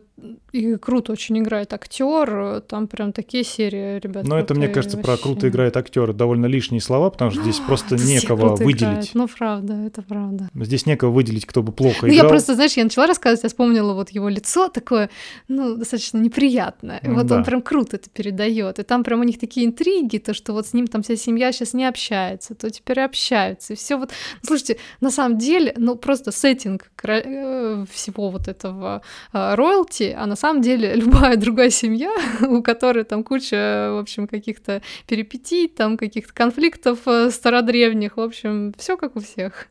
и 0.52 0.76
круто 0.76 1.12
очень 1.12 1.39
играет 1.39 1.74
актер, 1.74 2.62
там 2.68 2.88
прям 2.88 3.14
такие 3.14 3.43
серии, 3.43 4.00
ребят. 4.00 4.28
Но 4.28 4.38
это, 4.38 4.54
мне 4.54 4.68
кажется, 4.68 4.97
вообще. 4.97 5.12
про 5.12 5.18
круто 5.18 5.50
играет 5.50 5.76
актер 5.76 6.14
довольно 6.14 6.45
лишние 6.45 6.82
слова, 6.82 7.10
потому 7.10 7.32
что 7.32 7.41
здесь 7.41 7.58
просто 7.60 7.95
некого 7.95 8.56
выделить. 8.56 8.82
Играют. 8.82 9.10
Ну, 9.16 9.28
правда, 9.28 9.74
это 9.74 10.04
правда. 10.04 10.50
Здесь 10.54 10.86
некого 10.86 11.10
выделить, 11.10 11.47
кто 11.47 11.64
бы 11.64 11.72
плохо 11.72 12.06
ну, 12.06 12.10
играл. 12.10 12.26
Я 12.26 12.30
просто, 12.30 12.54
знаешь, 12.54 12.74
я 12.74 12.84
начала 12.84 13.08
рассказывать, 13.08 13.41
я 13.41 13.50
вспомнила 13.50 13.93
вот 13.93 14.10
его 14.10 14.30
лицо 14.30 14.68
такое, 14.70 15.10
ну, 15.47 15.76
достаточно 15.76 16.20
неприятное. 16.20 17.00
И 17.00 17.08
вот 17.08 17.26
да. 17.26 17.38
он 17.38 17.43
прям 17.43 17.64
круто 17.64 17.95
это 17.95 18.12
передает. 18.12 18.78
И 18.78 18.84
там 18.84 19.04
прям 19.04 19.22
у 19.22 19.24
них 19.24 19.39
такие 19.39 19.66
интриги, 19.66 20.20
то, 20.20 20.36
что 20.36 20.54
вот 20.54 20.68
с 20.68 20.74
ним 20.74 20.86
там 20.86 21.02
вся 21.02 21.16
семья 21.16 21.52
сейчас 21.52 21.74
не 21.74 21.86
общается, 21.86 22.54
то 22.54 22.70
теперь 22.70 23.00
общаются. 23.00 23.74
И 23.74 23.76
все 23.76 23.97
вот. 23.97 24.12
Слушайте, 24.43 24.78
на 25.02 25.10
самом 25.10 25.39
деле, 25.39 25.74
ну, 25.76 25.95
просто 25.95 26.32
сеттинг 26.32 26.91
э, 27.04 27.86
всего 27.91 28.30
вот 28.30 28.47
этого 28.47 29.02
роялти, 29.56 30.16
а 30.18 30.26
на 30.26 30.36
самом 30.36 30.62
деле 30.62 30.94
любая 30.96 31.38
другая 31.38 31.70
семья, 31.70 32.12
у 32.42 32.62
которой 32.62 33.04
там 33.04 33.24
куча, 33.24 33.90
в 33.94 34.00
общем, 34.00 34.28
каких-то 34.28 34.82
перипетий, 35.08 35.68
там 35.68 35.98
каких-то 35.98 36.34
конфликтов 36.34 37.00
э, 37.06 37.30
стародревних, 37.32 38.18
в 38.18 38.22
общем, 38.22 38.74
все 38.78 38.98
как 38.98 39.16
у 39.16 39.20
всех. 39.20 39.68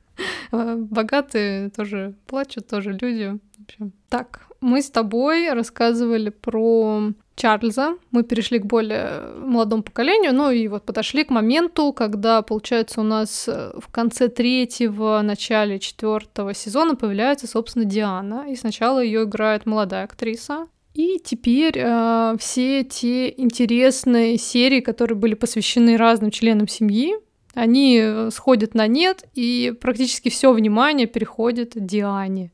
Э, 0.52 0.76
богатые 0.90 1.70
тоже 1.70 2.14
плачут, 2.26 2.66
тоже 2.66 2.92
люди. 2.92 3.38
В 3.56 3.62
общем. 3.64 3.92
Так, 4.08 4.46
мы 4.60 4.82
с 4.82 4.90
тобой 4.90 5.52
рассказывали 5.52 6.30
про 6.30 7.12
Чарльза, 7.38 7.96
мы 8.10 8.24
перешли 8.24 8.58
к 8.58 8.66
более 8.66 9.22
молодому 9.38 9.82
поколению, 9.82 10.34
ну 10.34 10.50
и 10.50 10.66
вот 10.68 10.84
подошли 10.84 11.24
к 11.24 11.30
моменту, 11.30 11.92
когда, 11.92 12.42
получается, 12.42 13.00
у 13.00 13.04
нас 13.04 13.48
э, 13.48 13.72
в 13.78 13.88
конце 13.92 14.28
третьего, 14.28 15.20
начале 15.22 15.78
четвертого 15.78 16.52
сезона 16.52 16.96
появляется, 16.96 17.46
собственно, 17.46 17.84
Диана, 17.84 18.46
и 18.48 18.56
сначала 18.56 19.02
ее 19.02 19.22
играет 19.22 19.66
молодая 19.66 20.04
актриса, 20.04 20.66
и 20.94 21.20
теперь 21.24 21.78
э, 21.78 22.36
все 22.40 22.82
те 22.82 23.32
интересные 23.40 24.36
серии, 24.36 24.80
которые 24.80 25.16
были 25.16 25.34
посвящены 25.34 25.96
разным 25.96 26.32
членам 26.32 26.66
семьи, 26.66 27.14
они 27.54 28.00
э, 28.02 28.30
сходят 28.32 28.74
на 28.74 28.88
нет, 28.88 29.24
и 29.34 29.72
практически 29.80 30.28
все 30.28 30.52
внимание 30.52 31.06
переходит 31.06 31.72
Диане. 31.74 32.50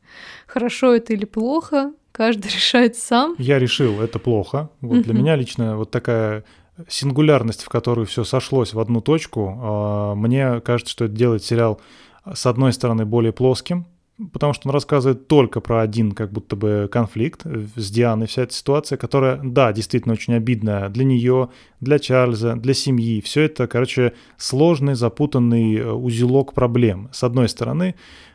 Хорошо 0.47 0.95
это 0.95 1.15
или 1.15 1.25
плохо, 1.25 1.95
каждый 2.15 2.49
решает 2.55 2.97
сам. 2.97 3.35
Я 3.39 3.59
решил, 3.59 4.01
это 4.01 4.19
плохо. 4.19 4.71
Вот 4.81 5.03
для 5.03 5.15
меня 5.15 5.37
лично 5.37 5.77
вот 5.77 5.91
такая 5.91 6.45
сингулярность, 6.89 7.63
в 7.63 7.69
которую 7.69 8.07
все 8.07 8.25
сошлось 8.25 8.75
в 8.75 8.81
одну 8.81 9.01
точку, 9.01 9.59
а, 9.61 10.15
мне 10.15 10.61
кажется, 10.61 10.93
что 10.93 11.05
это 11.05 11.15
делает 11.15 11.45
сериал 11.45 11.81
с 12.33 12.47
одной 12.47 12.73
стороны 12.73 13.05
более 13.05 13.33
плоским, 13.33 13.87
потому 14.33 14.53
что 14.53 14.69
он 14.69 14.75
рассказывает 14.75 15.29
только 15.29 15.61
про 15.61 15.83
один 15.83 16.13
как 16.13 16.33
будто 16.33 16.57
бы 16.57 16.89
конфликт 16.91 17.43
с 17.45 17.91
Дианой, 17.91 18.27
вся 18.27 18.43
эта 18.43 18.55
ситуация, 18.55 18.97
которая, 18.97 19.41
да, 19.43 19.73
действительно 19.73 20.15
очень 20.15 20.35
обидная 20.35 20.89
для 20.89 21.05
нее, 21.05 21.51
для 21.81 21.99
Чарльза, 21.99 22.55
для 22.57 22.75
семьи. 22.75 23.21
Все 23.21 23.43
это, 23.43 23.67
короче, 23.67 24.13
сложный, 24.37 24.95
запутанный 24.95 25.77
э, 25.77 25.91
узелок 25.91 26.55
проблем. 26.55 27.09
С 27.13 27.25
одной 27.25 27.49
стороны, 27.49 27.95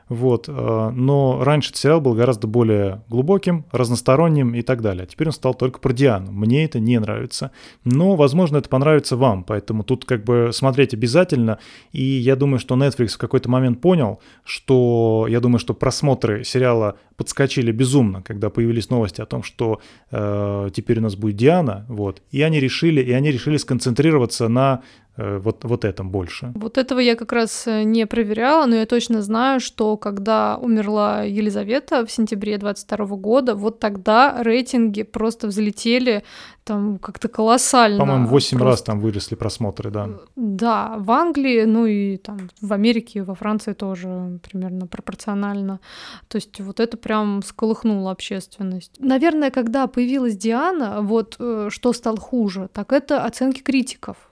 вот. 0.10 0.46
Э, 0.48 0.92
но 0.94 1.44
раньше 1.44 1.70
этот 1.70 1.82
сериал 1.82 2.02
был 2.02 2.16
гораздо 2.16 2.48
более 2.48 3.04
глубоким, 3.08 3.66
разносторонним 3.72 4.56
и 4.56 4.64
так 4.64 4.82
далее. 4.82 5.06
Теперь 5.06 5.28
он 5.28 5.34
стал 5.34 5.54
только 5.54 5.80
про 5.80 5.94
Диану. 5.94 6.32
Мне 6.32 6.66
это 6.66 6.80
не 6.80 7.00
нравится. 7.00 7.52
Но, 7.84 8.16
возможно, 8.16 8.58
это 8.58 8.68
понравится 8.68 9.16
вам. 9.16 9.44
Поэтому 9.44 9.84
тут 9.84 10.06
как 10.06 10.24
бы 10.24 10.50
смотреть 10.52 10.94
обязательно. 10.94 11.60
И 11.92 12.04
я 12.04 12.36
думаю, 12.36 12.60
что 12.60 12.76
Netflix 12.76 13.10
в 13.10 13.18
какой-то 13.20 13.50
момент 13.50 13.82
понял, 13.82 14.20
что 14.44 15.28
я 15.30 15.40
думаю, 15.40 15.60
что 15.60 15.74
просмотры 15.76 16.44
сериала 16.44 16.98
подскочили 17.16 17.72
безумно, 17.72 18.24
когда 18.24 18.50
появились 18.50 18.90
новости 18.90 19.22
о 19.22 19.26
том, 19.26 19.44
что 19.44 19.80
э, 20.10 20.70
теперь 20.74 21.00
у 21.00 21.02
нас 21.02 21.16
будет 21.16 21.36
Диана. 21.36 21.86
Вот. 21.88 22.24
И 22.32 22.42
они 22.42 22.60
решили, 22.60 23.02
и 23.02 23.12
они 23.12 23.30
решили 23.32 23.58
сконцентрироваться 23.58 24.48
на 24.48 24.82
вот, 25.20 25.66
вот 25.66 25.86
этом 25.86 26.12
больше. 26.12 26.52
Вот 26.56 26.78
этого 26.78 27.00
я 27.00 27.16
как 27.16 27.34
раз 27.34 27.68
э, 27.68 27.84
не 27.84 28.06
проверяла, 28.06 28.66
но 28.66 28.76
я 28.76 28.86
точно 28.86 29.22
знаю, 29.22 29.60
что 29.60 29.98
когда 29.98 30.58
умерла 30.58 31.24
Елизавета 31.24 32.06
в 32.06 32.12
сентябре 32.12 32.58
22 32.58 33.06
года, 33.18 33.56
вот 33.56 33.80
тогда 33.80 34.42
рейтинги 34.42 35.04
просто 35.04 35.48
взлетели 35.48 36.24
там 36.64 37.00
как-то 37.00 37.28
колоссально. 37.28 38.00
По-моему, 38.00 38.28
8 38.28 38.58
просто... 38.58 38.72
раз 38.72 38.82
там 38.84 39.00
выросли 39.00 39.36
просмотры, 39.36 39.90
да. 39.90 40.10
Да, 40.36 40.96
в 41.00 41.12
Англии, 41.12 41.64
ну 41.66 41.86
и 41.86 42.18
там 42.18 42.50
в 42.62 42.72
Америке, 42.72 43.24
во 43.24 43.36
Франции 43.36 43.74
тоже 43.74 44.40
примерно 44.50 44.88
пропорционально. 44.88 45.80
То 46.28 46.38
есть 46.38 46.62
вот 46.62 46.80
это 46.80 46.96
прям 46.96 47.42
сколыхнуло 47.44 48.12
общественность. 48.12 48.96
Наверное, 49.00 49.50
когда 49.50 49.88
появилась 49.88 50.38
Диана, 50.38 51.02
вот 51.02 51.36
э, 51.40 51.70
что 51.72 51.92
стало 51.92 52.18
хуже, 52.18 52.70
так 52.72 52.94
это 52.94 53.24
оценки 53.26 53.62
критиков 53.62 54.29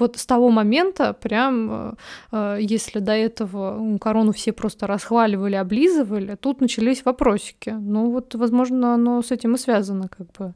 вот 0.00 0.16
с 0.16 0.26
того 0.26 0.50
момента, 0.50 1.12
прям, 1.12 1.70
э, 1.70 1.94
э, 2.32 2.58
если 2.60 3.00
до 3.00 3.12
этого 3.12 3.98
корону 3.98 4.32
все 4.32 4.52
просто 4.52 4.86
расхваливали, 4.86 5.56
облизывали, 5.56 6.36
тут 6.36 6.60
начались 6.60 7.04
вопросики. 7.04 7.70
Ну 7.70 8.10
вот, 8.10 8.34
возможно, 8.34 8.94
оно 8.94 9.22
с 9.22 9.30
этим 9.30 9.54
и 9.54 9.58
связано, 9.58 10.08
как 10.08 10.26
бы. 10.38 10.54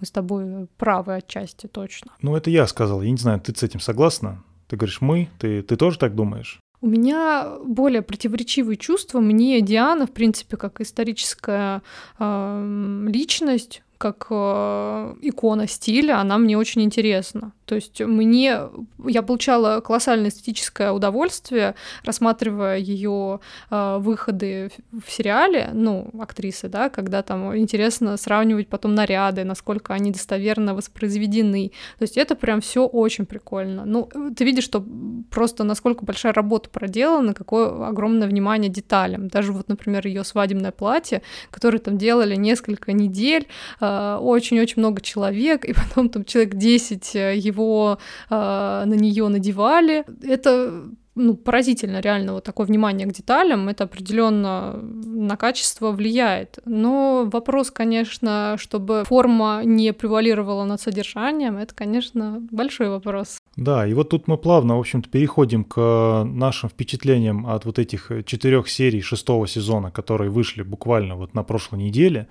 Мы 0.00 0.06
с 0.06 0.10
тобой 0.10 0.66
правы 0.78 1.14
отчасти 1.14 1.66
точно. 1.66 2.12
Ну, 2.22 2.34
это 2.34 2.48
я 2.48 2.66
сказал. 2.66 3.02
Я 3.02 3.10
не 3.10 3.18
знаю, 3.18 3.38
ты 3.38 3.54
с 3.54 3.62
этим 3.62 3.80
согласна? 3.80 4.42
Ты 4.66 4.76
говоришь 4.76 5.02
«мы», 5.02 5.28
ты, 5.38 5.62
ты 5.62 5.76
тоже 5.76 5.98
так 5.98 6.14
думаешь? 6.14 6.60
У 6.80 6.86
меня 6.86 7.58
более 7.62 8.00
противоречивые 8.00 8.78
чувства. 8.78 9.20
Мне 9.20 9.60
Диана, 9.60 10.06
в 10.06 10.12
принципе, 10.12 10.56
как 10.56 10.80
историческая 10.80 11.82
э, 12.18 13.04
личность, 13.08 13.82
как 14.00 14.28
э, 14.30 15.14
икона 15.20 15.66
стиля, 15.68 16.20
она 16.20 16.38
мне 16.38 16.56
очень 16.56 16.80
интересна. 16.80 17.52
То 17.66 17.74
есть 17.74 18.00
мне 18.00 18.62
я 19.06 19.22
получала 19.22 19.80
колоссальное 19.80 20.30
эстетическое 20.30 20.90
удовольствие, 20.90 21.74
рассматривая 22.02 22.78
ее 22.78 23.40
э, 23.70 23.98
выходы 24.00 24.72
в 24.90 25.12
сериале, 25.12 25.68
ну, 25.74 26.10
актрисы, 26.18 26.68
да, 26.68 26.88
когда 26.88 27.22
там 27.22 27.54
интересно 27.54 28.16
сравнивать 28.16 28.68
потом 28.68 28.94
наряды, 28.94 29.44
насколько 29.44 29.92
они 29.92 30.12
достоверно 30.12 30.74
воспроизведены. 30.74 31.70
То 31.98 32.02
есть 32.04 32.16
это 32.16 32.34
прям 32.34 32.62
все 32.62 32.86
очень 32.86 33.26
прикольно. 33.26 33.84
Ну, 33.84 34.08
ты 34.34 34.44
видишь, 34.44 34.64
что 34.64 34.82
просто 35.30 35.62
насколько 35.62 36.06
большая 36.06 36.32
работа 36.32 36.70
проделана, 36.70 37.34
какое 37.34 37.86
огромное 37.86 38.28
внимание 38.28 38.70
деталям. 38.70 39.28
Даже 39.28 39.52
вот, 39.52 39.68
например, 39.68 40.06
ее 40.06 40.24
свадебное 40.24 40.72
платье, 40.72 41.20
которое 41.50 41.78
там 41.78 41.98
делали 41.98 42.34
несколько 42.34 42.94
недель, 42.94 43.46
э, 43.80 43.89
очень-очень 44.20 44.76
много 44.78 45.00
человек, 45.00 45.64
и 45.64 45.72
потом 45.72 46.08
там 46.08 46.24
человек 46.24 46.54
10 46.54 47.16
э, 47.16 47.36
его 47.36 47.98
э, 48.30 48.34
на 48.34 48.94
нее 48.94 49.28
надевали. 49.28 50.04
Это 50.22 50.84
ну, 51.14 51.34
поразительно 51.34 52.00
реально 52.00 52.34
вот 52.34 52.44
такое 52.44 52.66
внимание 52.66 53.06
к 53.06 53.12
деталям, 53.12 53.68
это 53.68 53.84
определенно 53.84 54.78
на 54.82 55.36
качество 55.36 55.90
влияет. 55.90 56.58
Но 56.64 57.28
вопрос, 57.30 57.70
конечно, 57.70 58.56
чтобы 58.58 59.04
форма 59.06 59.62
не 59.64 59.92
превалировала 59.92 60.64
над 60.64 60.80
содержанием, 60.80 61.56
это, 61.56 61.74
конечно, 61.74 62.38
большой 62.50 62.88
вопрос. 62.88 63.39
Да, 63.60 63.86
и 63.86 63.92
вот 63.92 64.08
тут 64.08 64.26
мы 64.26 64.38
плавно, 64.38 64.76
в 64.76 64.80
общем-то, 64.80 65.10
переходим 65.10 65.64
к 65.64 66.24
нашим 66.24 66.70
впечатлениям 66.70 67.46
от 67.46 67.66
вот 67.66 67.78
этих 67.78 68.10
четырех 68.24 68.70
серий 68.70 69.02
шестого 69.02 69.46
сезона, 69.46 69.90
которые 69.90 70.30
вышли 70.30 70.62
буквально 70.62 71.14
вот 71.14 71.34
на 71.34 71.42
прошлой 71.42 71.80
неделе. 71.80 72.26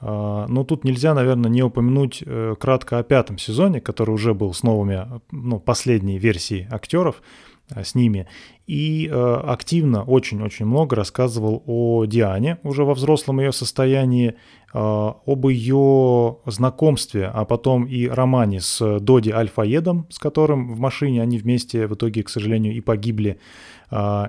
А, 0.00 0.46
но 0.48 0.64
тут 0.64 0.84
нельзя, 0.84 1.12
наверное, 1.12 1.50
не 1.50 1.62
упомянуть 1.62 2.22
э, 2.24 2.54
кратко 2.58 2.98
о 2.98 3.02
пятом 3.02 3.36
сезоне, 3.36 3.82
который 3.82 4.12
уже 4.12 4.32
был 4.32 4.54
с 4.54 4.62
новыми, 4.62 5.20
ну, 5.30 5.60
последней 5.60 6.16
версией 6.16 6.66
актеров 6.70 7.20
э, 7.68 7.84
с 7.84 7.94
ними. 7.94 8.26
И 8.70 9.08
э, 9.10 9.34
активно, 9.46 10.04
очень-очень 10.04 10.64
много 10.64 10.94
рассказывал 10.94 11.64
о 11.66 12.04
Диане 12.04 12.58
уже 12.62 12.84
во 12.84 12.94
взрослом 12.94 13.40
ее 13.40 13.50
состоянии, 13.50 14.34
об 14.72 15.48
ее 15.48 16.36
знакомстве, 16.46 17.26
а 17.26 17.44
потом 17.44 17.86
и 17.86 18.06
романе 18.06 18.60
с 18.60 19.00
Доди 19.00 19.30
Альфаедом, 19.30 20.06
с 20.10 20.20
которым 20.20 20.72
в 20.74 20.78
машине 20.78 21.22
они 21.22 21.38
вместе 21.38 21.88
в 21.88 21.94
итоге, 21.94 22.22
к 22.22 22.28
сожалению, 22.28 22.76
и 22.76 22.80
погибли. 22.80 23.40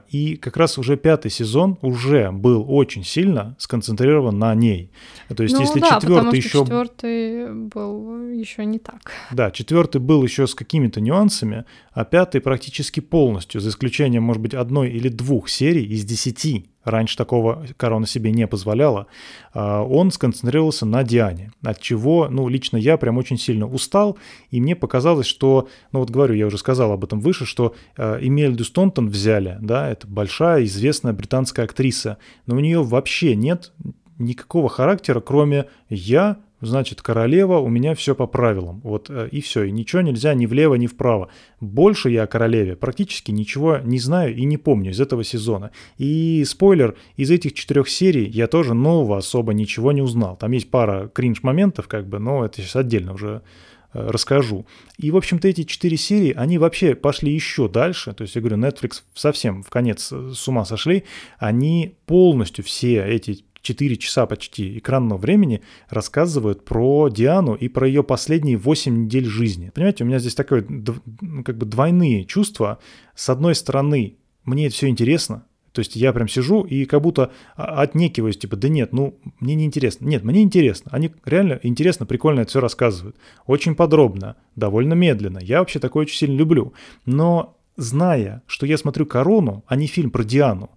И 0.10 0.40
как 0.42 0.58
раз 0.58 0.80
уже 0.80 0.98
пятый 0.98 1.30
сезон 1.30 1.78
уже 1.84 2.32
был 2.32 2.66
очень 2.68 3.04
сильно 3.04 3.56
сконцентрирован 3.60 4.40
на 4.40 4.56
ней. 4.56 4.90
То 5.28 5.44
есть, 5.44 5.54
ну, 5.54 5.62
если 5.62 5.80
да, 5.80 6.00
четвертый 6.00 6.38
еще. 6.38 6.62
Четвертый 6.62 7.54
был 7.54 8.32
еще 8.32 8.66
не 8.66 8.80
так. 8.80 9.12
Да, 9.32 9.52
четвертый 9.52 10.02
был 10.02 10.24
еще 10.24 10.48
с 10.48 10.56
какими-то 10.56 11.02
нюансами, 11.02 11.66
а 11.94 12.04
пятый 12.04 12.42
практически 12.42 13.00
полностью, 13.00 13.62
за 13.62 13.70
исключением, 13.70 14.31
может 14.32 14.42
быть, 14.42 14.54
одной 14.54 14.90
или 14.90 15.10
двух 15.10 15.50
серий 15.50 15.84
из 15.84 16.06
десяти 16.06 16.68
раньше 16.86 17.18
такого 17.18 17.66
корона 17.76 18.08
себе 18.08 18.32
не 18.32 18.48
позволяла, 18.48 19.08
а, 19.54 19.84
он 19.84 20.10
сконцентрировался 20.10 20.86
на 20.86 21.04
Диане, 21.04 21.52
от 21.62 21.82
чего, 21.82 22.30
ну, 22.30 22.48
лично 22.48 22.78
я 22.78 22.96
прям 22.96 23.18
очень 23.18 23.38
сильно 23.38 23.68
устал, 23.68 24.18
и 24.50 24.62
мне 24.62 24.74
показалось, 24.74 25.28
что, 25.28 25.68
ну, 25.92 26.00
вот 26.00 26.12
говорю, 26.12 26.34
я 26.34 26.48
уже 26.48 26.58
сказал 26.58 26.94
об 26.94 27.04
этом 27.04 27.20
выше, 27.20 27.46
что 27.46 27.76
э, 27.98 28.20
Эмельду 28.22 28.64
Стонтон 28.64 29.10
взяли, 29.10 29.58
да, 29.60 29.90
это 29.92 30.08
большая 30.08 30.64
известная 30.64 31.12
британская 31.12 31.64
актриса, 31.64 32.18
но 32.46 32.56
у 32.56 32.60
нее 32.62 32.82
вообще 32.82 33.36
нет 33.36 33.74
никакого 34.18 34.70
характера, 34.70 35.20
кроме 35.20 35.66
«я 35.90 36.38
значит, 36.62 37.02
королева, 37.02 37.58
у 37.58 37.68
меня 37.68 37.96
все 37.96 38.16
по 38.16 38.28
правилам. 38.28 38.82
Вот 38.84 39.10
э, 39.10 39.28
и 39.32 39.42
все, 39.42 39.64
и 39.64 39.72
ничего 39.72 40.02
нельзя 40.02 40.34
ни 40.34 40.46
влево, 40.46 40.76
ни 40.76 40.88
вправо. 40.88 41.30
Больше 41.60 42.10
я 42.10 42.24
о 42.24 42.28
королеве 42.28 42.76
практически 42.76 43.32
ничего 43.32 43.80
не 43.80 44.00
знаю 44.00 44.36
и 44.36 44.46
не 44.46 44.58
помню 44.58 44.92
из 44.92 45.02
этого 45.02 45.24
сезона. 45.24 45.72
И 45.98 46.44
спойлер, 46.46 46.96
из 47.18 47.32
этих 47.32 47.54
четырех 47.54 47.90
серий 47.90 48.30
я 48.30 48.48
тоже 48.48 48.74
нового 48.74 49.18
особо 49.18 49.54
ничего 49.54 49.92
не 49.92 50.02
узнал. 50.02 50.38
Там 50.38 50.52
есть 50.52 50.70
пара 50.70 51.10
кринж-моментов, 51.14 51.88
как 51.88 52.08
бы, 52.08 52.20
но 52.20 52.46
это 52.46 52.62
сейчас 52.62 52.76
отдельно 52.76 53.14
уже 53.14 53.42
э, 53.94 54.10
расскажу. 54.10 54.66
И, 54.98 55.10
в 55.12 55.18
общем-то, 55.18 55.48
эти 55.48 55.64
четыре 55.64 55.98
серии, 55.98 56.34
они 56.34 56.58
вообще 56.58 56.96
пошли 56.96 57.34
еще 57.34 57.68
дальше. 57.68 58.14
То 58.14 58.22
есть, 58.24 58.36
я 58.36 58.42
говорю, 58.42 58.58
Netflix 58.58 59.02
совсем 59.16 59.64
в 59.64 59.70
конец 59.70 60.12
э, 60.12 60.32
с 60.36 60.48
ума 60.48 60.64
сошли. 60.66 61.04
Они 61.40 61.96
полностью 62.06 62.64
все 62.64 63.04
эти 63.04 63.46
4 63.62 63.98
часа 63.98 64.26
почти 64.26 64.78
экранного 64.78 65.18
времени 65.18 65.62
рассказывают 65.90 66.66
про 66.66 67.10
Диану 67.10 67.54
и 67.54 67.68
про 67.68 67.88
ее 67.88 68.04
последние 68.04 68.58
8 68.58 69.06
недель 69.06 69.26
жизни. 69.26 69.72
Понимаете, 69.74 70.04
у 70.04 70.08
меня 70.08 70.20
здесь 70.20 70.36
такое 70.36 70.66
ну, 70.68 71.44
как 71.44 71.58
бы 71.58 71.66
двойные 71.66 72.26
чувства. 72.26 72.80
С 73.16 73.30
одной 73.30 73.56
стороны, 73.56 74.18
мне 74.44 74.68
это 74.68 74.76
все 74.76 74.88
интересно, 74.88 75.46
то 75.72 75.80
есть 75.80 75.96
я 75.96 76.12
прям 76.12 76.28
сижу 76.28 76.64
и 76.64 76.86
как 76.86 77.02
будто 77.02 77.32
отнекиваюсь, 77.56 78.38
типа, 78.38 78.58
да 78.58 78.68
нет, 78.68 78.92
ну, 78.92 79.18
мне 79.40 79.56
не 79.56 79.66
интересно. 79.66 80.06
Нет, 80.06 80.24
мне 80.24 80.42
интересно. 80.42 80.92
Они 80.94 81.12
реально 81.24 81.60
интересно, 81.64 82.06
прикольно 82.06 82.42
это 82.42 82.50
все 82.50 82.60
рассказывают. 82.60 83.16
Очень 83.46 83.76
подробно, 83.76 84.36
довольно 84.56 84.94
медленно. 84.94 85.40
Я 85.40 85.60
вообще 85.60 85.80
такое 85.80 86.04
очень 86.04 86.18
сильно 86.18 86.36
люблю. 86.36 86.74
Но 87.06 87.58
зная, 87.78 88.44
что 88.48 88.66
я 88.66 88.78
смотрю 88.78 89.06
«Корону», 89.06 89.64
а 89.66 89.76
не 89.78 89.88
фильм 89.88 90.12
про 90.12 90.24
Диану, 90.24 90.72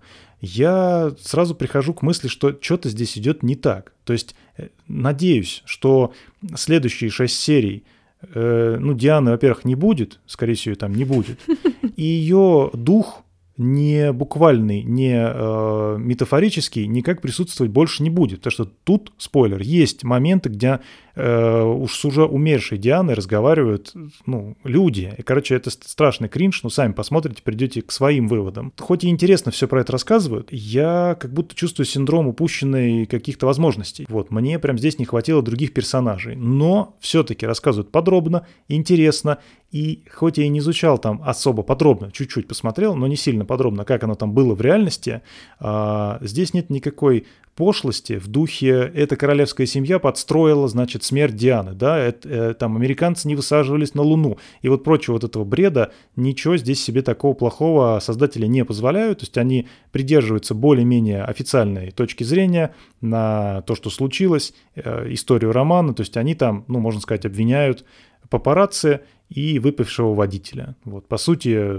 я 0.45 1.13
сразу 1.21 1.55
прихожу 1.55 1.95
к 1.95 2.03
мысли, 2.03 2.29
что 2.29 2.57
что-то 2.61 2.89
здесь 2.89 3.19
идет 3.19 3.43
не 3.43 3.57
так. 3.57 3.93
То 4.05 4.13
есть 4.13 4.35
э, 4.57 4.69
надеюсь, 4.87 5.63
что 5.65 6.13
следующие 6.55 7.11
шесть 7.11 7.41
серий, 7.41 7.85
э, 8.23 8.77
ну, 8.79 8.95
Дианы, 8.95 9.33
во-первых, 9.33 9.65
не 9.65 9.75
будет, 9.75 10.21
скорее 10.27 10.55
всего, 10.55 10.75
там 10.75 10.95
не 10.95 11.05
будет, 11.05 11.41
и 11.97 12.03
ее 12.03 12.71
дух 12.73 13.24
не 13.57 14.13
буквальный, 14.13 14.83
не 14.83 15.15
э, 15.15 15.97
метафорический 15.99 16.87
никак 16.87 17.21
присутствовать 17.21 17.73
больше 17.73 18.03
не 18.03 18.11
будет. 18.11 18.41
Потому 18.41 18.53
что 18.53 18.65
тут, 18.85 19.13
спойлер, 19.17 19.61
есть 19.61 20.03
моменты, 20.03 20.49
где 20.49 20.81
э, 21.15 21.63
уж 21.63 21.95
с 21.95 22.05
уже 22.05 22.25
умершей 22.25 22.79
Дианой 22.79 23.15
разговаривают 23.15 23.93
ну, 24.27 24.57
люди. 24.65 25.15
И, 25.17 25.23
короче, 25.23 25.55
это 25.55 25.71
страшный 25.71 26.29
кринж, 26.29 26.63
но 26.65 26.71
сами 26.71 26.93
посмотрите, 26.93 27.43
придете 27.43 27.83
к 27.83 27.93
своим 27.93 28.27
выводам. 28.27 28.73
Хоть 28.79 29.05
и 29.05 29.09
интересно 29.09 29.53
все 29.53 29.69
про 29.69 29.83
это 29.83 29.93
рассказывают, 29.93 30.49
я 30.51 31.17
как 31.21 31.33
будто 31.33 31.55
чувствую 31.55 31.87
синдром 31.87 32.27
упущенной 32.27 33.07
каких-то 33.07 33.47
возможностей. 33.47 34.07
Вот, 34.09 34.31
мне 34.31 34.59
прям 34.59 34.79
здесь 34.79 34.99
не 34.99 35.05
хватило 35.05 35.43
других 35.43 35.73
персонажей. 35.73 36.35
Но 36.35 36.97
все-таки 36.99 37.47
рассказывают 37.47 37.93
подробно, 37.93 38.47
интересно, 38.69 39.39
и 39.75 40.05
хоть 40.13 40.39
я 40.39 40.45
и 40.45 40.49
не 40.49 40.61
изучал 40.61 40.99
там 40.99 41.21
особо 41.25 41.65
подробно, 41.65 42.13
чуть-чуть 42.13 42.47
посмотрел, 42.47 42.95
но 42.95 43.09
не 43.09 43.17
сильно 43.17 43.44
подробно, 43.47 43.85
как 43.85 44.05
оно 44.05 44.15
там 44.15 44.33
было 44.33 44.55
в 44.55 44.61
реальности, 44.61 45.23
а, 45.59 46.19
здесь 46.21 46.55
нет 46.55 46.71
никакой 46.71 47.27
пошлости 47.55 48.19
в 48.19 48.27
духе 48.27 48.91
«эта 48.95 49.17
королевская 49.17 49.67
семья 49.67 49.99
подстроила, 49.99 50.69
значит, 50.69 51.05
смерть 51.05 51.37
Дианы», 51.37 51.73
да, 51.73 51.99
это, 51.99 52.29
э, 52.29 52.55
там 52.55 52.77
американцы 52.77 53.29
не 53.29 53.37
высаживались 53.37 53.95
на 53.95 54.03
Луну, 54.03 54.39
и 54.63 54.69
вот 54.69 54.83
прочего 54.83 55.15
вот 55.15 55.25
этого 55.25 55.45
бреда, 55.45 55.93
ничего 56.17 56.57
здесь 56.57 56.83
себе 56.83 57.03
такого 57.03 57.35
плохого 57.35 58.01
создатели 58.01 58.47
не 58.47 58.65
позволяют, 58.65 59.21
то 59.21 59.23
есть 59.25 59.39
они 59.39 59.69
придерживаются 59.93 60.55
более-менее 60.55 61.23
официальной 61.23 61.91
точки 61.91 62.25
зрения 62.25 62.75
на 63.01 63.63
то, 63.63 63.75
что 63.75 63.91
случилось, 63.91 64.53
э, 64.75 65.13
историю 65.13 65.53
романа, 65.53 65.95
то 65.95 66.01
есть 66.01 66.17
они 66.17 66.35
там, 66.35 66.65
ну, 66.67 66.81
можно 66.81 67.01
сказать, 67.01 67.25
обвиняют 67.25 67.85
папарацци 68.31 69.03
и 69.29 69.59
выпившего 69.59 70.15
водителя. 70.15 70.75
Вот, 70.85 71.07
по 71.07 71.19
сути, 71.19 71.79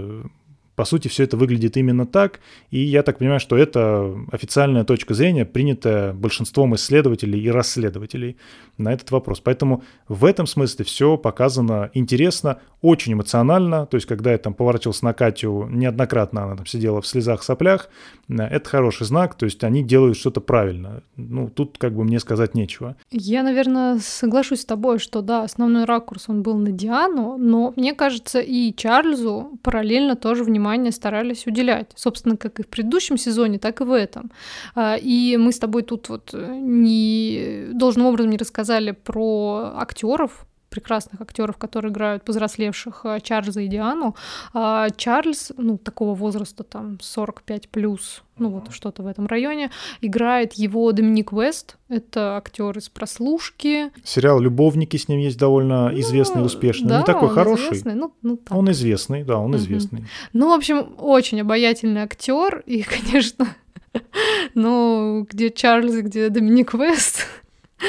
по 0.76 0.84
сути, 0.84 1.08
все 1.08 1.24
это 1.24 1.36
выглядит 1.36 1.76
именно 1.76 2.06
так, 2.06 2.40
и 2.70 2.78
я 2.78 3.02
так 3.02 3.18
понимаю, 3.18 3.40
что 3.40 3.56
это 3.56 4.14
официальная 4.30 4.84
точка 4.84 5.14
зрения, 5.14 5.46
принятая 5.46 6.12
большинством 6.12 6.74
исследователей 6.74 7.40
и 7.40 7.50
расследователей 7.50 8.36
на 8.76 8.92
этот 8.92 9.10
вопрос. 9.10 9.40
Поэтому 9.40 9.82
в 10.06 10.24
этом 10.26 10.46
смысле 10.46 10.84
все 10.84 11.16
показано 11.16 11.90
интересно, 11.94 12.60
очень 12.82 13.14
эмоционально, 13.14 13.86
то 13.86 13.96
есть 13.96 14.06
когда 14.06 14.32
я 14.32 14.38
там 14.38 14.52
поворачивался 14.52 15.06
на 15.06 15.14
Катю, 15.14 15.66
неоднократно 15.70 16.44
она 16.44 16.56
там 16.56 16.66
сидела 16.66 17.00
в 17.00 17.06
слезах, 17.06 17.42
соплях, 17.42 17.88
это 18.28 18.68
хороший 18.68 19.06
знак, 19.06 19.34
то 19.34 19.46
есть 19.46 19.64
они 19.64 19.82
делают 19.82 20.18
что-то 20.18 20.42
правильно. 20.42 21.02
Ну, 21.16 21.48
тут 21.48 21.78
как 21.78 21.94
бы 21.94 22.04
мне 22.04 22.20
сказать 22.20 22.54
нечего. 22.54 22.96
Я, 23.10 23.42
наверное, 23.42 23.98
соглашусь 23.98 24.60
с 24.60 24.66
тобой, 24.66 24.98
что 24.98 25.22
да, 25.22 25.42
основной 25.42 25.84
ракурс 25.84 26.26
он 26.28 26.42
был 26.42 26.58
на 26.58 26.70
Диану, 26.70 27.38
но 27.38 27.72
мне 27.76 27.94
кажется, 27.94 28.40
и 28.40 28.74
Чарльзу 28.74 29.58
параллельно 29.62 30.14
тоже 30.16 30.44
внимание 30.44 30.65
внимание 30.66 30.92
старались 30.92 31.46
уделять. 31.46 31.92
Собственно, 31.94 32.36
как 32.36 32.60
и 32.60 32.62
в 32.62 32.68
предыдущем 32.68 33.16
сезоне, 33.16 33.58
так 33.58 33.80
и 33.80 33.84
в 33.84 33.92
этом. 33.92 34.30
А, 34.74 34.96
и 34.96 35.36
мы 35.36 35.52
с 35.52 35.58
тобой 35.58 35.82
тут 35.82 36.08
вот 36.08 36.30
э, 36.34 36.58
не 36.60 37.68
должным 37.72 38.06
образом 38.06 38.30
не 38.30 38.36
рассказали 38.36 38.90
про 38.92 39.72
актеров, 39.76 40.46
прекрасных 40.76 41.22
актеров, 41.22 41.56
которые 41.56 41.90
играют 41.90 42.22
повзрослевших 42.24 43.00
э, 43.04 43.20
Чарльза 43.22 43.62
и 43.62 43.68
Диану. 43.68 44.14
А 44.52 44.90
Чарльз, 44.90 45.52
ну, 45.56 45.78
такого 45.78 46.14
возраста, 46.14 46.64
там, 46.64 46.98
45 47.00 47.70
плюс, 47.70 48.22
ну, 48.38 48.50
вот 48.50 48.72
что-то 48.72 49.02
в 49.02 49.06
этом 49.06 49.26
районе, 49.26 49.70
играет 50.02 50.52
его 50.52 50.92
Доминик 50.92 51.32
Вест, 51.32 51.78
это 51.88 52.36
актер 52.36 52.76
из 52.76 52.90
«Прослушки». 52.90 53.90
Сериал 54.04 54.38
«Любовники» 54.38 54.98
с 54.98 55.08
ним 55.08 55.18
есть 55.18 55.38
довольно 55.38 55.88
ну, 55.88 56.00
известный 56.00 56.42
и 56.42 56.44
успешный. 56.44 56.88
Да, 56.88 56.98
не 56.98 57.04
такой 57.04 57.28
он 57.28 57.34
хороший. 57.34 57.68
Известный, 57.68 57.94
ну, 57.94 58.12
ну, 58.20 58.36
так. 58.36 58.56
Он 58.56 58.70
известный, 58.70 59.24
да, 59.24 59.38
он 59.38 59.54
угу. 59.54 59.56
известный. 59.56 60.04
Ну, 60.34 60.50
в 60.50 60.52
общем, 60.52 60.94
очень 60.98 61.40
обаятельный 61.40 62.02
актер, 62.02 62.62
и, 62.66 62.82
конечно, 63.02 63.46
ну, 64.54 65.26
где 65.30 65.50
Чарльз, 65.50 65.94
где 66.02 66.28
Доминик 66.28 66.74
Вест, 66.74 67.26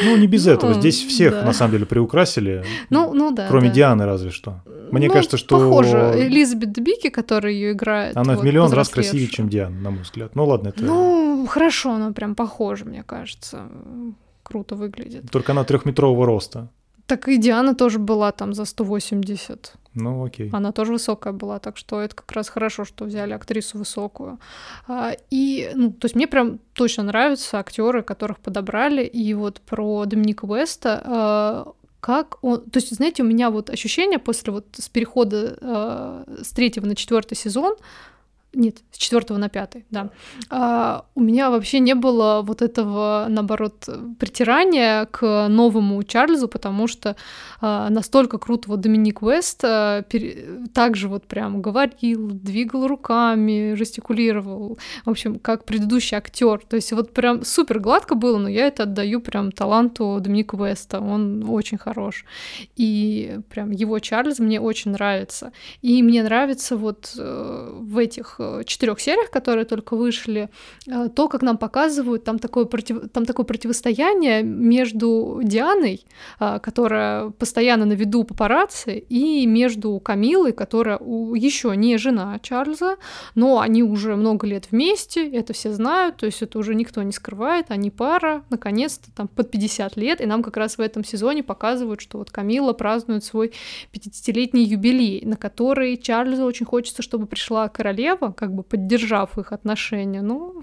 ну, 0.03 0.17
не 0.17 0.27
без 0.27 0.45
ну, 0.45 0.51
этого. 0.53 0.73
Здесь 0.73 1.03
всех, 1.03 1.31
да. 1.33 1.43
на 1.43 1.53
самом 1.53 1.71
деле, 1.71 1.85
приукрасили. 1.85 2.63
Ну, 2.89 3.13
ну 3.13 3.31
да. 3.31 3.47
Кроме 3.47 3.69
да. 3.69 3.75
Дианы, 3.75 4.05
разве 4.05 4.31
что. 4.31 4.61
Мне 4.91 5.07
ну, 5.07 5.13
кажется, 5.13 5.37
что... 5.37 5.57
Похоже. 5.57 6.13
Элизабет 6.15 6.71
Дебики, 6.71 7.09
которая 7.09 7.53
ее 7.53 7.71
играет. 7.71 8.15
Она 8.15 8.33
вот, 8.33 8.41
в 8.41 8.45
миллион 8.45 8.71
раз 8.71 8.89
красивее, 8.89 9.27
чем 9.27 9.49
Диана, 9.49 9.79
на 9.79 9.91
мой 9.91 10.01
взгляд. 10.01 10.35
Ну, 10.35 10.45
ладно, 10.45 10.69
это... 10.69 10.83
Ну, 10.83 11.47
хорошо, 11.49 11.93
она 11.93 12.11
прям 12.11 12.35
похожа, 12.35 12.85
мне 12.85 13.03
кажется. 13.03 13.69
Круто 14.43 14.75
выглядит. 14.75 15.29
Только 15.31 15.51
она 15.51 15.63
трехметрового 15.63 16.25
роста. 16.25 16.69
Так 17.07 17.27
и 17.29 17.37
Диана 17.37 17.73
тоже 17.73 17.99
была 17.99 18.31
там 18.31 18.53
за 18.53 18.65
180. 18.65 19.73
Ну, 19.93 20.25
окей. 20.25 20.49
Она 20.53 20.71
тоже 20.71 20.91
высокая 20.91 21.33
была, 21.33 21.57
так 21.59 21.77
что 21.77 22.01
это 22.01 22.15
как 22.15 22.31
раз 22.33 22.49
хорошо, 22.49 22.85
что 22.85 23.05
взяли 23.05 23.33
актрису 23.33 23.79
высокую. 23.79 24.39
А, 24.87 25.13
и, 25.31 25.71
ну, 25.73 25.91
то 25.91 26.05
есть 26.05 26.15
мне 26.15 26.27
прям 26.27 26.59
точно 26.73 27.03
нравятся 27.03 27.59
актеры, 27.59 28.03
которых 28.03 28.39
подобрали. 28.39 29.03
И 29.03 29.33
вот 29.33 29.61
про 29.61 30.05
Доминика 30.05 30.45
Уэста 30.45 31.01
а, 31.03 31.73
как 31.99 32.37
он... 32.41 32.61
То 32.69 32.77
есть, 32.77 32.93
знаете, 32.95 33.23
у 33.23 33.25
меня 33.25 33.49
вот 33.49 33.69
ощущение 33.69 34.19
после 34.19 34.53
вот 34.53 34.65
с 34.77 34.87
перехода 34.87 35.57
э, 35.59 36.41
с 36.43 36.51
третьего 36.51 36.85
на 36.85 36.95
четвертый 36.95 37.35
сезон, 37.35 37.75
нет, 38.53 38.77
с 38.91 38.97
четвертого 38.97 39.37
на 39.37 39.49
пятый, 39.49 39.85
да. 39.91 40.09
А, 40.49 41.05
у 41.15 41.21
меня 41.21 41.49
вообще 41.49 41.79
не 41.79 41.95
было 41.95 42.41
вот 42.43 42.61
этого, 42.61 43.27
наоборот, 43.29 43.87
притирания 44.19 45.05
к 45.05 45.47
новому 45.49 46.01
Чарльзу, 46.03 46.47
потому 46.47 46.87
что 46.87 47.15
а, 47.59 47.89
настолько 47.89 48.37
круто 48.37 48.69
вот 48.69 48.79
Доминик 48.79 49.21
Уэст 49.21 49.63
а, 49.63 50.01
пере, 50.03 50.65
также 50.73 51.09
вот 51.09 51.25
прям 51.25 51.61
говорил, 51.61 52.31
двигал 52.31 52.87
руками, 52.87 53.73
жестикулировал, 53.75 54.79
в 55.05 55.09
общем, 55.09 55.39
как 55.39 55.65
предыдущий 55.65 56.17
актер. 56.17 56.61
То 56.67 56.77
есть 56.77 56.91
вот 56.93 57.13
прям 57.13 57.43
супер 57.43 57.79
гладко 57.79 58.15
было, 58.15 58.37
но 58.37 58.49
я 58.49 58.67
это 58.67 58.83
отдаю 58.83 59.19
прям 59.19 59.51
таланту 59.51 60.19
Доминика 60.21 60.55
Уэста, 60.55 61.01
он 61.01 61.45
очень 61.47 61.77
хорош. 61.77 62.25
И 62.77 63.39
прям 63.49 63.71
его 63.71 63.99
Чарльз 63.99 64.39
мне 64.39 64.59
очень 64.61 64.91
нравится. 64.91 65.51
И 65.81 66.01
мне 66.01 66.23
нравится 66.23 66.77
вот 66.77 67.13
э, 67.17 67.77
в 67.77 67.97
этих 67.97 68.37
Э, 68.39 68.46
четырех 68.65 68.99
сериях, 68.99 69.29
которые 69.29 69.65
только 69.65 69.95
вышли, 69.95 70.49
э, 70.87 71.09
то, 71.09 71.27
как 71.27 71.41
нам 71.41 71.57
показывают, 71.57 72.23
там 72.23 72.39
такое, 72.39 72.65
против... 72.65 73.09
там 73.09 73.25
такое 73.25 73.45
противостояние 73.45 74.43
между 74.43 75.41
Дианой, 75.43 76.05
э, 76.39 76.59
которая 76.61 77.29
постоянно 77.29 77.85
на 77.85 77.93
виду 77.93 78.23
папарацци, 78.23 78.97
и 78.97 79.45
между 79.45 79.99
Камилой, 79.99 80.51
которая 80.51 80.99
еще 80.99 81.75
не 81.75 81.97
жена 81.97 82.39
Чарльза, 82.39 82.97
но 83.35 83.59
они 83.59 83.83
уже 83.83 84.15
много 84.15 84.47
лет 84.47 84.67
вместе, 84.71 85.29
это 85.29 85.53
все 85.53 85.71
знают, 85.71 86.17
то 86.17 86.25
есть 86.25 86.41
это 86.41 86.59
уже 86.59 86.75
никто 86.75 87.03
не 87.03 87.11
скрывает, 87.11 87.67
они 87.69 87.91
пара, 87.91 88.43
наконец-то, 88.49 89.11
там, 89.15 89.27
под 89.27 89.51
50 89.51 89.97
лет, 89.97 90.21
и 90.21 90.25
нам 90.25 90.43
как 90.43 90.57
раз 90.57 90.77
в 90.77 90.81
этом 90.81 91.03
сезоне 91.03 91.43
показывают, 91.43 92.01
что 92.01 92.17
вот 92.17 92.31
Камила 92.31 92.73
празднует 92.73 93.23
свой 93.23 93.53
50-летний 93.93 94.65
юбилей, 94.65 95.21
на 95.25 95.37
который 95.37 95.97
Чарльзу 95.97 96.43
очень 96.43 96.65
хочется, 96.65 97.01
чтобы 97.01 97.25
пришла 97.25 97.69
королева, 97.69 98.26
как 98.31 98.53
бы 98.53 98.63
поддержав 98.63 99.37
их 99.37 99.51
отношения. 99.51 100.21
Ну, 100.21 100.61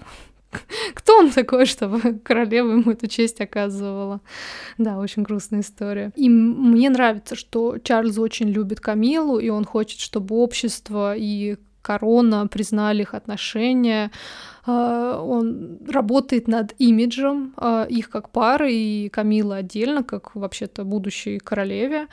кто 0.93 1.19
он 1.19 1.31
такой, 1.31 1.65
чтобы 1.65 2.19
королева 2.23 2.71
ему 2.71 2.91
эту 2.91 3.07
честь 3.07 3.41
оказывала? 3.41 4.21
Да, 4.77 4.97
очень 4.97 5.23
грустная 5.23 5.61
история. 5.61 6.11
И 6.15 6.29
мне 6.29 6.89
нравится, 6.89 7.35
что 7.35 7.77
Чарльз 7.77 8.17
очень 8.17 8.49
любит 8.49 8.79
Камилу, 8.79 9.39
и 9.39 9.49
он 9.49 9.65
хочет, 9.65 9.99
чтобы 9.99 10.35
общество 10.35 11.15
и 11.15 11.57
корона 11.81 12.47
признали 12.47 13.03
их 13.03 13.13
отношения. 13.13 14.09
А, 14.65 15.21
он 15.21 15.77
работает 15.87 16.47
над 16.47 16.73
имиджем 16.79 17.53
а, 17.57 17.83
их 17.83 18.09
как 18.09 18.29
пары, 18.29 18.73
и 18.73 19.09
Камила 19.09 19.57
отдельно, 19.57 20.03
как 20.03 20.35
вообще-то 20.35 20.83
будущей 20.83 21.37
королеве. 21.37 22.07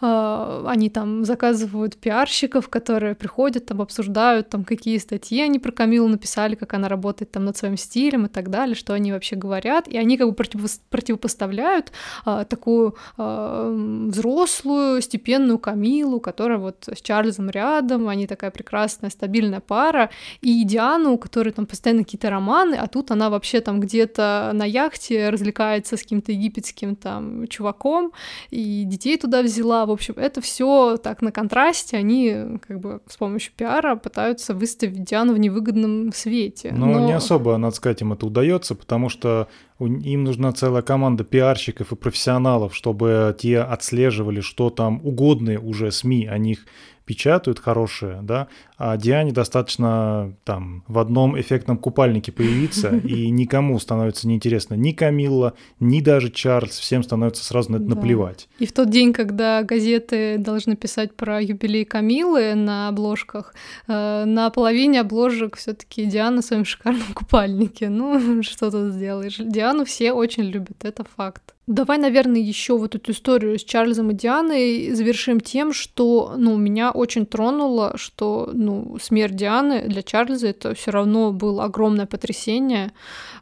А, 0.00 0.64
они 0.66 0.90
там 0.90 1.24
заказывают 1.24 1.96
пиарщиков, 1.96 2.68
которые 2.68 3.14
приходят, 3.14 3.66
там 3.66 3.80
обсуждают, 3.82 4.48
там 4.48 4.64
какие 4.64 4.98
статьи 4.98 5.40
они 5.42 5.58
про 5.58 5.72
Камилу 5.72 6.08
написали, 6.08 6.54
как 6.54 6.74
она 6.74 6.88
работает 6.88 7.32
там 7.32 7.44
над 7.44 7.56
своим 7.56 7.76
стилем 7.76 8.26
и 8.26 8.28
так 8.28 8.50
далее, 8.50 8.76
что 8.76 8.92
они 8.92 9.12
вообще 9.12 9.34
говорят, 9.34 9.88
и 9.88 9.96
они 9.98 10.16
как 10.16 10.28
бы 10.28 10.34
против, 10.34 10.60
противопоставляют 10.88 11.92
а, 12.24 12.44
такую 12.44 12.94
а, 13.16 13.72
взрослую, 14.08 15.02
степенную 15.02 15.58
Камилу, 15.58 16.20
которая 16.20 16.58
вот 16.58 16.88
с 16.88 17.00
Чарльзом 17.00 17.50
рядом, 17.50 18.08
они 18.08 18.26
такая 18.26 18.50
прекрасная, 18.52 19.10
стабильная 19.10 19.60
пара, 19.60 20.10
и 20.40 20.62
Диану, 20.64 21.14
у 21.14 21.18
которой 21.18 21.50
там 21.50 21.66
постоянно 21.66 22.04
какие-то 22.04 22.30
романы, 22.30 22.76
а 22.76 22.86
тут 22.86 23.10
она 23.10 23.30
вообще 23.30 23.60
там 23.60 23.80
где-то 23.80 24.52
на 24.54 24.64
яхте 24.64 25.30
развлекается 25.30 25.96
с 25.96 26.02
каким-то 26.02 26.30
египетским 26.30 26.94
там 26.94 27.48
чуваком, 27.48 28.12
и 28.50 28.84
детей 28.84 29.16
туда 29.16 29.42
взяла, 29.42 29.87
в 29.88 29.92
общем, 29.92 30.14
это 30.16 30.40
все 30.40 30.96
так 30.96 31.22
на 31.22 31.32
контрасте, 31.32 31.96
они 31.96 32.58
как 32.66 32.80
бы 32.80 33.00
с 33.06 33.16
помощью 33.16 33.52
пиара 33.56 33.96
пытаются 33.96 34.54
выставить 34.54 35.04
Диану 35.04 35.34
в 35.34 35.38
невыгодном 35.38 36.12
свете. 36.12 36.72
Но, 36.72 36.86
Но... 36.86 37.06
не 37.06 37.12
особо, 37.12 37.56
надо 37.56 37.74
сказать, 37.74 38.00
им 38.02 38.12
это 38.12 38.26
удается, 38.26 38.74
потому 38.74 39.08
что 39.08 39.48
им 39.80 40.24
нужна 40.24 40.52
целая 40.52 40.82
команда 40.82 41.24
пиарщиков 41.24 41.92
и 41.92 41.96
профессионалов, 41.96 42.74
чтобы 42.74 43.36
те 43.38 43.60
отслеживали, 43.60 44.40
что 44.40 44.70
там 44.70 45.00
угодные 45.04 45.58
уже 45.58 45.90
СМИ 45.90 46.26
о 46.26 46.38
них 46.38 46.66
печатают 47.08 47.58
хорошие, 47.58 48.20
да, 48.22 48.48
а 48.76 48.98
Диане 48.98 49.32
достаточно 49.32 50.34
там 50.44 50.84
в 50.88 50.98
одном 50.98 51.40
эффектном 51.40 51.78
купальнике 51.78 52.32
появиться, 52.32 52.90
и 53.04 53.30
никому 53.30 53.78
становится 53.78 54.28
неинтересно 54.28 54.74
ни 54.74 54.92
Камилла, 54.92 55.54
ни 55.80 56.02
даже 56.02 56.30
Чарльз, 56.30 56.78
всем 56.78 57.02
становится 57.02 57.42
сразу 57.42 57.72
на 57.72 57.76
это 57.76 57.86
наплевать. 57.86 58.50
И 58.58 58.66
в 58.66 58.72
тот 58.72 58.90
день, 58.90 59.14
когда 59.14 59.62
газеты 59.62 60.36
должны 60.36 60.76
писать 60.76 61.14
про 61.14 61.40
юбилей 61.40 61.86
Камилы 61.86 62.54
на 62.54 62.88
обложках, 62.88 63.54
э, 63.86 64.24
на 64.26 64.50
половине 64.50 65.00
обложек 65.00 65.56
все 65.56 65.72
таки 65.72 66.04
Диана 66.04 66.42
в 66.42 66.44
своем 66.44 66.66
шикарном 66.66 67.14
купальнике. 67.14 67.88
Ну, 67.88 68.42
что 68.42 68.70
тут 68.70 68.92
сделаешь? 68.92 69.38
Диану 69.38 69.86
все 69.86 70.12
очень 70.12 70.44
любят, 70.44 70.84
это 70.84 71.04
факт. 71.16 71.54
Давай, 71.68 71.98
наверное, 71.98 72.40
еще 72.40 72.78
вот 72.78 72.94
эту 72.94 73.12
историю 73.12 73.58
с 73.58 73.62
Чарльзом 73.62 74.10
и 74.10 74.14
Дианой 74.14 74.90
завершим 74.92 75.38
тем, 75.38 75.74
что, 75.74 76.32
ну, 76.34 76.56
меня 76.56 76.90
очень 76.92 77.26
тронуло, 77.26 77.92
что, 77.98 78.48
ну, 78.54 78.96
смерть 79.02 79.36
Дианы 79.36 79.86
для 79.86 80.02
Чарльза 80.02 80.48
это 80.48 80.72
все 80.72 80.90
равно 80.90 81.30
было 81.30 81.64
огромное 81.64 82.06
потрясение. 82.06 82.92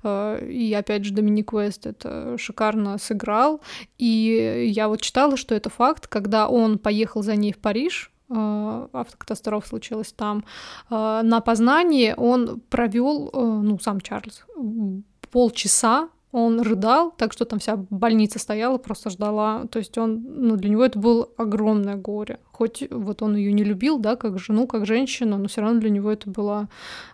Э, 0.02 0.44
и 0.44 0.74
опять 0.74 1.04
же, 1.04 1.14
Доминик 1.14 1.52
Уэст 1.52 1.86
это 1.86 2.36
шикарно 2.36 2.98
сыграл. 2.98 3.60
И 3.96 4.72
я 4.74 4.88
вот 4.88 5.02
читала, 5.02 5.36
что 5.36 5.54
это 5.54 5.70
факт, 5.70 6.08
когда 6.08 6.48
он 6.48 6.78
поехал 6.78 7.22
за 7.22 7.36
ней 7.36 7.52
в 7.52 7.58
Париж, 7.58 8.10
э, 8.28 8.88
автокатастрофа 8.92 9.68
случилась 9.68 10.12
там. 10.12 10.44
Э, 10.90 11.20
на 11.22 11.40
познании 11.40 12.12
он 12.16 12.58
провел, 12.70 13.30
ну, 13.32 13.78
сам 13.78 14.00
Чарльз, 14.00 14.44
полчаса 15.30 16.08
он 16.36 16.60
рыдал, 16.60 17.14
так 17.16 17.32
что 17.32 17.46
там 17.46 17.58
вся 17.58 17.76
больница 17.76 18.38
стояла, 18.38 18.76
просто 18.76 19.08
ждала. 19.08 19.64
То 19.70 19.78
есть 19.78 19.96
он, 19.96 20.22
ну, 20.22 20.56
для 20.56 20.68
него 20.68 20.84
это 20.84 20.98
было 20.98 21.28
огромное 21.38 21.96
горе. 21.96 22.40
Хоть 22.52 22.82
вот 22.90 23.22
он 23.22 23.36
ее 23.36 23.52
не 23.52 23.64
любил, 23.64 23.98
да, 23.98 24.16
как 24.16 24.38
жену, 24.38 24.66
как 24.66 24.84
женщину, 24.84 25.38
но 25.38 25.48
все 25.48 25.62
равно 25.62 25.80
для 25.80 25.88
него 25.88 26.10
это 26.10 26.28
было, 26.28 26.68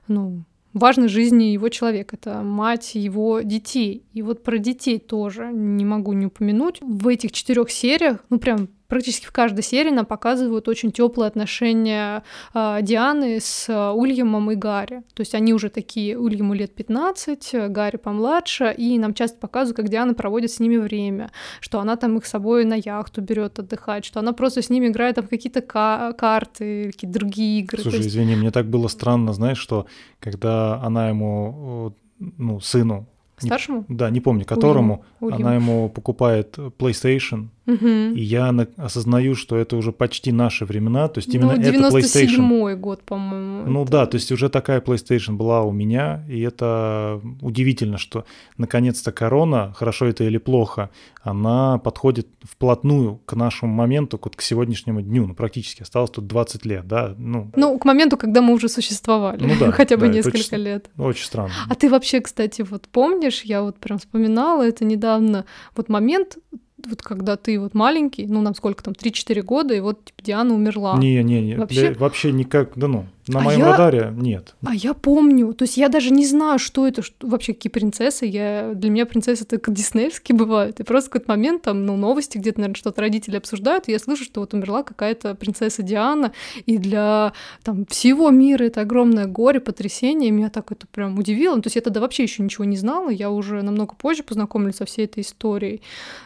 ну, 0.09 0.43
важной 0.75 1.07
жизни 1.07 1.45
его 1.45 1.69
человек. 1.69 2.13
Это 2.13 2.43
мать 2.43 2.97
его 2.97 3.43
детей. 3.43 4.05
И 4.13 4.23
вот 4.23 4.43
про 4.43 4.59
детей 4.59 4.99
тоже 4.99 5.53
не 5.53 5.85
могу 5.85 6.15
не 6.15 6.27
упомянуть. 6.27 6.79
В 6.81 7.07
этих 7.07 7.31
четырех 7.31 7.71
сериях, 7.71 8.25
ну, 8.29 8.41
прям 8.41 8.71
практически 8.93 9.25
в 9.25 9.33
каждой 9.33 9.65
серии 9.65 9.89
нам 9.89 10.05
показывают 10.05 10.69
очень 10.69 10.93
теплые 10.93 11.29
отношения 11.29 12.23
э, 12.53 12.81
Дианы 12.83 13.41
с 13.41 13.67
э, 13.71 13.91
Ульямом 13.91 14.51
и 14.51 14.55
Гарри. 14.55 15.03
То 15.15 15.23
есть 15.23 15.35
они 15.35 15.55
уже 15.55 15.71
такие, 15.71 16.19
Ульяму 16.19 16.53
лет 16.53 16.75
15, 16.75 17.71
Гарри 17.71 17.97
помладше, 17.97 18.75
и 18.77 18.99
нам 18.99 19.15
часто 19.15 19.39
показывают, 19.39 19.79
как 19.79 19.89
Диана 19.89 20.13
проводит 20.13 20.51
с 20.51 20.61
ними 20.61 20.77
время, 20.77 21.31
что 21.61 21.81
она 21.81 21.97
там 21.97 22.19
их 22.19 22.27
с 22.27 22.29
собой 22.29 22.67
на 22.67 22.75
яхту 22.75 23.23
берет 23.23 23.59
отдыхать, 23.59 24.05
что 24.05 24.21
она 24.21 24.35
просто 24.35 24.61
с 24.61 24.69
ними 24.69 24.89
играет 24.89 25.15
там 25.15 25.27
какие-то 25.27 25.63
ка- 25.63 26.13
карты, 26.13 26.93
какие-то 26.93 27.19
другие 27.19 27.61
игры. 27.61 27.81
Слушай, 27.81 27.97
есть... 27.97 28.11
извини, 28.11 28.37
мне 28.37 28.51
так 28.51 28.67
было 28.67 28.89
странно, 28.89 29.33
знаешь, 29.33 29.57
что 29.57 29.87
когда 30.21 30.79
она 30.83 31.09
ему, 31.09 31.95
ну, 32.19 32.61
сыну 32.61 33.07
Старшему? 33.47 33.85
Не, 33.89 33.97
да, 33.97 34.11
не 34.11 34.21
помню, 34.21 34.45
которому 34.45 35.05
Уильям. 35.21 35.43
она 35.43 35.55
ему 35.55 35.89
покупает 35.89 36.57
PlayStation, 36.59 37.49
Угу. 37.67 37.87
И 37.87 38.21
я 38.21 38.49
осознаю, 38.77 39.37
что 39.37 39.57
это 39.57 39.77
уже 39.77 39.93
почти 39.93 40.33
наши 40.33 40.65
времена, 40.65 41.09
то 41.09 41.19
есть 41.19 41.33
именно 41.33 41.55
ну, 41.55 41.63
это 41.63 41.79
PlayStation. 41.79 42.75
год, 42.77 43.03
по-моему. 43.05 43.71
Ну 43.71 43.83
это... 43.83 43.93
да, 43.93 44.07
то 44.07 44.17
есть 44.17 44.33
уже 44.33 44.49
такая 44.49 44.81
PlayStation 44.81 45.35
была 45.35 45.63
у 45.63 45.71
меня, 45.71 46.25
и 46.29 46.41
это 46.41 47.21
удивительно, 47.41 47.99
что 47.99 48.25
наконец-то 48.57 49.13
корона, 49.13 49.73
хорошо 49.77 50.07
это 50.07 50.25
или 50.25 50.39
плохо, 50.39 50.91
она 51.23 51.79
подходит 51.79 52.27
вплотную 52.43 53.21
к 53.27 53.35
нашему 53.35 53.73
моменту, 53.73 54.19
вот 54.23 54.35
к 54.35 54.43
сегодняшнему 54.43 55.01
дню, 55.01 55.29
ну 55.29 55.35
практически 55.35 55.83
осталось 55.83 56.11
тут 56.11 56.27
20 56.27 56.65
лет, 56.67 56.89
да, 56.89 57.15
ну. 57.17 57.51
Ну 57.55 57.79
к 57.79 57.85
моменту, 57.85 58.17
когда 58.17 58.43
мы 58.43 58.55
уже 58.55 58.69
существовали, 58.69 59.45
ну, 59.45 59.55
да, 59.61 59.71
хотя 59.73 59.97
бы 59.97 60.09
да, 60.09 60.15
несколько 60.15 60.39
очень, 60.39 60.57
лет. 60.57 60.91
Очень 60.99 61.27
странно. 61.27 61.53
А 61.69 61.75
ты 61.77 61.89
вообще, 61.89 62.21
кстати, 62.21 62.63
вот 62.63 62.89
помнишь, 62.89 63.43
я 63.43 63.63
вот 63.63 63.79
прям 63.79 63.99
вспоминала 63.99 64.63
это 64.63 64.85
недавно, 64.85 65.45
вот 65.77 65.89
момент 65.89 66.39
вот 66.87 67.03
когда 67.03 67.37
ты 67.37 67.59
вот 67.59 67.75
маленький, 67.75 68.27
ну, 68.27 68.41
нам 68.41 68.55
сколько 68.55 68.83
там, 68.83 68.95
3-4 68.95 69.43
года, 69.43 69.75
и 69.75 69.81
вот 69.81 70.05
типа, 70.05 70.23
Диана 70.23 70.55
умерла. 70.55 70.97
Не-не-не, 70.99 71.57
вообще... 71.57 71.93
вообще 71.95 72.33
никак, 72.33 72.73
да 72.77 72.89
ну, 72.89 73.07
на 73.29 73.39
а 73.39 73.43
моем 73.43 73.61
я... 73.61 73.71
радаре 73.71 74.13
нет. 74.17 74.55
А 74.65 74.75
я 74.75 74.95
помню, 74.95 75.53
то 75.55 75.63
есть 75.63 75.77
я 75.77 75.89
даже 75.89 76.11
не 76.11 76.27
знаю, 76.27 76.59
что 76.59 76.87
это, 76.87 77.03
что, 77.03 77.27
вообще 77.27 77.53
какие 77.53 77.71
принцессы, 77.71 78.27
я... 78.27 78.73
для 78.75 78.91
меня 78.91 79.07
принцессы 79.07 79.45
только 79.45 79.71
диснеевские 79.71 80.37
бывают, 80.37 80.81
и 80.81 80.83
просто 80.83 81.09
в 81.09 81.13
какой-то 81.13 81.31
момент 81.31 81.63
там, 81.63 81.87
ну, 81.87 81.97
новости 81.97 82.39
где-то, 82.39 82.61
наверное, 82.61 82.77
что-то 82.77 83.01
родители 83.01 83.37
обсуждают, 83.37 83.89
и 83.89 83.93
я 83.93 83.99
слышу, 84.01 84.25
что 84.25 84.41
вот 84.41 84.55
умерла 84.55 84.83
какая-то 84.83 85.35
принцесса 85.37 85.83
Диана, 85.83 86.33
и 86.67 86.79
для 86.79 87.33
там 87.63 87.87
всего 87.87 88.31
мира 88.31 88.65
это 88.65 88.81
огромное 88.81 89.27
горе, 89.27 89.61
потрясение, 89.61 90.29
и 90.31 90.33
меня 90.33 90.51
так 90.51 90.73
это 90.73 90.87
прям 90.89 91.17
удивило, 91.19 91.55
ну, 91.55 91.63
то 91.63 91.69
есть 91.69 91.77
я 91.77 91.83
тогда 91.83 92.01
вообще 92.01 92.25
еще 92.25 92.43
ничего 92.43 92.65
не 92.65 92.77
знала, 92.77 93.09
я 93.11 93.31
уже 93.31 93.63
намного 93.63 93.95
позже 93.95 94.25
познакомилась 94.25 94.77
со 94.77 94.85
всей 94.85 95.05
этой 95.05 95.23
историей, 95.23 95.81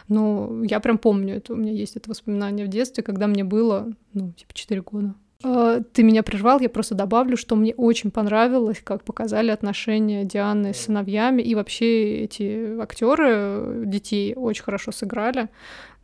но 0.07 0.63
я 0.63 0.79
прям 0.79 0.97
помню 0.97 1.35
это, 1.35 1.53
у 1.53 1.55
меня 1.55 1.73
есть 1.73 1.95
это 1.95 2.09
воспоминание 2.09 2.65
в 2.65 2.69
детстве, 2.69 3.03
когда 3.03 3.27
мне 3.27 3.43
было, 3.43 3.87
ну, 4.13 4.31
типа 4.31 4.53
4 4.53 4.81
года. 4.81 5.13
А, 5.43 5.81
ты 5.81 6.03
меня 6.03 6.23
прервал, 6.23 6.59
я 6.59 6.69
просто 6.69 6.95
добавлю, 6.95 7.37
что 7.37 7.55
мне 7.55 7.73
очень 7.75 8.11
понравилось, 8.11 8.81
как 8.83 9.03
показали 9.03 9.51
отношения 9.51 10.23
Дианы 10.23 10.73
с 10.73 10.77
сыновьями, 10.77 11.41
и 11.41 11.55
вообще 11.55 12.23
эти 12.23 12.79
актеры 12.79 13.83
детей 13.85 14.33
очень 14.35 14.63
хорошо 14.63 14.91
сыграли. 14.91 15.49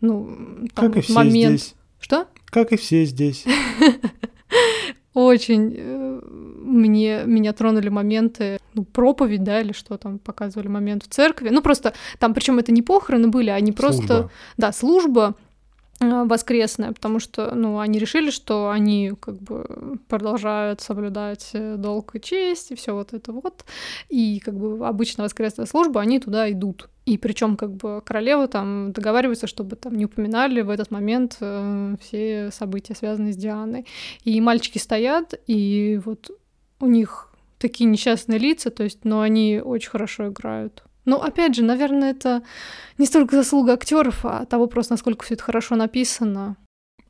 Ну, 0.01 0.67
там 0.75 0.91
как 0.91 0.97
и 0.97 1.01
все 1.01 1.13
момент... 1.13 1.59
здесь. 1.59 1.75
Что? 1.99 2.27
Как 2.45 2.71
и 2.73 2.77
все 2.77 3.05
здесь. 3.05 3.45
Очень 5.13 5.75
э, 5.77 6.21
мне, 6.23 7.21
меня 7.25 7.53
тронули 7.53 7.89
моменты, 7.89 8.57
ну, 8.73 8.83
проповедь, 8.83 9.43
да, 9.43 9.61
или 9.61 9.71
что 9.71 9.97
там 9.97 10.17
показывали 10.17 10.67
момент 10.67 11.03
в 11.03 11.07
церкви. 11.07 11.49
Ну, 11.49 11.61
просто 11.61 11.93
там, 12.19 12.33
причем 12.33 12.57
это 12.57 12.71
не 12.71 12.81
похороны 12.81 13.27
были, 13.27 13.49
они 13.49 13.71
просто... 13.71 14.07
Служба. 14.07 14.31
Да, 14.57 14.71
служба, 14.71 15.35
Э, 15.99 16.23
воскресная, 16.25 16.91
потому 16.91 17.19
что, 17.19 17.53
ну, 17.55 17.79
они 17.79 17.99
решили, 17.99 18.31
что 18.31 18.69
они 18.69 19.13
как 19.19 19.35
бы 19.39 19.99
продолжают 20.07 20.81
соблюдать 20.81 21.51
э, 21.53 21.75
долг 21.77 22.15
и 22.15 22.21
честь 22.21 22.71
и 22.71 22.75
все 22.75 22.93
вот 22.93 23.13
это 23.13 23.31
вот, 23.31 23.65
и 24.09 24.39
как 24.39 24.55
бы 24.55 24.85
обычно 24.87 25.23
воскресная 25.23 25.65
служба, 25.65 26.01
они 26.01 26.19
туда 26.19 26.51
идут. 26.51 26.89
И 27.05 27.17
причем 27.17 27.57
как 27.57 27.73
бы 27.75 28.01
королева 28.03 28.47
там 28.47 28.91
договаривается, 28.93 29.47
чтобы 29.47 29.75
там 29.75 29.95
не 29.95 30.05
упоминали 30.05 30.61
в 30.61 30.69
этот 30.69 30.89
момент 30.91 31.37
э, 31.41 31.95
все 32.01 32.49
события, 32.51 32.95
связанные 32.95 33.33
с 33.33 33.37
Дианой. 33.37 33.85
И 34.23 34.39
мальчики 34.41 34.77
стоят, 34.77 35.33
и 35.47 35.99
вот 36.03 36.31
у 36.79 36.87
них 36.87 37.29
такие 37.59 37.89
несчастные 37.89 38.39
лица, 38.39 38.71
то 38.71 38.83
есть, 38.83 39.05
но 39.05 39.21
они 39.21 39.61
очень 39.63 39.89
хорошо 39.89 40.29
играют. 40.29 40.83
Ну, 41.05 41.17
опять 41.17 41.55
же, 41.55 41.63
наверное, 41.63 42.11
это 42.11 42.43
не 42.97 43.05
столько 43.05 43.35
заслуга 43.35 43.73
актеров, 43.73 44.25
а 44.25 44.45
того 44.45 44.67
просто, 44.67 44.93
насколько 44.93 45.25
все 45.25 45.33
это 45.33 45.43
хорошо 45.43 45.75
написано. 45.75 46.55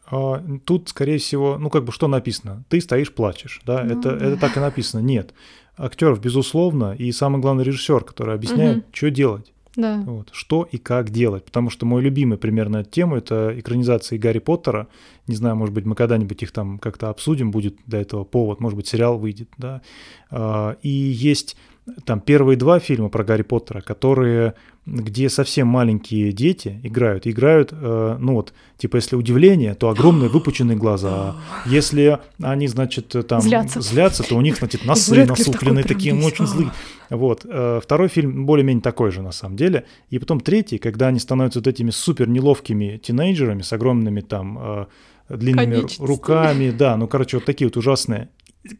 А, 0.09 0.43
тут, 0.65 0.89
скорее 0.89 1.17
всего, 1.17 1.57
ну, 1.57 1.69
как 1.69 1.85
бы 1.85 1.91
что 1.91 2.07
написано? 2.07 2.63
Ты 2.69 2.81
стоишь, 2.81 3.13
плачешь, 3.13 3.61
да? 3.65 3.83
Ну, 3.83 3.99
это, 3.99 4.15
да. 4.15 4.25
это 4.25 4.37
так 4.37 4.57
и 4.57 4.59
написано. 4.59 5.01
Нет. 5.01 5.33
Актеров, 5.77 6.21
безусловно, 6.21 6.93
и 6.93 7.11
самый 7.11 7.41
главный 7.41 7.63
режиссер, 7.63 8.03
который 8.03 8.35
объясняет, 8.35 8.77
угу. 8.77 8.85
что 8.91 9.09
делать. 9.09 9.53
Да. 9.75 10.03
Вот, 10.05 10.29
что 10.31 10.67
и 10.71 10.77
как 10.77 11.09
делать. 11.09 11.45
Потому 11.45 11.71
что 11.71 11.85
мой 11.85 12.01
любимый 12.01 12.37
пример 12.37 12.69
на 12.69 12.81
эту 12.81 12.91
тему 12.91 13.15
это 13.15 13.57
экранизации 13.57 14.17
Гарри 14.17 14.39
Поттера. 14.39 14.87
Не 15.25 15.35
знаю, 15.35 15.55
может 15.55 15.73
быть, 15.73 15.85
мы 15.85 15.95
когда-нибудь 15.95 16.43
их 16.43 16.51
там 16.51 16.77
как-то 16.77 17.09
обсудим, 17.09 17.49
будет 17.49 17.77
для 17.87 18.01
этого 18.01 18.23
повод, 18.23 18.59
может 18.59 18.77
быть, 18.77 18.87
сериал 18.87 19.17
выйдет, 19.17 19.49
да. 19.57 19.81
А, 20.29 20.77
и 20.83 20.89
есть 20.89 21.57
там 22.05 22.21
первые 22.21 22.57
два 22.57 22.79
фильма 22.79 23.09
про 23.09 23.23
Гарри 23.23 23.41
Поттера, 23.41 23.81
которые, 23.81 24.53
где 24.85 25.27
совсем 25.29 25.67
маленькие 25.67 26.31
дети 26.31 26.79
играют, 26.81 27.27
играют, 27.27 27.69
э, 27.73 28.17
ну 28.19 28.35
вот, 28.35 28.53
типа, 28.77 28.97
если 28.97 29.17
удивление, 29.17 29.73
то 29.73 29.89
огромные 29.89 30.29
выпученные 30.29 30.77
глаза. 30.77 31.35
Если 31.65 32.19
они, 32.41 32.67
значит, 32.67 33.13
там 33.27 33.41
злятся, 33.41 33.81
злятся 33.81 34.23
то 34.23 34.35
у 34.35 34.41
них, 34.41 34.57
значит, 34.57 34.85
носы 34.85 35.25
насупленные, 35.25 35.83
такие 35.83 36.15
очень 36.15 36.47
злые. 36.47 36.71
Вот. 37.09 37.45
Э, 37.45 37.81
второй 37.83 38.07
фильм 38.07 38.45
более-менее 38.45 38.81
такой 38.81 39.11
же, 39.11 39.21
на 39.21 39.31
самом 39.31 39.57
деле. 39.57 39.85
И 40.09 40.19
потом 40.19 40.39
третий, 40.39 40.77
когда 40.77 41.07
они 41.07 41.19
становятся 41.19 41.59
вот 41.59 41.67
этими 41.67 41.89
супер 41.89 42.29
неловкими 42.29 42.97
тинейджерами 42.97 43.61
с 43.61 43.73
огромными 43.73 44.21
там 44.21 44.57
э, 44.59 44.85
длинными 45.29 45.85
руками, 45.99 46.71
да, 46.71 46.95
ну, 46.95 47.07
короче, 47.07 47.37
вот 47.37 47.45
такие 47.45 47.67
вот 47.67 47.75
ужасные 47.75 48.29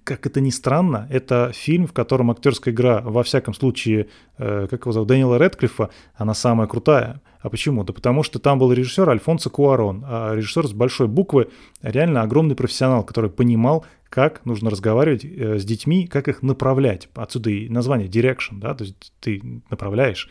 как 0.04 0.26
это 0.26 0.40
ни 0.40 0.50
странно, 0.50 1.08
это 1.10 1.52
фильм, 1.54 1.88
в 1.88 1.94
котором 1.94 2.32
актерская 2.32 2.74
игра, 2.74 3.02
во 3.02 3.24
всяком 3.24 3.54
случае, 3.54 4.08
э, 4.38 4.68
как 4.70 4.82
его 4.82 4.92
зовут, 4.92 5.10
Дэниела 5.10 5.38
Редклиффа, 5.38 5.90
она 6.16 6.34
самая 6.34 6.68
крутая. 6.68 7.22
А 7.42 7.50
почему? 7.50 7.84
Да 7.84 7.92
потому 7.92 8.24
что 8.24 8.40
там 8.40 8.58
был 8.58 8.72
режиссер 8.72 9.10
Альфонсо 9.10 9.50
Куарон, 9.50 10.06
а 10.08 10.34
режиссер 10.34 10.68
с 10.68 10.74
большой 10.74 11.08
буквы, 11.08 11.50
реально 11.82 12.22
огромный 12.22 12.56
профессионал, 12.56 13.04
который 13.04 13.30
понимал, 13.30 13.86
как 14.14 14.46
нужно 14.46 14.70
разговаривать 14.70 15.26
э, 15.26 15.58
с 15.58 15.66
детьми, 15.66 16.06
как 16.06 16.28
их 16.28 16.44
направлять. 16.44 17.10
Отсюда 17.16 17.50
и 17.50 17.68
название 17.68 18.08
direction, 18.08 18.60
да, 18.60 18.76
то 18.76 18.84
есть 18.84 19.12
ты 19.20 19.42
направляешь. 19.72 20.30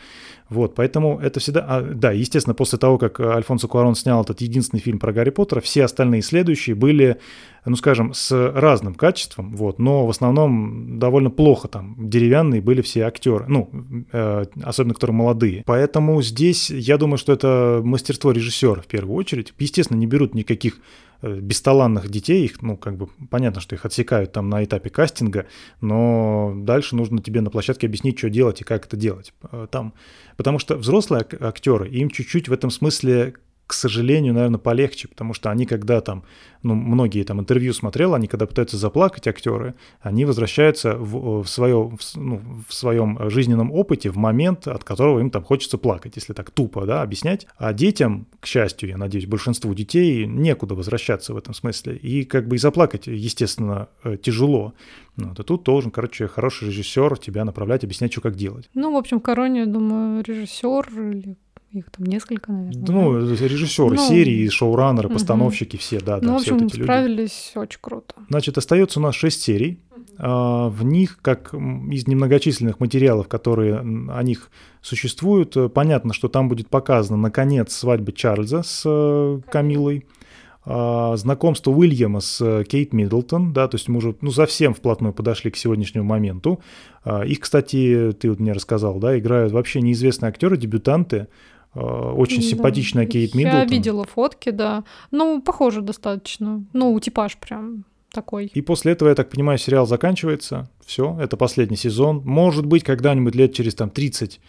Вот, 0.48 0.76
поэтому 0.76 1.18
это 1.18 1.40
всегда... 1.40 1.66
А, 1.68 1.82
да, 1.82 2.12
естественно, 2.12 2.54
после 2.54 2.78
того, 2.78 2.96
как 2.96 3.18
Альфонсо 3.18 3.66
Куарон 3.66 3.96
снял 3.96 4.22
этот 4.22 4.40
единственный 4.40 4.78
фильм 4.78 5.00
про 5.00 5.12
Гарри 5.12 5.30
Поттера, 5.30 5.60
все 5.60 5.82
остальные 5.82 6.22
следующие 6.22 6.76
были, 6.76 7.16
ну, 7.64 7.74
скажем, 7.74 8.14
с 8.14 8.30
разным 8.52 8.94
качеством, 8.94 9.56
вот, 9.56 9.80
но 9.80 10.06
в 10.06 10.10
основном 10.10 11.00
довольно 11.00 11.30
плохо 11.30 11.66
там 11.66 11.96
деревянные 11.98 12.60
были 12.60 12.82
все 12.82 13.02
актеры, 13.02 13.46
ну, 13.48 13.68
э, 14.12 14.44
особенно 14.62 14.94
которые 14.94 15.16
молодые. 15.16 15.64
Поэтому 15.66 16.22
здесь 16.22 16.70
я 16.70 16.98
думаю, 16.98 17.18
что 17.18 17.32
это 17.32 17.80
мастерство 17.82 18.30
режиссера 18.30 18.80
в 18.80 18.86
первую 18.86 19.16
очередь. 19.16 19.52
Естественно, 19.58 19.98
не 19.98 20.06
берут 20.06 20.36
никаких 20.36 20.78
бесталанных 21.22 22.08
детей, 22.08 22.44
их, 22.44 22.62
ну, 22.62 22.76
как 22.76 22.96
бы 22.96 23.08
понятно, 23.30 23.60
что 23.60 23.74
их 23.74 23.84
отсекают 23.84 24.32
там 24.32 24.48
на 24.48 24.64
этапе 24.64 24.90
кастинга, 24.90 25.46
но 25.80 26.52
дальше 26.56 26.96
нужно 26.96 27.22
тебе 27.22 27.40
на 27.40 27.50
площадке 27.50 27.86
объяснить, 27.86 28.18
что 28.18 28.30
делать 28.30 28.60
и 28.60 28.64
как 28.64 28.86
это 28.86 28.96
делать 28.96 29.32
э, 29.50 29.66
там. 29.70 29.94
Потому 30.36 30.58
что 30.58 30.76
взрослые 30.76 31.26
актеры, 31.40 31.88
им 31.88 32.10
чуть-чуть 32.10 32.48
в 32.48 32.52
этом 32.52 32.70
смысле 32.70 33.34
к 33.72 33.74
сожалению, 33.74 34.34
наверное, 34.34 34.58
полегче, 34.58 35.08
потому 35.08 35.32
что 35.32 35.50
они 35.50 35.64
когда 35.64 36.02
там, 36.02 36.24
ну, 36.62 36.74
многие 36.74 37.22
там 37.22 37.40
интервью 37.40 37.72
смотрел, 37.72 38.12
они 38.12 38.26
когда 38.26 38.44
пытаются 38.44 38.76
заплакать 38.76 39.26
актеры, 39.26 39.76
они 40.02 40.26
возвращаются 40.26 40.94
в, 40.94 41.42
в, 41.42 41.48
свое, 41.48 41.88
в, 41.88 41.98
ну, 42.16 42.42
в 42.68 42.74
своем 42.74 43.30
жизненном 43.30 43.72
опыте 43.72 44.10
в 44.10 44.18
момент, 44.18 44.68
от 44.68 44.84
которого 44.84 45.20
им 45.20 45.30
там 45.30 45.42
хочется 45.42 45.78
плакать, 45.78 46.16
если 46.16 46.34
так 46.34 46.50
тупо, 46.50 46.84
да, 46.84 47.00
объяснять. 47.00 47.46
А 47.56 47.72
детям, 47.72 48.26
к 48.40 48.46
счастью, 48.46 48.90
я 48.90 48.98
надеюсь, 48.98 49.24
большинству 49.24 49.72
детей 49.72 50.26
некуда 50.26 50.74
возвращаться 50.74 51.32
в 51.32 51.38
этом 51.38 51.54
смысле. 51.54 51.96
И 51.96 52.24
как 52.24 52.48
бы 52.48 52.56
и 52.56 52.58
заплакать, 52.58 53.06
естественно, 53.06 53.88
э, 54.04 54.18
тяжело. 54.18 54.74
Вот, 55.16 55.40
и 55.40 55.42
тут 55.44 55.62
должен, 55.62 55.90
короче, 55.90 56.28
хороший 56.28 56.68
режиссер 56.68 57.16
тебя 57.16 57.46
направлять, 57.46 57.84
объяснять, 57.84 58.12
что 58.12 58.20
как 58.20 58.34
делать. 58.34 58.68
Ну, 58.74 58.92
в 58.92 58.96
общем, 58.98 59.18
Короне, 59.18 59.60
я 59.60 59.66
думаю, 59.66 60.22
режиссер 60.22 60.88
или 61.10 61.36
их 61.72 61.90
там 61.90 62.06
несколько, 62.06 62.52
наверное. 62.52 62.84
Ну, 62.86 63.20
да? 63.20 63.46
режиссеры 63.46 63.96
ну, 63.96 64.08
серии, 64.08 64.48
шоураннеры, 64.48 65.08
угу. 65.08 65.14
постановщики, 65.14 65.76
все, 65.76 66.00
да, 66.00 66.18
да. 66.18 66.26
Ну, 66.26 66.32
в 66.34 66.40
общем, 66.40 66.58
вот 66.58 66.74
эти 66.74 66.82
справились 66.82 67.52
люди. 67.54 67.66
очень 67.66 67.78
круто. 67.80 68.14
Значит, 68.28 68.58
остается 68.58 69.00
у 69.00 69.02
нас 69.02 69.14
шесть 69.14 69.42
серий. 69.42 69.80
Угу. 69.90 69.98
В 70.18 70.84
них, 70.84 71.18
как 71.22 71.54
из 71.54 72.06
немногочисленных 72.06 72.80
материалов, 72.80 73.28
которые 73.28 73.78
о 73.78 74.22
них 74.22 74.50
существуют, 74.82 75.56
э, 75.56 75.68
понятно, 75.68 76.12
что 76.12 76.28
там 76.28 76.48
будет 76.48 76.68
показано, 76.68 77.16
наконец, 77.16 77.72
свадьба 77.72 78.12
Чарльза 78.12 78.62
с 78.62 78.82
э, 78.84 79.40
Камилой. 79.50 80.04
А, 80.64 81.16
знакомство 81.16 81.72
Уильяма 81.72 82.20
с 82.20 82.40
э, 82.40 82.62
Кейт 82.62 82.92
Миддлтон, 82.92 83.52
да, 83.52 83.66
то 83.66 83.76
есть 83.76 83.88
мы 83.88 83.98
уже 83.98 84.14
ну, 84.20 84.30
совсем 84.30 84.74
вплотную 84.74 85.12
подошли 85.12 85.50
к 85.50 85.56
сегодняшнему 85.56 86.04
моменту. 86.04 86.60
Их, 87.26 87.40
кстати, 87.40 88.12
ты 88.20 88.30
вот 88.30 88.38
мне 88.38 88.52
рассказал, 88.52 89.00
да, 89.00 89.18
играют 89.18 89.52
вообще 89.52 89.80
неизвестные 89.80 90.28
актеры, 90.28 90.56
дебютанты, 90.56 91.26
очень 91.74 92.42
да. 92.42 92.48
симпатичная 92.48 93.06
Кейт 93.06 93.34
Миддлтон. 93.34 93.60
Я 93.60 93.66
видела 93.66 94.04
фотки, 94.04 94.50
да. 94.50 94.84
Ну, 95.10 95.40
похоже 95.40 95.80
достаточно. 95.80 96.64
Ну, 96.72 96.98
типаж 97.00 97.36
прям 97.38 97.84
такой. 98.12 98.46
И 98.46 98.60
после 98.60 98.92
этого, 98.92 99.08
я 99.08 99.14
так 99.14 99.30
понимаю, 99.30 99.58
сериал 99.58 99.86
заканчивается. 99.86 100.68
Все, 100.84 101.18
это 101.20 101.36
последний 101.36 101.76
сезон. 101.76 102.22
Может 102.24 102.66
быть, 102.66 102.84
когда-нибудь 102.84 103.34
лет 103.34 103.54
через 103.54 103.74
там 103.74 103.90
30 103.90 104.40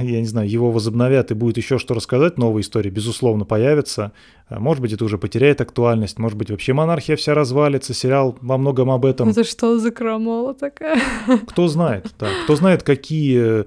я 0.00 0.20
не 0.20 0.26
знаю, 0.26 0.48
его 0.48 0.70
возобновят 0.70 1.30
и 1.30 1.34
будет 1.34 1.58
еще 1.58 1.78
что 1.78 1.94
рассказать, 1.94 2.38
новые 2.38 2.62
истории, 2.62 2.90
безусловно, 2.90 3.44
появятся. 3.44 4.12
Э, 4.48 4.58
может 4.58 4.80
быть, 4.80 4.92
это 4.92 5.04
уже 5.04 5.18
потеряет 5.18 5.60
актуальность, 5.60 6.18
может 6.18 6.36
быть, 6.38 6.50
вообще 6.50 6.72
монархия 6.72 7.14
вся 7.16 7.34
развалится, 7.34 7.94
сериал 7.94 8.36
во 8.40 8.56
многом 8.56 8.90
об 8.90 9.04
этом. 9.04 9.28
Это 9.28 9.44
что 9.44 9.78
за 9.78 9.90
крамола 9.90 10.54
такая? 10.54 11.00
Кто 11.46 11.68
знает, 11.68 12.12
да. 12.18 12.28
Кто 12.44 12.56
знает, 12.56 12.82
какие 12.82 13.36
Э, 13.36 13.64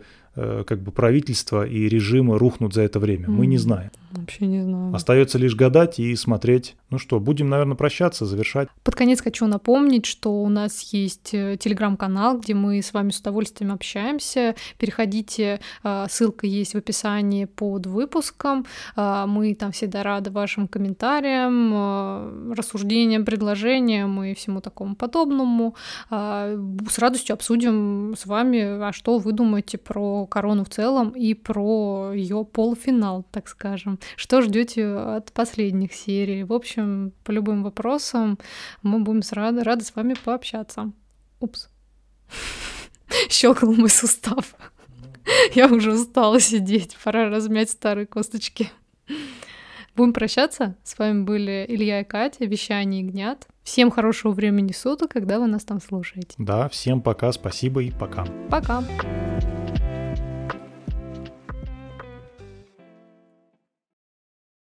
как 0.67 0.81
бы 0.81 0.91
правительства 0.91 1.65
и 1.65 1.89
режимы 1.89 2.37
рухнут 2.37 2.73
за 2.73 2.81
это 2.81 2.99
время. 2.99 3.29
Мы 3.29 3.45
не 3.45 3.57
знаем. 3.57 3.91
Вообще 4.11 4.47
не 4.47 4.63
знаю. 4.63 4.95
Остается 4.95 5.37
лишь 5.37 5.55
гадать 5.55 5.99
и 5.99 6.15
смотреть. 6.15 6.75
Ну 6.89 6.97
что, 6.97 7.19
будем, 7.19 7.49
наверное, 7.49 7.75
прощаться, 7.75 8.25
завершать. 8.25 8.67
Под 8.83 8.95
конец 8.95 9.21
хочу 9.21 9.45
напомнить, 9.45 10.07
что 10.07 10.41
у 10.41 10.49
нас 10.49 10.81
есть 10.93 11.33
э, 11.33 11.57
телеграм-канал, 11.59 12.39
где 12.39 12.55
мы 12.55 12.81
с 12.81 12.91
вами 12.91 13.11
с 13.11 13.19
удовольствием 13.19 13.71
общаемся. 13.71 14.55
Переходите, 14.79 15.59
э, 15.83 16.05
ссылка 16.09 16.47
есть 16.47 16.73
в 16.73 16.77
описании 16.77 17.45
под 17.45 17.85
выпуском. 17.85 18.65
Мы 18.95 19.53
там 19.53 19.71
всегда 19.71 20.03
рады 20.03 20.31
вашим 20.31 20.67
комментариям, 20.67 22.53
рассуждениям, 22.53 23.25
предложениям 23.25 24.23
и 24.23 24.33
всему 24.33 24.61
такому 24.61 24.95
подобному. 24.95 25.75
С 26.09 26.97
радостью 26.97 27.33
обсудим 27.33 28.15
с 28.17 28.25
вами, 28.25 28.87
а 28.87 28.91
что 28.91 29.19
вы 29.19 29.33
думаете 29.33 29.77
про 29.77 30.25
корону 30.29 30.63
в 30.63 30.69
целом 30.69 31.09
и 31.09 31.33
про 31.33 32.13
ее 32.13 32.45
полуфинал, 32.45 33.25
так 33.31 33.47
скажем. 33.47 33.99
Что 34.15 34.41
ждете 34.41 34.85
от 34.85 35.31
последних 35.33 35.93
серий? 35.93 36.43
В 36.43 36.53
общем, 36.53 37.11
по 37.23 37.31
любым 37.31 37.63
вопросам 37.63 38.39
мы 38.81 38.99
будем 38.99 39.21
с 39.21 39.33
рады, 39.33 39.63
рады 39.63 39.83
с 39.83 39.95
вами 39.95 40.15
пообщаться. 40.23 40.91
Упс. 41.39 41.69
Щелкнул 43.29 43.75
мой 43.75 43.89
сустав. 43.89 44.55
Я 45.55 45.67
уже 45.67 45.93
устала 45.93 46.39
сидеть, 46.39 46.97
пора 47.03 47.29
размять 47.29 47.69
старые 47.69 48.05
косточки. 48.05 48.69
Будем 49.95 50.13
прощаться. 50.13 50.75
С 50.83 50.97
вами 50.97 51.23
были 51.23 51.65
Илья 51.67 52.01
и 52.01 52.03
Катя, 52.03 52.45
вещание 52.45 53.03
Гнят. 53.03 53.47
Всем 53.63 53.91
хорошего 53.91 54.31
времени 54.31 54.71
суток, 54.71 55.11
когда 55.11 55.39
вы 55.39 55.47
нас 55.47 55.63
там 55.63 55.81
слушаете. 55.81 56.35
Да, 56.37 56.69
всем 56.69 57.01
пока, 57.01 57.31
спасибо 57.31 57.83
и 57.83 57.91
пока. 57.91 58.25
Пока. 58.49 58.83